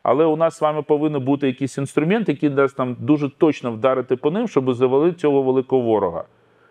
Але 0.02 0.24
у 0.24 0.36
нас 0.36 0.58
з 0.58 0.60
вами 0.60 0.82
повинен 0.82 1.24
бути 1.24 1.46
якийсь 1.46 1.78
інструмент, 1.78 2.28
який 2.28 2.48
дасть 2.48 2.78
нам 2.78 2.96
дуже 3.00 3.28
точно 3.28 3.72
вдарити 3.72 4.16
по 4.16 4.30
ним, 4.30 4.48
щоб 4.48 4.74
завалити 4.74 5.16
цього 5.16 5.42
великого 5.42 5.82
ворога. 5.82 6.24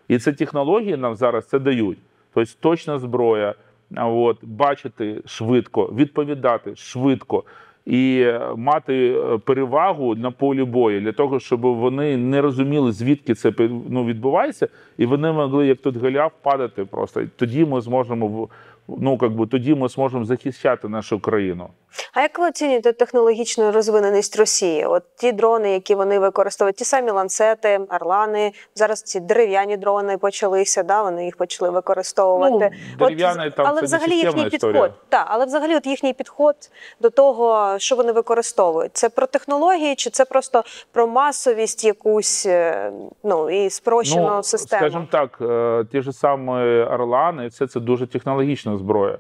І 0.08 0.18
ці 0.18 0.34
технології 0.34 0.98
нам 0.98 1.16
зараз 1.16 1.48
це 1.48 1.60
дають. 1.60 1.98
Тобто 2.34 2.52
точна 2.60 3.00
зброя, 3.00 3.56
от, 3.98 4.46
бачити 4.46 5.22
швидко, 5.26 5.86
відповідати 5.86 6.76
швидко 6.76 7.44
і 7.90 8.22
е, 8.22 8.42
мати 8.56 9.12
е, 9.12 9.38
перевагу 9.38 10.16
на 10.16 10.32
полі 10.32 10.64
бою 10.64 11.02
для 11.02 11.12
того, 11.12 11.40
щоб 11.40 11.62
вони 11.62 12.18
не 12.18 12.42
розуміли, 12.42 12.92
звідки 12.92 13.34
це 13.34 13.54
ну, 13.90 14.06
відбувається, 14.06 14.68
і 14.98 15.06
вони 15.06 15.32
могли, 15.32 15.68
як 15.68 15.78
тут 15.78 15.98
Голіаф, 15.98 16.32
падати 16.42 16.86
просто. 16.86 17.22
Тоді 17.36 17.66
ми 17.66 17.82
зможемо 17.82 18.50
ну, 18.88 19.18
как 19.18 19.32
тоді 19.52 19.76
ми 19.76 19.88
зможемо 19.88 20.26
захищати 20.26 20.88
нашу 20.88 21.20
країну. 21.20 21.70
А 22.14 22.22
як 22.22 22.40
ви 22.40 22.48
оцінюєте 22.48 22.94
технологічну 22.94 23.72
розвиненість 23.72 24.40
Росії? 24.40 24.86
От 24.86 25.04
ті 25.16 25.32
дрони, 25.32 25.72
які 25.74 25.96
вони 25.96 26.20
використовують, 26.20 26.76
ті 26.76 26.86
самі 26.86 27.12
ланцети, 27.12 27.80
орлани, 27.90 28.52
зараз 28.76 29.02
ці 29.02 29.20
дерев'яні 29.20 29.78
дрони 29.78 30.18
почалися, 30.18 30.84
да, 30.84 31.04
вони 31.04 31.26
їх 31.26 31.38
почали 31.38 31.70
використовувати. 31.70 32.72
Ну, 32.72 32.98
дерев'яний 33.00 33.52
там 33.52 33.66
але 33.68 33.80
це 33.80 33.86
взагалі 33.86 34.16
їхній 34.16 34.48
історія. 34.48 34.82
підход, 34.82 34.92
так, 35.10 35.26
але 35.30 35.46
взагалі 35.46 35.76
от 35.76 35.86
їхній 35.86 36.14
підход 36.14 36.56
до 37.02 37.10
того, 37.10 37.76
що 37.80 37.96
вони 37.96 38.12
використовують, 38.12 38.92
це 38.94 39.10
про 39.10 39.28
технології, 39.28 39.96
чи 39.96 40.10
це 40.10 40.26
просто 40.26 40.64
про 40.92 41.08
масовість 41.08 41.86
якусь, 41.86 42.46
е, 42.46 42.92
ну 43.24 43.50
і 43.50 43.70
спрощену 43.70 44.44
систему? 44.44 44.80
Скажімо 44.80 45.08
так, 45.12 45.38
е, 45.42 45.86
ті 45.92 46.02
ж 46.02 46.12
самі 46.12 46.82
Орлани, 46.82 47.48
все 47.48 47.68
це 47.68 47.80
дуже 47.80 48.08
технологічна 48.08 48.78
зброя. 48.78 49.18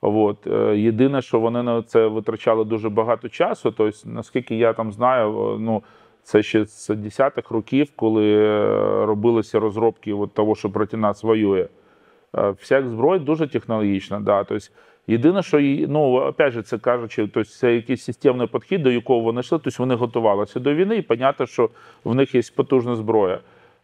От. 0.00 0.46
е, 0.46 0.76
Єдине, 0.76 1.22
що 1.22 1.40
вони 1.40 1.62
на 1.62 1.82
це 1.82 2.06
витрачали 2.06 2.64
дуже 2.64 2.88
багато 2.88 3.28
часу. 3.28 3.70
Тобто, 3.76 3.98
наскільки 4.04 4.56
я 4.56 4.72
там 4.72 4.92
знаю, 4.92 5.56
ну 5.60 5.82
це 6.22 6.42
ще 6.42 6.64
з 6.66 6.90
10-х 6.90 7.54
років, 7.54 7.88
коли 7.96 8.34
е, 8.34 9.06
робилися 9.06 9.60
розробки 9.60 10.12
от 10.12 10.34
того, 10.34 10.54
що 10.54 10.70
проти 10.70 10.96
нас 10.96 11.22
воює. 11.22 11.68
Е, 12.36 12.50
Вся 12.50 12.88
зброя 12.88 13.18
дуже 13.18 13.46
технологічна. 13.46 14.20
Да. 14.20 14.44
Тобто, 14.44 14.66
єдине, 15.06 15.42
що 15.42 15.60
ну, 15.88 16.12
опять 16.12 16.52
же, 16.52 16.62
це 16.62 16.78
кажучи, 16.78 17.22
тобто, 17.22 17.50
це 17.50 17.74
якийсь 17.74 18.04
системний 18.04 18.46
підхід, 18.46 18.82
до 18.82 18.90
якого 18.90 19.20
вони 19.20 19.40
йшли, 19.40 19.58
тобто 19.64 19.82
вони 19.82 19.94
готувалися 19.94 20.60
до 20.60 20.74
війни, 20.74 20.96
і 20.96 21.02
понятно, 21.02 21.46
що 21.46 21.70
в 22.04 22.14
них 22.14 22.34
є 22.34 22.40
потужна 22.56 22.96
зброя. 22.96 23.40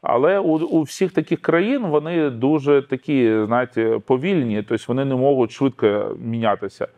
Але 0.08 0.38
у, 0.38 0.58
у 0.58 0.82
всіх 0.82 1.12
таких 1.12 1.40
країн 1.40 1.86
вони 1.86 2.30
дуже 2.30 2.82
такі, 2.82 3.44
знаєте, 3.46 4.00
повільні, 4.06 4.62
тобто 4.62 4.84
вони 4.88 5.04
не 5.04 5.14
можуть 5.14 5.50
швидко 5.50 6.16
мінятися. 6.20 6.88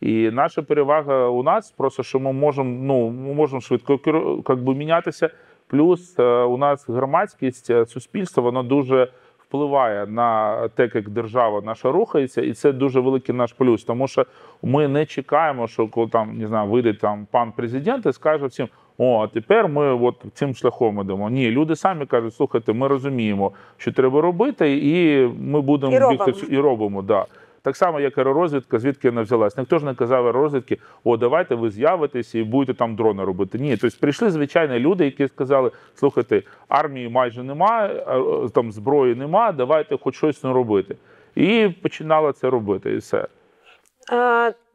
І 0.00 0.30
наша 0.30 0.62
перевага 0.62 1.28
у 1.28 1.42
нас 1.42 1.70
просто, 1.70 2.02
що 2.02 2.20
ми 2.20 2.32
можемо, 2.32 2.70
ну, 2.82 3.08
ми 3.10 3.34
можемо 3.34 3.60
швидко 3.60 4.00
би, 4.48 4.74
мінятися. 4.74 5.30
Плюс 5.66 6.18
е, 6.18 6.24
у 6.24 6.56
нас 6.56 6.88
громадськість, 6.88 7.70
е, 7.70 7.86
суспільство, 7.86 8.42
воно 8.42 8.62
дуже 8.62 9.08
впливає 9.38 10.06
на 10.06 10.68
те, 10.68 10.90
як 10.94 11.08
держава 11.08 11.60
наша 11.64 11.92
рухається, 11.92 12.42
і 12.42 12.52
це 12.52 12.72
дуже 12.72 13.00
великий 13.00 13.34
наш 13.34 13.52
плюс. 13.52 13.84
Тому 13.84 14.08
що 14.08 14.26
ми 14.62 14.88
не 14.88 15.06
чекаємо, 15.06 15.68
що 15.68 15.88
коли 15.88 16.08
там 16.08 16.38
не 16.38 16.46
знаю, 16.46 16.70
вийде 16.70 16.94
там 16.94 17.26
пан 17.30 17.52
президент 17.52 18.06
і 18.06 18.12
скаже 18.12 18.46
всім: 18.46 18.68
о, 18.98 19.22
а 19.24 19.26
тепер 19.26 19.68
ми 19.68 19.94
от 19.94 20.24
цим 20.34 20.54
шляхом 20.54 21.00
ідемо. 21.00 21.30
Ні, 21.30 21.50
люди 21.50 21.76
самі 21.76 22.06
кажуть, 22.06 22.34
слухайте, 22.34 22.72
ми 22.72 22.88
розуміємо, 22.88 23.52
що 23.76 23.92
треба 23.92 24.20
робити, 24.20 24.76
і 24.82 25.26
ми 25.40 25.60
будемо 25.60 25.92
І 25.92 25.98
бігти 26.10 26.30
робимо. 26.30 26.48
і 26.50 26.58
робимо. 26.58 27.02
Да. 27.02 27.26
Так 27.62 27.76
само, 27.76 28.00
як 28.00 28.18
аеророзвідка, 28.18 28.78
звідки 28.78 29.10
вона 29.10 29.22
взялась. 29.22 29.56
Ніхто 29.58 29.78
ж 29.78 29.84
не 29.84 29.94
казав 29.94 30.26
аеророзвідки, 30.26 30.78
о, 31.04 31.16
давайте 31.16 31.54
ви 31.54 31.70
з'явитесь 31.70 32.34
і 32.34 32.42
будете 32.42 32.78
там 32.78 32.96
дрони 32.96 33.24
робити. 33.24 33.58
Ні, 33.58 33.76
тобто 33.76 33.96
прийшли 34.00 34.30
звичайні 34.30 34.78
люди, 34.78 35.04
які 35.04 35.28
сказали: 35.28 35.70
слухайте, 35.94 36.42
армії 36.68 37.08
майже 37.08 37.42
немає, 37.42 38.06
там 38.54 38.72
зброї 38.72 39.14
немає, 39.14 39.52
давайте 39.52 39.96
хоч 40.02 40.16
щось 40.16 40.44
не 40.44 40.52
робити. 40.52 40.96
І 41.34 41.68
починала 41.82 42.32
це 42.32 42.50
робити, 42.50 42.92
і 42.92 42.96
все. 42.96 43.26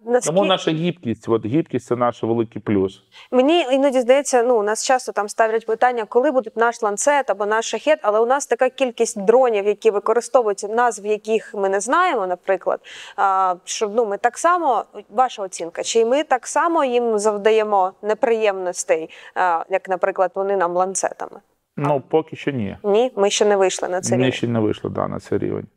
Наскільки... 0.05 0.35
Тому 0.35 0.47
наша 0.47 0.71
гібкість, 0.71 1.29
от 1.29 1.45
гібкість 1.45 1.85
це 1.85 1.95
наш 1.95 2.23
великий 2.23 2.61
плюс. 2.61 3.03
Мені 3.31 3.65
іноді 3.71 4.01
здається, 4.01 4.43
ну 4.43 4.59
у 4.59 4.63
нас 4.63 4.85
часто 4.85 5.11
там 5.11 5.29
ставлять 5.29 5.65
питання, 5.65 6.05
коли 6.05 6.31
буде 6.31 6.51
наш 6.55 6.81
ланцет 6.81 7.29
або 7.29 7.45
наш 7.45 7.65
шахет, 7.69 7.99
але 8.01 8.19
у 8.19 8.25
нас 8.25 8.47
така 8.47 8.69
кількість 8.69 9.25
дронів, 9.25 9.67
які 9.67 9.91
використовуються, 9.91 10.67
назв 10.67 11.05
яких 11.05 11.53
ми 11.53 11.69
не 11.69 11.79
знаємо, 11.79 12.27
наприклад. 12.27 12.79
А, 13.15 13.55
що 13.63 13.89
ну 13.89 14.05
ми 14.05 14.17
так 14.17 14.37
само, 14.37 14.83
ваша 15.09 15.43
оцінка, 15.43 15.83
чи 15.83 16.05
ми 16.05 16.23
так 16.23 16.47
само 16.47 16.83
їм 16.83 17.19
завдаємо 17.19 17.93
неприємностей, 18.01 19.09
а, 19.35 19.63
як, 19.69 19.89
наприклад, 19.89 20.31
вони 20.35 20.57
нам 20.57 20.71
ланцетами? 20.75 21.39
Ну, 21.77 22.03
поки 22.09 22.35
що 22.35 22.51
ні. 22.51 22.77
Ні, 22.83 23.11
ми 23.15 23.29
ще 23.29 23.45
не 23.45 23.55
вийшли 23.55 23.89
на 23.89 24.01
це 24.01 24.15
Ми 24.15 24.17
рівень. 24.17 24.31
ще 24.31 24.47
не 24.47 24.59
вийшли 24.59 24.89
да, 24.89 25.07
на 25.07 25.19
цей 25.19 25.37
рівень. 25.37 25.67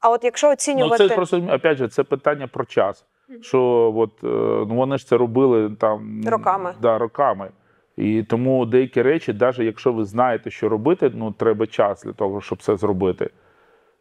А 0.00 0.10
от 0.10 0.24
якщо 0.24 0.46
Ну, 0.46 0.52
оцінювати 0.52 1.08
це 1.08 1.14
просто 1.14 1.48
опять 1.52 1.78
же, 1.78 1.88
це 1.88 2.04
питання 2.04 2.46
про 2.46 2.64
час. 2.64 3.04
Що 3.40 3.92
от, 3.96 4.10
е, 4.24 4.26
ну, 4.68 4.74
вони 4.74 4.98
ж 4.98 5.06
це 5.06 5.16
робили 5.16 5.70
там 5.70 6.20
Роками. 6.26 6.74
Да, 6.82 6.98
роками. 6.98 7.48
І 7.96 8.22
тому 8.22 8.66
деякі 8.66 9.02
речі, 9.02 9.36
навіть 9.40 9.58
якщо 9.58 9.92
ви 9.92 10.04
знаєте, 10.04 10.50
що 10.50 10.68
робити, 10.68 11.12
ну 11.14 11.32
треба 11.32 11.66
час 11.66 12.02
для 12.02 12.12
того, 12.12 12.40
щоб 12.40 12.62
це 12.62 12.76
зробити. 12.76 13.30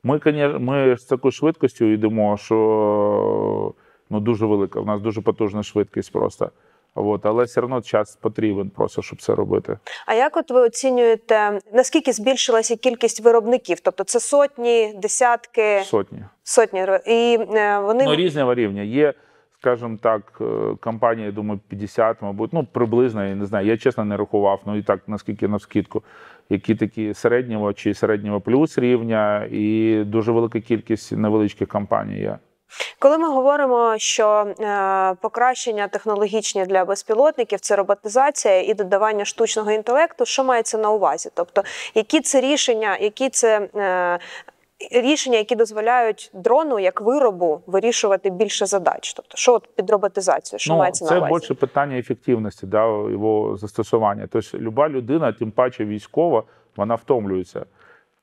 Ми, 0.04 0.20
конечно, 0.20 0.60
ми 0.60 0.98
з 0.98 1.04
такою 1.04 1.32
швидкістю 1.32 1.86
йдемо, 1.86 2.38
що 2.38 3.74
ну, 4.10 4.20
дуже 4.20 4.46
велика. 4.46 4.80
У 4.80 4.86
нас 4.86 5.02
дуже 5.02 5.22
потужна 5.22 5.64
швидкість 5.64 6.12
просто. 6.12 6.52
От, 6.96 7.26
але 7.26 7.44
все 7.44 7.62
одно 7.62 7.82
час 7.82 8.16
потрібен 8.16 8.70
просто, 8.70 9.02
щоб 9.02 9.22
це 9.22 9.36
робити. 9.36 9.78
А 10.06 10.14
як 10.14 10.38
от 10.38 10.52
ви 10.52 10.62
оцінюєте, 10.62 11.60
наскільки 11.74 12.12
збільшилася 12.12 12.76
кількість 12.76 13.20
виробників? 13.22 13.80
Тобто 13.80 14.04
це 14.04 14.20
сотні, 14.20 14.94
десятки, 15.02 15.82
Сотні. 15.84 16.24
сотні 16.44 16.80
і 17.08 17.40
е, 17.56 17.80
вони 17.80 18.04
Ну, 18.04 18.16
різного 18.16 18.56
рівня. 18.56 18.82
Є, 18.82 19.14
скажімо 19.60 19.98
так, 20.02 20.22
е, 20.42 20.76
компанія, 20.80 21.26
я 21.26 21.32
думаю, 21.32 21.60
50, 21.68 22.22
мабуть, 22.22 22.54
ну 22.54 22.68
приблизно, 22.72 23.28
я 23.28 23.36
не 23.36 23.46
знаю. 23.46 23.68
Я 23.68 23.78
чесно 23.78 24.06
не 24.06 24.18
рахував, 24.18 24.62
ну 24.66 24.78
і 24.78 24.84
так, 24.84 25.00
наскільки 25.08 25.48
на 25.48 25.60
скидку, 25.60 26.04
які 26.50 26.76
такі 26.76 27.14
середнього 27.14 27.74
чи 27.74 27.94
середнього 27.94 28.42
плюс 28.42 28.78
рівня, 28.78 29.48
і 29.52 29.96
дуже 30.06 30.32
велика 30.32 30.60
кількість 30.60 31.12
невеличких 31.12 31.68
компаній 31.68 32.20
є. 32.20 32.38
Коли 33.00 33.18
ми 33.18 33.28
говоримо, 33.28 33.96
що 33.98 34.28
е, 34.60 35.16
покращення 35.22 35.88
технологічні 35.88 36.66
для 36.66 36.86
безпілотників 36.86 37.60
це 37.60 37.76
роботизація 37.76 38.62
і 38.62 38.74
додавання 38.74 39.26
штучного 39.26 39.72
інтелекту, 39.72 40.26
що 40.26 40.44
мається 40.44 40.78
на 40.78 40.92
увазі? 40.92 41.30
Тобто, 41.34 41.64
які 41.96 42.22
це 42.22 42.42
рішення, 42.42 42.98
які 42.98 43.30
це 43.30 43.70
е, 43.76 44.20
рішення, 44.92 45.38
які 45.38 45.56
дозволяють 45.56 46.32
дрону 46.34 46.80
як 46.80 47.02
виробу 47.02 47.62
вирішувати 47.68 48.30
більше 48.30 48.66
задач? 48.66 49.14
Тобто, 49.14 49.38
що 49.38 49.54
от 49.54 49.76
під 49.76 49.90
роботизацію, 49.90 50.60
що 50.60 50.74
ну, 50.74 50.80
мається 50.80 51.06
це 51.06 51.14
на 51.14 51.20
увазі? 51.20 51.34
більше 51.34 51.54
питання 51.54 51.98
ефективності, 51.98 52.66
да, 52.66 52.86
його 52.88 53.58
застосування. 53.58 54.28
Тобто, 54.32 54.58
люба 54.58 54.90
людина, 54.90 55.34
тим 55.34 55.52
паче 55.52 55.86
військова, 55.86 56.44
вона 56.76 56.96
втомлюється. 56.96 57.66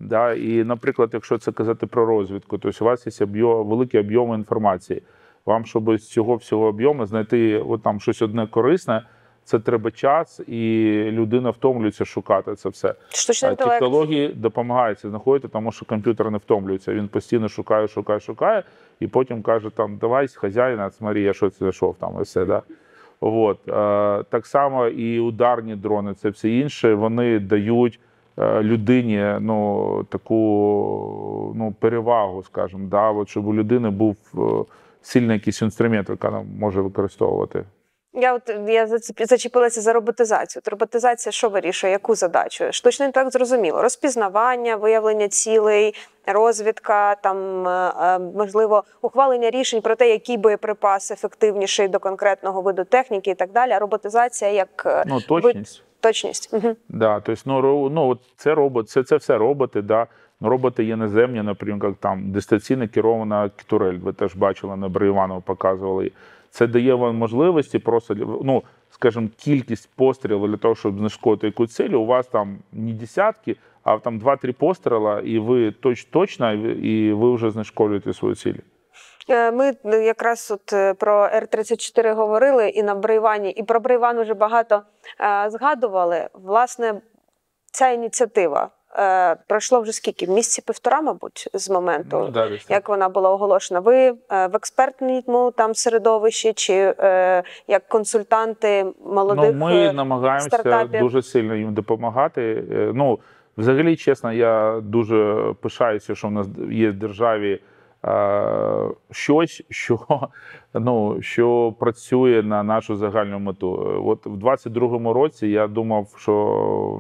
Да? 0.01 0.35
І, 0.35 0.65
наприклад, 0.65 1.11
якщо 1.13 1.39
це 1.39 1.53
казати 1.53 1.87
про 1.87 2.07
розвідку, 2.07 2.59
то 2.59 2.71
у 2.81 2.85
вас 2.85 3.21
є 3.21 3.27
об'єм, 3.27 3.67
великі 3.67 3.99
об'єми 3.99 4.35
інформації. 4.35 5.03
Вам, 5.47 5.65
щоб 5.65 5.99
з 5.99 6.09
цього 6.09 6.37
всього 6.37 6.67
об'єму 6.67 7.07
знайти 7.07 7.59
от 7.59 7.83
там 7.83 8.01
щось 8.01 8.23
одне 8.23 8.47
корисне, 8.47 9.03
це 9.45 9.59
треба 9.59 9.91
час, 9.91 10.41
і 10.47 10.93
людина 11.11 11.51
втомлюється 11.51 12.05
шукати 12.05 12.55
це 12.55 12.69
все. 12.69 12.95
Штучний 13.09 13.51
інтелект. 13.51 13.81
Технології 13.81 14.29
допомагають 14.29 14.99
це 14.99 15.11
знаходити, 15.11 15.49
тому 15.49 15.73
що 15.73 15.87
комп'ютер 15.87 16.31
не 16.31 16.39
втомлюється. 16.39 16.95
Він 16.95 17.09
постійно 17.09 17.49
шукає, 17.49 17.89
шукає, 17.89 18.21
шукає, 18.21 18.63
і 19.01 19.07
потім 19.07 19.43
каже: 19.43 19.71
там 19.71 19.97
давай 19.97 20.29
хазяїна, 20.29 20.91
смотри, 20.91 21.21
я 21.21 21.33
щось 21.33 21.59
знайшов 21.59 21.97
там 22.01 22.17
і 22.19 22.23
все. 22.23 22.45
Да? 22.45 22.63
От. 23.21 23.59
Е, 23.69 24.25
так 24.31 24.47
само 24.47 24.87
і 24.87 25.21
ударні 25.21 25.77
дрони, 25.77 26.15
це 26.15 26.31
все 26.31 26.51
інше. 26.51 26.95
Вони 26.95 27.39
дають 27.39 28.01
людині 28.39 29.37
ну, 29.41 30.07
таку 30.09 31.53
ну, 31.57 31.75
перевагу, 31.81 32.43
скажімо, 32.43 32.89
да? 32.91 33.11
От, 33.11 33.29
щоб 33.29 33.47
у 33.47 33.55
людини 33.55 33.91
був 33.91 34.17
е, 34.35 34.41
сильний 35.03 35.37
якийсь 35.37 35.63
інструмент, 35.63 36.09
який 36.09 36.31
вона 36.31 36.45
може 36.59 36.81
використовувати. 36.81 37.65
Я 38.13 38.35
от 38.35 38.51
я 38.69 38.87
зачепилася 39.19 39.81
за 39.81 39.93
роботизацію. 39.93 40.63
От 40.67 40.69
роботизація 40.69 41.33
що 41.33 41.49
вирішує? 41.49 41.93
Яку 41.93 42.15
задачу? 42.15 42.65
Штучний 42.73 43.07
інтелект 43.07 43.33
зрозуміло. 43.33 43.83
Розпізнавання, 43.83 44.77
виявлення 44.77 45.29
цілей, 45.29 45.95
розвідка, 46.27 47.15
там 47.15 47.69
е, 47.69 47.93
е, 48.01 48.19
можливо 48.19 48.85
ухвалення 49.03 49.51
рішень 49.51 49.81
про 49.81 49.97
те, 49.97 50.11
який 50.11 50.37
боєприпас 50.37 51.11
ефективніший 51.11 51.89
до 51.89 51.99
конкретного 51.99 52.63
виду 52.63 52.85
техніки 52.85 53.31
і 53.31 53.35
так 53.35 53.53
далі. 53.53 53.73
А 53.73 53.79
роботизація 53.79 54.51
як 54.51 54.83
е, 54.87 55.05
Ну, 55.07 55.21
точність. 55.21 55.83
Точність. 56.01 56.51
Угу. 56.53 56.77
Да, 56.89 57.21
то 57.21 57.33
есть, 57.33 57.47
ну, 57.47 57.89
ну, 57.91 58.19
це 58.37 58.55
робот, 58.55 58.89
це, 58.89 59.03
це 59.03 59.17
все 59.17 59.39
роботи, 59.39 59.83
да. 59.83 60.07
Ну, 60.41 60.49
роботи 60.49 60.85
є 60.85 60.97
наземні, 60.97 61.43
наприклад, 61.43 61.95
там 62.01 62.31
дистанційно 62.31 62.89
керована 62.89 63.49
турель. 63.67 63.99
Ви 63.99 64.13
теж 64.13 64.35
бачили, 64.37 64.77
на 64.77 64.87
Іванова 65.07 65.41
показували. 65.41 66.13
Це 66.51 66.67
дає 66.67 66.95
вам 66.95 67.17
можливості 67.17 67.79
просто, 67.79 68.15
ну, 68.45 68.63
скажімо, 68.91 69.29
кількість 69.37 69.91
пострілів 69.97 70.49
для 70.49 70.57
того, 70.57 70.75
щоб 70.75 70.99
знешкодити 70.99 71.47
якусь 71.47 71.75
ціль, 71.75 71.91
у 71.91 72.07
вас 72.07 72.27
там 72.27 72.59
не 72.73 72.93
десятки, 72.93 73.57
а 73.83 73.99
там 73.99 74.19
2-3 74.19 74.53
постріла, 74.53 75.21
і 75.21 75.39
ви 75.39 75.71
точ, 75.71 76.05
точно, 76.05 76.53
і 76.53 77.13
ви- 77.13 77.35
вже 77.35 77.51
знешкоджуєте 77.51 78.13
свою 78.13 78.35
ціль. 78.35 78.55
Е, 79.29 79.51
Ми 79.51 79.73
е, 79.85 80.03
якраз 80.05 80.51
от 80.51 80.73
е, 80.73 80.95
про 80.95 81.25
Р-34 81.25 82.15
говорили 82.15 82.69
і 82.69 82.83
на 82.83 82.95
Брейвані, 82.95 83.51
і 83.51 83.63
про 83.63 83.81
Брейван 83.81 84.21
вже 84.21 84.35
багато 84.35 84.83
згадували. 85.49 86.29
Власне, 86.35 86.95
ця 87.73 87.89
ініціатива 87.89 88.71
пройшло 89.49 89.81
вже 89.81 89.93
скільки? 89.93 90.27
Місяці 90.27 90.63
півтора, 90.67 91.01
мабуть, 91.01 91.49
з 91.55 91.71
моменту. 91.71 92.19
Ну, 92.19 92.29
да. 92.29 92.51
Як 92.69 92.89
вона 92.89 93.09
була 93.09 93.31
оголошена? 93.31 93.81
Ви 93.81 94.11
в 94.31 94.57
експертному 94.57 95.51
там 95.51 95.75
середовищі, 95.75 96.53
чи 96.53 96.95
е, 96.99 97.43
як 97.69 97.89
консультанти 97.89 98.87
молодих 99.07 99.55
Ну, 99.55 99.67
ми 99.67 99.93
намагаємося 99.93 100.49
стартапів? 100.49 101.01
дуже 101.01 101.23
сильно 101.23 101.55
їм 101.55 101.75
допомагати. 101.75 102.65
Ну, 102.95 103.19
взагалі, 103.57 103.97
чесно, 103.97 104.33
я 104.33 104.81
дуже 104.83 105.53
пишаюся, 105.61 106.15
що 106.15 106.29
в 106.29 106.31
нас 106.31 106.47
є 106.71 106.91
в 106.91 106.95
державі 106.95 107.61
щось, 109.11 109.63
що, 109.71 109.99
ну, 110.75 111.23
що 111.23 111.75
працює 111.79 112.43
на 112.43 112.63
нашу 112.63 112.97
загальну 112.97 113.39
мету. 113.39 113.75
Е, 113.75 114.01
От 114.05 114.27
в 114.27 114.35
22-му 114.35 115.13
році 115.13 115.49
я 115.49 115.67
думав, 115.67 116.15
що 116.17 116.33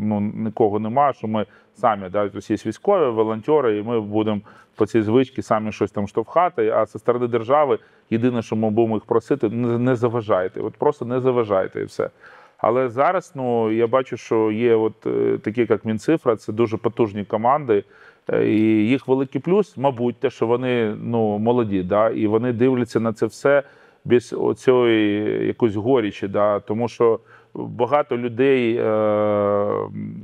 ну, 0.01 0.21
нікого 0.21 0.79
немає, 0.79 1.13
що 1.13 1.29
ми 1.29 1.47
самі, 1.75 2.09
да, 2.09 2.25
є 2.25 2.31
військові, 2.67 3.11
волонтери, 3.11 3.79
і 3.79 3.83
ми 3.83 4.01
будемо 4.01 4.41
по 4.77 4.87
цій 4.87 5.03
звичці 5.03 5.43
самі 5.43 5.73
щось 5.73 5.91
там 5.91 6.09
штовхати. 6.09 6.71
А 6.71 6.87
зі 6.87 6.99
сторони 6.99 7.27
держави 7.27 7.79
єдине, 8.11 8.43
що 8.43 8.57
ми 8.57 8.71
будемо 8.71 8.95
їх 8.95 9.05
просити, 9.05 9.49
не, 9.49 9.79
не 9.79 9.97
заважайте. 9.97 10.61
От 10.61 10.77
просто 10.77 11.05
не 11.05 11.21
заважайте 11.21 11.81
і 11.81 11.85
все. 11.85 12.11
Але 12.59 12.89
зараз 12.89 13.33
ну 13.35 13.73
я 13.73 13.87
бачу, 13.87 14.17
що 14.17 14.53
є 14.53 14.75
от 14.75 15.07
е, 15.07 15.39
такі, 15.39 15.67
як 15.71 15.85
Мінцифра, 15.85 16.37
це 16.37 16.53
дуже 16.53 16.77
потужні 16.77 17.25
команди. 17.25 17.85
І 18.33 18.61
їх 18.89 19.09
великий 19.09 19.41
плюс, 19.41 19.77
мабуть, 19.77 20.17
те, 20.21 20.31
що 20.31 20.47
вони 20.47 20.97
ну 21.03 21.39
молоді, 21.39 21.83
да, 21.83 22.11
і 22.11 22.27
вони 22.27 22.53
дивляться 22.53 23.01
на 23.01 23.13
це 23.13 23.27
все 23.27 23.63
без 24.05 24.35
оцієї 24.39 25.47
якоїсь 25.47 25.75
горічі, 25.75 26.29
да, 26.29 26.61
тому 26.61 26.89
що 26.89 27.21
багато 27.55 28.19
людей, 28.19 28.77
е, 28.77 29.75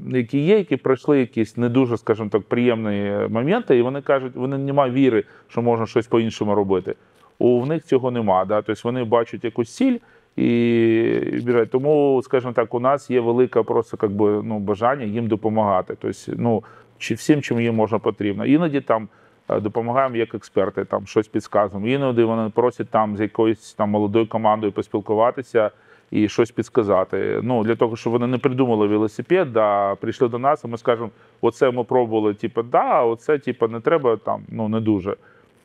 які 0.08 0.38
є, 0.38 0.58
які 0.58 0.76
пройшли 0.76 1.20
якісь 1.20 1.56
не 1.56 1.68
дуже, 1.68 1.96
скажімо 1.96 2.28
так, 2.32 2.42
приємні 2.42 3.28
моменти, 3.28 3.78
і 3.78 3.82
вони 3.82 4.00
кажуть, 4.00 4.36
вони 4.36 4.58
не 4.58 4.72
мають 4.72 4.94
віри, 4.94 5.24
що 5.48 5.62
можна 5.62 5.86
щось 5.86 6.06
по-іншому 6.06 6.54
робити. 6.54 6.94
У 7.38 7.66
них 7.66 7.84
цього 7.84 8.10
нема. 8.10 8.44
Да? 8.44 8.62
Тобто 8.62 8.80
вони 8.84 9.04
бачать 9.04 9.44
якусь 9.44 9.76
ціль 9.76 9.98
і 10.36 11.40
біжать. 11.44 11.70
Тому, 11.70 12.20
скажімо 12.24 12.52
так, 12.52 12.74
у 12.74 12.80
нас 12.80 13.10
є 13.10 13.20
велике 13.20 13.62
просто 13.62 13.96
как 13.96 14.10
ну, 14.18 14.58
бажання 14.58 15.04
їм 15.04 15.26
допомагати. 15.26 15.96
Тобто, 16.00 16.32
ну, 16.36 16.62
чи 16.98 17.14
всім, 17.14 17.42
чим 17.42 17.60
їм 17.60 17.74
можна 17.74 17.98
потрібно. 17.98 18.46
Іноді 18.46 18.80
там 18.80 19.08
е, 19.48 19.60
допомагаємо 19.60 20.16
як 20.16 20.34
експерти, 20.34 20.84
там 20.84 21.06
щось 21.06 21.28
підказуємо. 21.28 21.88
Іноді 21.88 22.22
вони 22.22 22.50
просять 22.50 22.88
там 22.88 23.16
з 23.16 23.20
якоюсь 23.20 23.74
там 23.74 23.90
молодою 23.90 24.28
командою 24.28 24.72
поспілкуватися 24.72 25.70
і 26.10 26.28
щось 26.28 26.50
підсказати. 26.50 27.40
Ну 27.42 27.64
для 27.64 27.76
того, 27.76 27.96
щоб 27.96 28.12
вони 28.12 28.26
не 28.26 28.38
придумали 28.38 28.86
велосипед, 28.86 29.56
а 29.56 29.94
прийшли 30.00 30.28
до 30.28 30.38
нас, 30.38 30.64
і 30.64 30.68
ми 30.68 30.78
скажемо, 30.78 31.10
оце 31.40 31.70
ми 31.70 31.84
пробували, 31.84 32.34
типу, 32.34 32.62
да, 32.62 33.02
оце 33.02 33.38
типу, 33.38 33.68
не 33.68 33.80
треба 33.80 34.16
там, 34.16 34.42
ну 34.48 34.68
не 34.68 34.80
дуже. 34.80 35.16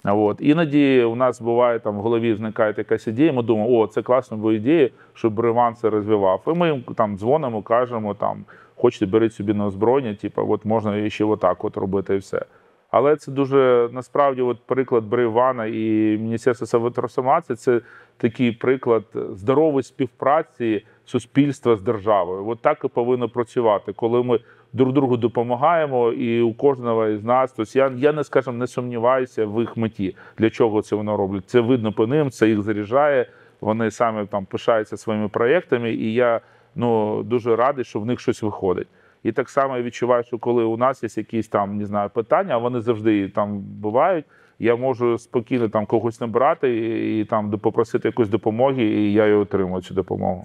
От. 0.04 0.38
Іноді 0.40 1.04
у 1.04 1.16
нас 1.16 1.42
буває 1.42 1.80
там 1.80 1.98
в 1.98 2.02
голові 2.02 2.36
зникає 2.36 2.74
якась 2.78 3.08
ідея, 3.08 3.34
ми 3.34 3.44
думаємо, 3.44 3.78
о, 3.78 3.88
це 3.88 4.02
класна 4.02 4.38
була 4.38 4.54
ідея, 4.54 4.90
щоб 5.14 5.40
Риван 5.40 5.76
це 5.76 5.90
розвивав. 5.90 6.44
І 6.48 6.50
ми 6.50 6.72
їм 6.72 6.84
там 6.96 7.18
дзвонимо, 7.18 7.62
кажемо, 7.62 8.14
там, 8.14 8.46
хочете, 8.76 9.06
беріть 9.06 9.34
собі 9.34 9.54
на 9.54 9.66
озброєння, 9.66 10.16
типу, 10.16 10.46
от 10.50 10.66
можна 10.66 11.10
ще 11.10 11.26
отак 11.26 11.66
от 11.66 11.78
робити 11.78 12.16
і 12.16 12.18
все. 12.18 12.46
Але 12.92 13.16
це 13.16 13.32
дуже 13.32 13.90
насправді, 13.92 14.42
от 14.42 14.58
приклад 14.66 15.04
Бривана 15.04 15.66
і 15.66 16.18
Міністерства 16.18 16.90
трансформації 16.90 17.56
це 17.56 17.82
такий 18.18 18.52
приклад 18.52 19.04
здорової 19.34 19.84
співпраці 19.84 20.86
суспільства 21.06 21.76
з 21.76 21.82
державою. 21.82 22.48
От 22.48 22.62
так 22.62 22.82
і 22.86 22.88
повинно 22.88 23.30
працювати, 23.30 23.94
коли 23.94 24.24
ми 24.24 24.40
друг 24.74 24.94
другу 24.94 25.18
допомагаємо, 25.18 26.12
і 26.12 26.42
у 26.42 26.54
кожного 26.54 27.08
із 27.08 27.24
нас. 27.24 27.52
Тобто 27.52 27.80
я, 27.80 27.92
я 27.98 28.14
не 28.14 28.24
скажем, 28.24 28.58
не 28.58 28.68
сумніваюся 28.68 29.46
в 29.46 29.60
їх 29.60 29.78
меті, 29.78 30.16
для 30.38 30.50
чого 30.50 30.82
це 30.82 30.96
воно 30.96 31.18
роблять. 31.18 31.50
Це 31.50 31.60
видно 31.60 31.94
по 31.94 32.08
ним, 32.08 32.32
це 32.32 32.50
їх 32.50 32.62
заряджає. 32.62 33.26
Вони 33.62 33.92
самі 33.92 34.26
там 34.26 34.46
пишаються 34.46 34.98
своїми 34.98 35.28
проєктами, 35.28 35.94
і 35.94 36.14
я 36.14 36.42
ну 36.76 37.24
дуже 37.24 37.56
радий, 37.56 37.86
що 37.86 38.00
в 38.00 38.06
них 38.06 38.20
щось 38.20 38.44
виходить. 38.44 38.88
І 39.24 39.32
так 39.32 39.50
само 39.50 39.78
я 39.78 39.84
відчуваю, 39.84 40.24
що 40.24 40.38
коли 40.38 40.64
у 40.64 40.78
нас 40.78 41.04
є 41.04 41.10
якісь 41.16 41.48
там 41.48 41.78
не 41.78 41.86
знаю 41.86 42.10
питання, 42.10 42.54
а 42.54 42.58
вони 42.58 42.82
завжди 42.82 43.30
там 43.30 43.60
бувають. 43.60 44.26
Я 44.60 44.76
можу 44.76 45.18
спокійно 45.18 45.70
там 45.70 45.86
когось 45.86 46.22
набрати 46.22 46.78
і, 46.78 47.22
і 47.22 47.26
там 47.26 47.52
попросити 47.60 48.08
якоїсь 48.08 48.30
допомоги, 48.30 48.84
і 48.84 49.14
я 49.14 49.26
її 49.26 49.38
отримую 49.38 49.82
цю 49.82 49.94
допомогу. 49.94 50.44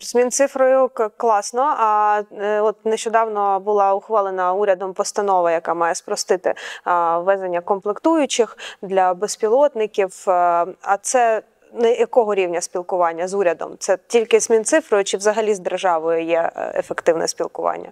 З 0.00 0.14
Мінцифрою 0.14 0.90
класно. 1.16 1.74
А 1.78 2.22
е, 2.40 2.60
от 2.60 2.86
нещодавно 2.86 3.60
була 3.60 3.94
ухвалена 3.94 4.52
урядом 4.52 4.92
постанова, 4.92 5.52
яка 5.52 5.74
має 5.74 5.94
спростити 5.94 6.54
а, 6.84 7.18
ввезення 7.18 7.60
комплектуючих 7.60 8.58
для 8.82 9.14
безпілотників. 9.14 10.24
А 10.26 10.66
а 10.82 10.96
це 10.96 11.42
не 11.74 11.94
якого 11.94 12.34
рівня 12.34 12.60
спілкування 12.60 13.28
з 13.28 13.34
урядом? 13.34 13.72
Це 13.78 13.98
тільки 14.06 14.40
з 14.40 14.50
Мінцифрою 14.50 15.04
чи 15.04 15.16
взагалі 15.16 15.54
з 15.54 15.58
державою 15.58 16.22
є 16.22 16.50
е, 16.56 16.72
ефективне 16.78 17.28
спілкування? 17.28 17.88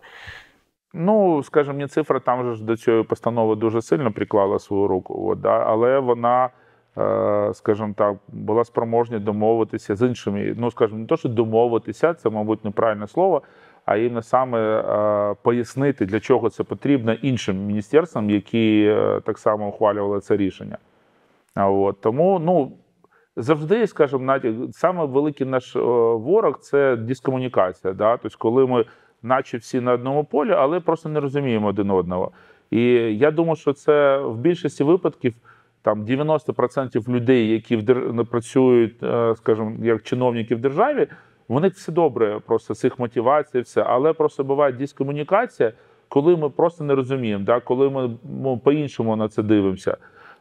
Ну, 0.97 1.43
скажімо, 1.43 1.77
мені 1.77 1.89
цифра 1.89 2.21
там 2.21 2.45
же 2.45 2.55
ж 2.55 2.65
до 2.65 2.77
цієї 2.77 3.03
постанови 3.03 3.57
дуже 3.57 3.83
сильно 3.83 4.13
приклала 4.13 4.59
свою 4.59 4.87
руку, 4.87 5.29
от, 5.31 5.41
да, 5.41 5.65
але 5.67 5.99
вона, 5.99 6.51
е, 6.99 7.55
скажімо 7.55 7.95
так, 7.97 8.17
була 8.29 8.65
спроможна 8.65 9.19
домовитися 9.19 9.97
з 9.97 10.07
іншими. 10.07 10.55
Ну, 10.59 10.71
скажімо, 10.71 10.99
не 10.99 11.07
то, 11.07 11.17
що 11.17 11.29
домовитися, 11.29 12.15
це, 12.15 12.31
мабуть, 12.31 12.65
неправильне 12.65 13.07
слово, 13.07 13.43
а 13.85 13.97
іменно 13.97 14.23
саме 14.23 14.59
е, 14.61 15.35
пояснити, 15.43 16.07
для 16.07 16.21
чого 16.21 16.51
це 16.51 16.65
потрібно 16.65 17.13
іншим 17.13 17.67
міністерствам, 17.67 18.31
які 18.31 18.87
е, 18.89 19.21
так 19.25 19.39
само 19.39 19.69
ухвалювали 19.69 20.21
це 20.21 20.37
рішення. 20.37 20.79
От, 21.57 22.01
тому, 22.01 22.39
ну. 22.39 22.73
Завжди, 23.37 23.87
скажімо, 23.87 24.25
навіть 24.25 24.75
саме 24.75 25.05
великий 25.05 25.47
наш 25.47 25.77
ворог 25.77 26.59
це 26.59 26.97
дискомунікація. 26.97 27.95
Да? 27.95 28.17
Тобто, 28.17 28.39
коли 28.39 28.67
ми, 28.67 28.85
наче 29.25 29.59
всі 29.59 29.81
на 29.81 29.93
одному 29.93 30.25
полі, 30.25 30.51
але 30.51 30.81
просто 30.81 31.09
не 31.09 31.21
розуміємо 31.21 31.67
один 31.69 31.91
одного. 31.91 32.31
І 32.71 32.83
я 33.17 33.31
думаю, 33.31 33.57
що 33.57 33.73
це 33.73 34.19
в 34.19 34.37
більшості 34.37 34.85
випадків 34.85 35.35
там 35.83 36.05
90% 36.05 37.09
людей, 37.09 37.49
які 37.49 37.77
в 37.77 37.83
дер- 37.83 38.25
працюють, 38.25 39.03
е, 39.03 39.35
скажімо, 39.37 39.73
як 39.83 40.03
чиновники 40.03 40.55
в 40.55 40.59
державі, 40.59 41.07
в 41.49 41.61
них 41.61 41.75
все 41.75 41.93
добре, 41.93 42.41
просто 42.47 42.75
з 42.75 42.85
їх 42.85 42.99
мотивації, 42.99 43.63
все. 43.63 43.83
Але 43.83 44.13
просто 44.13 44.45
буває 44.45 44.73
дискомунікація, 44.73 45.73
коли 46.09 46.37
ми 46.37 46.51
просто 46.51 46.85
не 46.85 46.95
розуміємо, 46.95 47.45
да? 47.45 47.61
коли 47.61 47.91
ми 47.91 48.11
ну, 48.43 48.59
по-іншому 48.59 49.17
на 49.17 49.29
це 49.29 49.43
дивимося. 49.43 49.97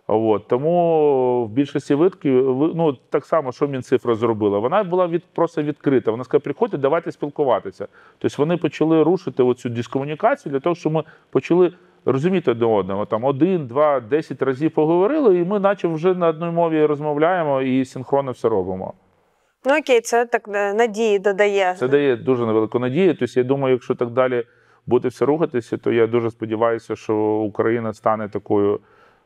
От 0.08 0.48
тому 0.48 1.46
в 1.46 1.50
більшості 1.50 1.96
випадків, 1.96 2.56
ви- 2.56 2.72
ну 2.76 2.94
так 3.10 3.26
само, 3.26 3.52
що 3.52 3.68
Мінцифра 3.68 4.16
зробила, 4.16 4.60
вона 4.60 4.84
була 4.84 5.08
від 5.08 5.24
просто 5.24 5.62
відкрита. 5.64 6.12
Вона 6.12 6.24
сказала, 6.24 6.42
приходьте, 6.44 6.78
давайте 6.78 7.12
спілкуватися. 7.12 7.88
Тобто 8.18 8.36
вони 8.40 8.58
почали 8.58 9.04
рушити 9.04 9.44
оцю 9.44 9.70
дискомунікацію 9.70 10.54
для 10.54 10.60
того, 10.60 10.76
щоб 10.76 10.94
ми 10.94 11.04
почали 11.32 11.74
розуміти 12.06 12.52
один 12.52 12.70
одного. 12.70 13.06
Там 13.06 13.24
один, 13.24 13.68
два, 13.68 14.00
десять 14.00 14.42
разів 14.42 14.72
поговорили, 14.72 15.40
і 15.40 15.44
ми, 15.46 15.60
наче 15.60 15.88
вже 15.88 16.14
на 16.14 16.28
одній 16.28 16.46
мові 16.52 16.86
розмовляємо 16.86 17.62
і 17.62 17.86
синхронно 17.86 18.32
все 18.32 18.50
робимо. 18.50 18.94
Ну 19.66 19.78
окей, 19.78 20.02
це 20.02 20.26
так 20.26 20.48
е, 20.48 20.74
надії 20.74 21.20
додає. 21.20 21.76
Це 21.80 21.88
дає 21.88 22.16
дуже 22.16 22.46
невелику 22.46 22.80
надію. 22.80 23.16
Тобто, 23.20 23.40
я 23.40 23.44
думаю, 23.44 23.74
якщо 23.74 23.96
так 23.96 24.10
далі 24.10 24.44
буде 24.86 25.08
все 25.08 25.26
рухатися, 25.26 25.78
то 25.78 25.92
я 25.92 26.08
дуже 26.08 26.32
сподіваюся, 26.32 26.96
що 26.96 27.16
Україна 27.26 27.94
стане 27.94 28.30
такою 28.30 28.80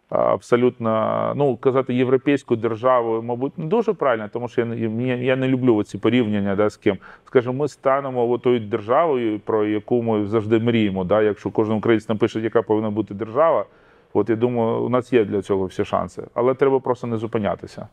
абсолютно, 0.09 1.33
ну 1.35 1.57
казати, 1.57 1.93
європейською 1.93 2.59
державою, 2.59 3.23
мабуть, 3.23 3.57
не 3.57 3.65
дуже 3.65 3.93
правильно, 3.93 4.29
тому 4.33 4.47
що 4.47 4.61
я, 4.61 4.67
не- 4.67 5.23
я, 5.23 5.35
не 5.35 5.47
люблю 5.47 5.83
ці 5.83 5.97
порівняння 5.97 6.55
да, 6.55 6.69
з 6.69 6.77
ким. 6.77 6.97
Скажімо, 7.25 7.53
ми 7.53 7.67
станемо 7.67 8.37
тою 8.37 8.59
державою, 8.59 9.39
про 9.45 9.65
яку 9.65 10.01
ми 10.01 10.27
завжди 10.27 10.59
мріємо. 10.59 11.03
Да? 11.03 11.21
Якщо 11.21 11.49
кожен 11.51 11.75
українець 11.75 12.09
напише, 12.09 12.39
яка 12.39 12.61
повинна 12.61 12.89
бути 12.89 13.13
держава. 13.13 13.65
От 14.13 14.29
я 14.29 14.35
думаю, 14.35 14.83
у 14.83 14.89
нас 14.89 15.13
є 15.13 15.25
для 15.25 15.41
цього 15.41 15.65
всі 15.65 15.85
шанси, 15.85 16.23
але 16.33 16.53
треба 16.53 16.79
просто 16.79 17.07
не 17.07 17.17
зупинятися. 17.17 17.87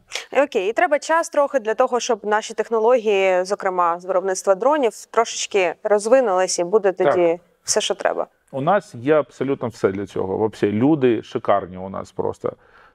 Окей, 0.44 0.70
і 0.70 0.72
треба 0.72 0.98
час 0.98 1.28
трохи 1.28 1.58
для 1.58 1.74
того, 1.74 2.00
щоб 2.00 2.20
наші 2.22 2.54
технології, 2.54 3.44
зокрема 3.44 4.00
з 4.00 4.04
виробництва 4.04 4.54
дронів, 4.54 4.92
трошечки 5.10 5.74
розвинулись 5.82 6.58
і 6.58 6.64
буде 6.64 6.92
тоді 6.92 7.38
все, 7.64 7.80
що 7.80 7.94
треба. 7.94 8.26
У 8.54 8.60
нас 8.60 8.94
є 8.94 9.14
абсолютно 9.14 9.68
все 9.68 9.92
для 9.92 10.06
цього. 10.06 10.48
Взагалі, 10.48 10.78
люди 10.78 11.22
шикарні 11.22 11.76
у 11.76 11.88
нас 11.88 12.12
просто 12.12 12.52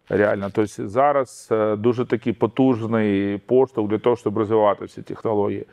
реально. 0.09 0.49
Тобто 0.53 0.87
зараз 0.87 1.49
е, 1.51 1.75
дуже 1.75 2.05
такий 2.05 2.33
потужний 2.33 3.37
поштовх 3.37 3.89
для 3.89 3.97
того, 3.97 4.15
щоб 4.15 4.37
розвивати 4.37 4.85
всі 4.85 5.01
технології. 5.01 5.65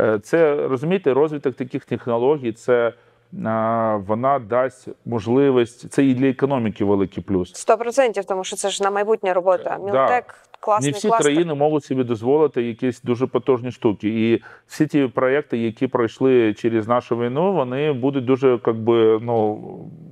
Е, 0.00 0.18
Це 0.18 0.68
розумієте, 0.68 1.14
розвиток 1.14 1.54
таких 1.54 1.84
технологій 1.84 2.52
це 2.52 2.92
вона 3.32 4.40
дасть 4.48 4.88
можливість. 5.06 5.92
Це 5.92 6.04
і 6.04 6.14
для 6.14 6.26
економіки 6.26 6.84
великий 6.84 7.24
плюс. 7.24 7.54
Сто 7.54 7.76
процентів, 7.76 8.24
тому 8.24 8.44
що 8.44 8.56
це 8.56 8.70
ж 8.70 8.82
на 8.82 8.90
майбутнє 8.90 9.32
робота. 9.32 9.78
Да. 9.92 10.22
Класний 10.60 10.92
Не 10.92 10.98
всі 10.98 11.08
кластер. 11.08 11.32
країни 11.32 11.54
можуть 11.54 11.84
собі 11.84 12.04
дозволити 12.04 12.62
якісь 12.62 13.02
дуже 13.02 13.26
потужні 13.26 13.70
штуки. 13.70 14.08
І 14.08 14.42
всі 14.66 14.86
ті 14.86 15.06
проекти, 15.06 15.58
які 15.58 15.86
пройшли 15.86 16.54
через 16.54 16.88
нашу 16.88 17.16
війну, 17.16 17.52
вони 17.52 17.92
будуть 17.92 18.24
дуже, 18.24 18.58
как 18.58 18.76
би, 18.76 19.18
ну, 19.22 19.60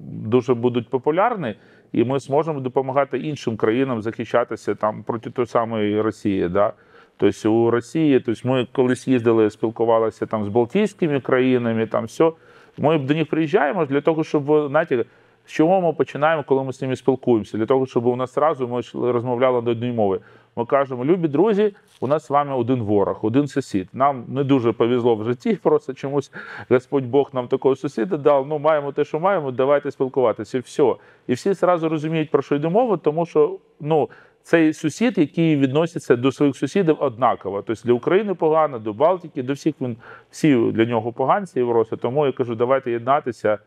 дуже 0.05 0.55
будуть 0.55 0.91
популярні, 0.91 1.55
і 1.93 2.05
ми 2.05 2.19
зможемо 2.19 2.61
допомагати 2.61 3.19
іншим 3.19 3.57
країнам 3.57 4.03
захищатися 4.03 4.75
там 4.75 5.03
проти 5.03 5.31
тої 5.31 5.47
самої 5.47 6.01
Росії. 6.01 6.49
Да? 6.49 6.73
Тобто 7.17 7.53
у 7.53 7.71
Росії, 7.71 8.21
тобто 8.21 8.49
ми 8.49 8.67
колись 8.73 9.09
їздили, 9.09 9.51
спілкувалися 9.51 10.27
там 10.27 10.45
з 10.45 10.49
Балтійськими 10.49 11.21
країнами, 11.21 11.87
там 11.87 12.05
все. 12.05 12.33
Ми 12.79 12.99
до 12.99 13.15
них 13.15 13.29
приїжджаємо 13.29 13.87
для 13.87 14.01
того, 14.01 14.25
щоб 14.25 14.69
знаєте, 14.69 15.05
з 15.47 15.53
чого 15.53 15.81
ми 15.81 15.93
починаємо, 15.93 16.45
коли 16.47 16.65
ми 16.65 16.73
з 16.73 16.83
ними 16.83 16.97
спілкуємося? 16.97 17.59
Для 17.59 17.67
того, 17.67 17.87
щоб 17.87 18.07
у 18.07 18.17
нас 18.17 18.39
одразу 18.39 18.69
ми 18.69 18.81
розмовляли 19.13 19.61
до 19.61 19.71
однієї 19.71 19.97
мові. 19.97 20.21
Ми 20.59 20.67
кажемо, 20.67 21.05
любі 21.05 21.29
друзі, 21.29 21.75
у 22.01 22.07
нас 22.07 22.27
з 22.27 22.31
вами 22.31 22.55
один 22.55 22.83
ворог, 22.83 23.19
один 23.23 23.49
сусід. 23.49 23.89
Нам 23.93 24.25
не 24.29 24.45
дуже 24.45 24.73
повезло 24.73 25.15
в 25.15 25.25
житті, 25.25 25.55
просто 25.63 25.95
чомусь 25.95 26.33
Господь 26.69 27.07
Бог 27.07 27.31
нам 27.33 27.49
такого 27.49 27.77
сусіда 27.77 28.17
дав. 28.17 28.47
Ну, 28.47 28.59
маємо 28.59 28.93
те, 28.93 29.05
що 29.05 29.21
маємо, 29.21 29.51
давайте 29.51 29.91
спілкуватися. 29.91 30.59
І 30.59 30.61
все. 30.61 30.95
І 31.27 31.33
всі 31.33 31.53
зразу 31.53 31.89
розуміють, 31.89 32.31
про 32.31 32.43
що 32.43 32.55
йде 32.55 32.69
мова, 32.69 32.97
тому 32.97 33.27
що 33.27 33.59
ну, 33.81 34.09
цей 34.43 34.73
сусід, 34.73 35.19
який 35.19 35.57
відноситься 35.57 36.17
до 36.17 36.33
своїх 36.33 36.57
сусідів 36.57 36.97
однаково. 37.01 37.63
Тобто 37.63 37.83
для 37.85 37.93
України 37.93 38.35
погано, 38.35 38.79
до 38.79 38.93
Балтики, 38.93 39.43
до 39.43 39.53
всіх 39.53 39.75
він 39.81 39.97
всі 40.31 40.57
для 40.57 40.85
нього 40.85 41.13
поганці 41.13 41.59
євроси. 41.59 41.97
Тому 41.97 42.27
я 42.27 42.33
кажу, 42.33 42.55
давайте 42.55 42.91
єднатися 42.91 43.59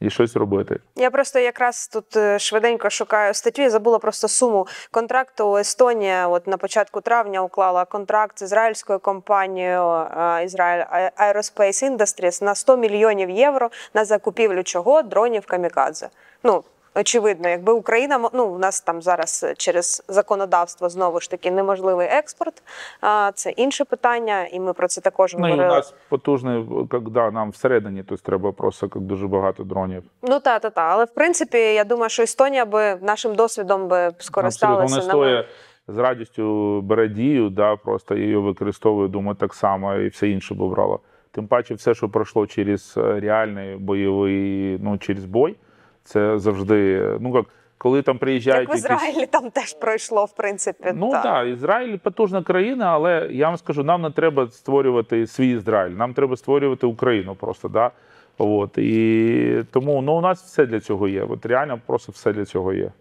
і 0.00 0.10
щось 0.10 0.36
робити. 0.36 0.80
Я 0.96 1.10
просто 1.10 1.38
якраз 1.38 1.88
тут 1.88 2.16
е, 2.16 2.38
швиденько 2.38 2.90
шукаю 2.90 3.34
статтю. 3.34 3.62
Я 3.62 3.70
забула 3.70 3.98
просто 3.98 4.28
суму 4.28 4.66
контракту. 4.90 5.56
Естонія 5.56 6.28
от 6.28 6.46
на 6.46 6.56
початку 6.56 7.00
травня 7.00 7.42
уклала 7.42 7.84
контракт 7.84 8.38
з 8.38 8.42
ізраїльською 8.42 8.98
компанією 8.98 9.82
е, 9.82 10.44
Ізраїль 10.44 10.84
Aerospace 11.20 11.96
Industries 11.96 12.44
на 12.44 12.54
100 12.54 12.76
мільйонів 12.76 13.30
євро 13.30 13.70
на 13.94 14.04
закупівлю 14.04 14.62
чого 14.62 15.02
дронів 15.02 15.46
камікадзе. 15.46 16.08
Ну 16.42 16.64
очевидно, 16.98 17.48
якби 17.48 17.72
Україна 17.72 18.30
ну 18.32 18.46
у 18.46 18.58
нас 18.58 18.80
там 18.80 19.02
зараз 19.02 19.44
е, 19.48 19.54
через 19.54 20.04
законодавство 20.08 20.88
знову 20.88 21.20
ж 21.20 21.30
таки 21.30 21.50
неможливий 21.50 22.08
експорт. 22.10 22.62
А 23.00 23.30
це 23.34 23.50
інше 23.50 23.84
питання, 23.84 24.46
і 24.46 24.60
ми 24.60 24.72
про 24.72 24.88
це 24.88 25.00
також 25.00 25.34
Ну 25.38 25.48
і 25.48 25.52
у 25.52 25.56
нас 25.56 25.94
потужний, 26.08 26.64
коли 26.90 27.30
нам 27.30 27.50
всередині 27.50 28.02
тут 28.02 28.22
треба 28.22 28.52
просто 28.52 28.90
як 28.94 29.04
дуже 29.04 29.26
багато 29.26 29.64
дронів. 29.64 30.02
Ну 30.22 30.40
та 30.40 30.58
та 30.58 30.70
та. 30.70 30.82
Але 30.82 31.04
в 31.04 31.14
принципі, 31.14 31.58
я 31.58 31.84
думаю, 31.84 32.10
що 32.10 32.22
Естонія 32.22 32.64
би 32.64 32.96
нашим 33.02 33.34
досвідом 33.34 33.88
би 33.88 34.10
скористалася 34.18 34.96
Абсолютно. 34.96 35.10
Стоя 35.10 35.44
з 35.88 35.98
радістю 35.98 36.80
бере 36.80 37.08
дію, 37.08 37.50
да, 37.50 37.76
просто 37.76 38.14
її 38.14 38.36
використовує, 38.36 39.08
думаю, 39.08 39.34
так 39.34 39.54
само, 39.54 39.94
і 39.94 40.08
все 40.08 40.28
інше 40.28 40.54
би 40.54 40.68
брало. 40.68 41.00
Тим 41.30 41.46
паче, 41.46 41.74
все, 41.74 41.94
що 41.94 42.08
пройшло 42.08 42.46
через 42.46 42.94
е, 42.96 43.20
реальний 43.20 43.76
бойовий, 43.76 44.78
ну, 44.82 44.98
через 44.98 45.24
бой, 45.24 45.56
це 46.08 46.38
завжди, 46.38 47.02
ну 47.20 47.36
як, 47.36 47.46
коли 47.78 48.02
там 48.02 48.18
приїжджають 48.18 48.68
Як 48.68 48.76
в 48.76 48.78
Ізраїлі 48.78 49.26
там 49.26 49.50
теж 49.50 49.72
пройшло, 49.72 50.24
в 50.24 50.32
принципі. 50.32 50.92
Ну 50.94 51.10
та. 51.10 51.22
так, 51.22 51.48
Ізраїль 51.48 51.98
потужна 51.98 52.42
країна, 52.42 52.86
але 52.92 53.28
я 53.30 53.46
вам 53.46 53.56
скажу, 53.56 53.84
нам 53.84 54.02
не 54.02 54.10
треба 54.10 54.48
створювати 54.48 55.26
свій 55.26 55.50
Ізраїль, 55.50 55.92
нам 55.92 56.14
треба 56.14 56.36
створювати 56.36 56.86
Україну 56.86 57.34
просто. 57.34 57.68
Да? 57.68 57.90
От, 58.38 58.78
і 58.78 59.64
тому 59.72 60.02
ну, 60.02 60.12
у 60.12 60.20
нас 60.20 60.42
все 60.42 60.66
для 60.66 60.80
цього 60.80 61.08
є. 61.08 61.22
От 61.22 61.46
реально 61.46 61.80
просто 61.86 62.12
все 62.12 62.32
для 62.32 62.44
цього 62.44 62.72
є. 62.72 62.92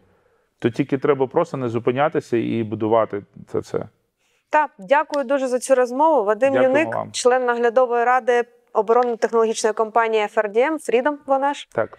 То 0.59 0.69
тільки 0.69 0.97
треба 0.97 1.27
просто 1.27 1.57
не 1.57 1.69
зупинятися 1.69 2.37
і 2.37 2.63
будувати 2.63 3.21
це 3.47 3.59
все. 3.59 3.87
Та, 4.49 4.67
дякую 4.79 5.25
дуже 5.25 5.47
за 5.47 5.59
цю 5.59 5.75
розмову. 5.75 6.23
Вадим 6.23 6.53
Дякуємо 6.53 6.77
Юник, 6.77 6.95
вам. 6.95 7.11
член 7.11 7.45
наглядової 7.45 8.03
ради 8.03 8.43
оборонно-технологічної 8.73 9.73
компанії 9.73 10.27
FRDM, 10.35 10.71
Freedom 10.71 11.13
вона 11.25 11.53
ж. 11.53 11.67
Так. 11.71 11.97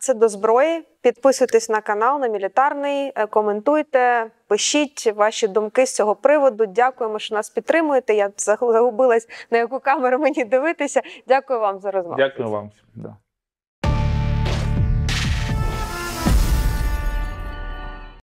Це 0.00 0.14
до 0.14 0.28
зброї. 0.28 0.84
Підписуйтесь 1.04 1.68
на 1.68 1.80
канал 1.80 2.20
на 2.20 2.28
мілітарний, 2.28 3.12
е, 3.14 3.26
коментуйте, 3.26 4.30
пишіть 4.48 5.12
ваші 5.16 5.48
думки 5.48 5.86
з 5.86 5.94
цього 5.94 6.14
приводу. 6.14 6.66
Дякуємо, 6.66 7.18
що 7.18 7.34
нас 7.34 7.50
підтримуєте. 7.50 8.14
Я 8.14 8.30
загубилась 8.36 9.28
на 9.50 9.58
яку 9.58 9.80
камеру 9.80 10.18
мені 10.18 10.44
дивитися. 10.44 11.02
Дякую 11.28 11.60
вам 11.60 11.80
за 11.80 11.90
розмову. 11.90 12.16
Дякую 12.16 12.48
вам. 12.48 12.70
Да. 12.94 13.16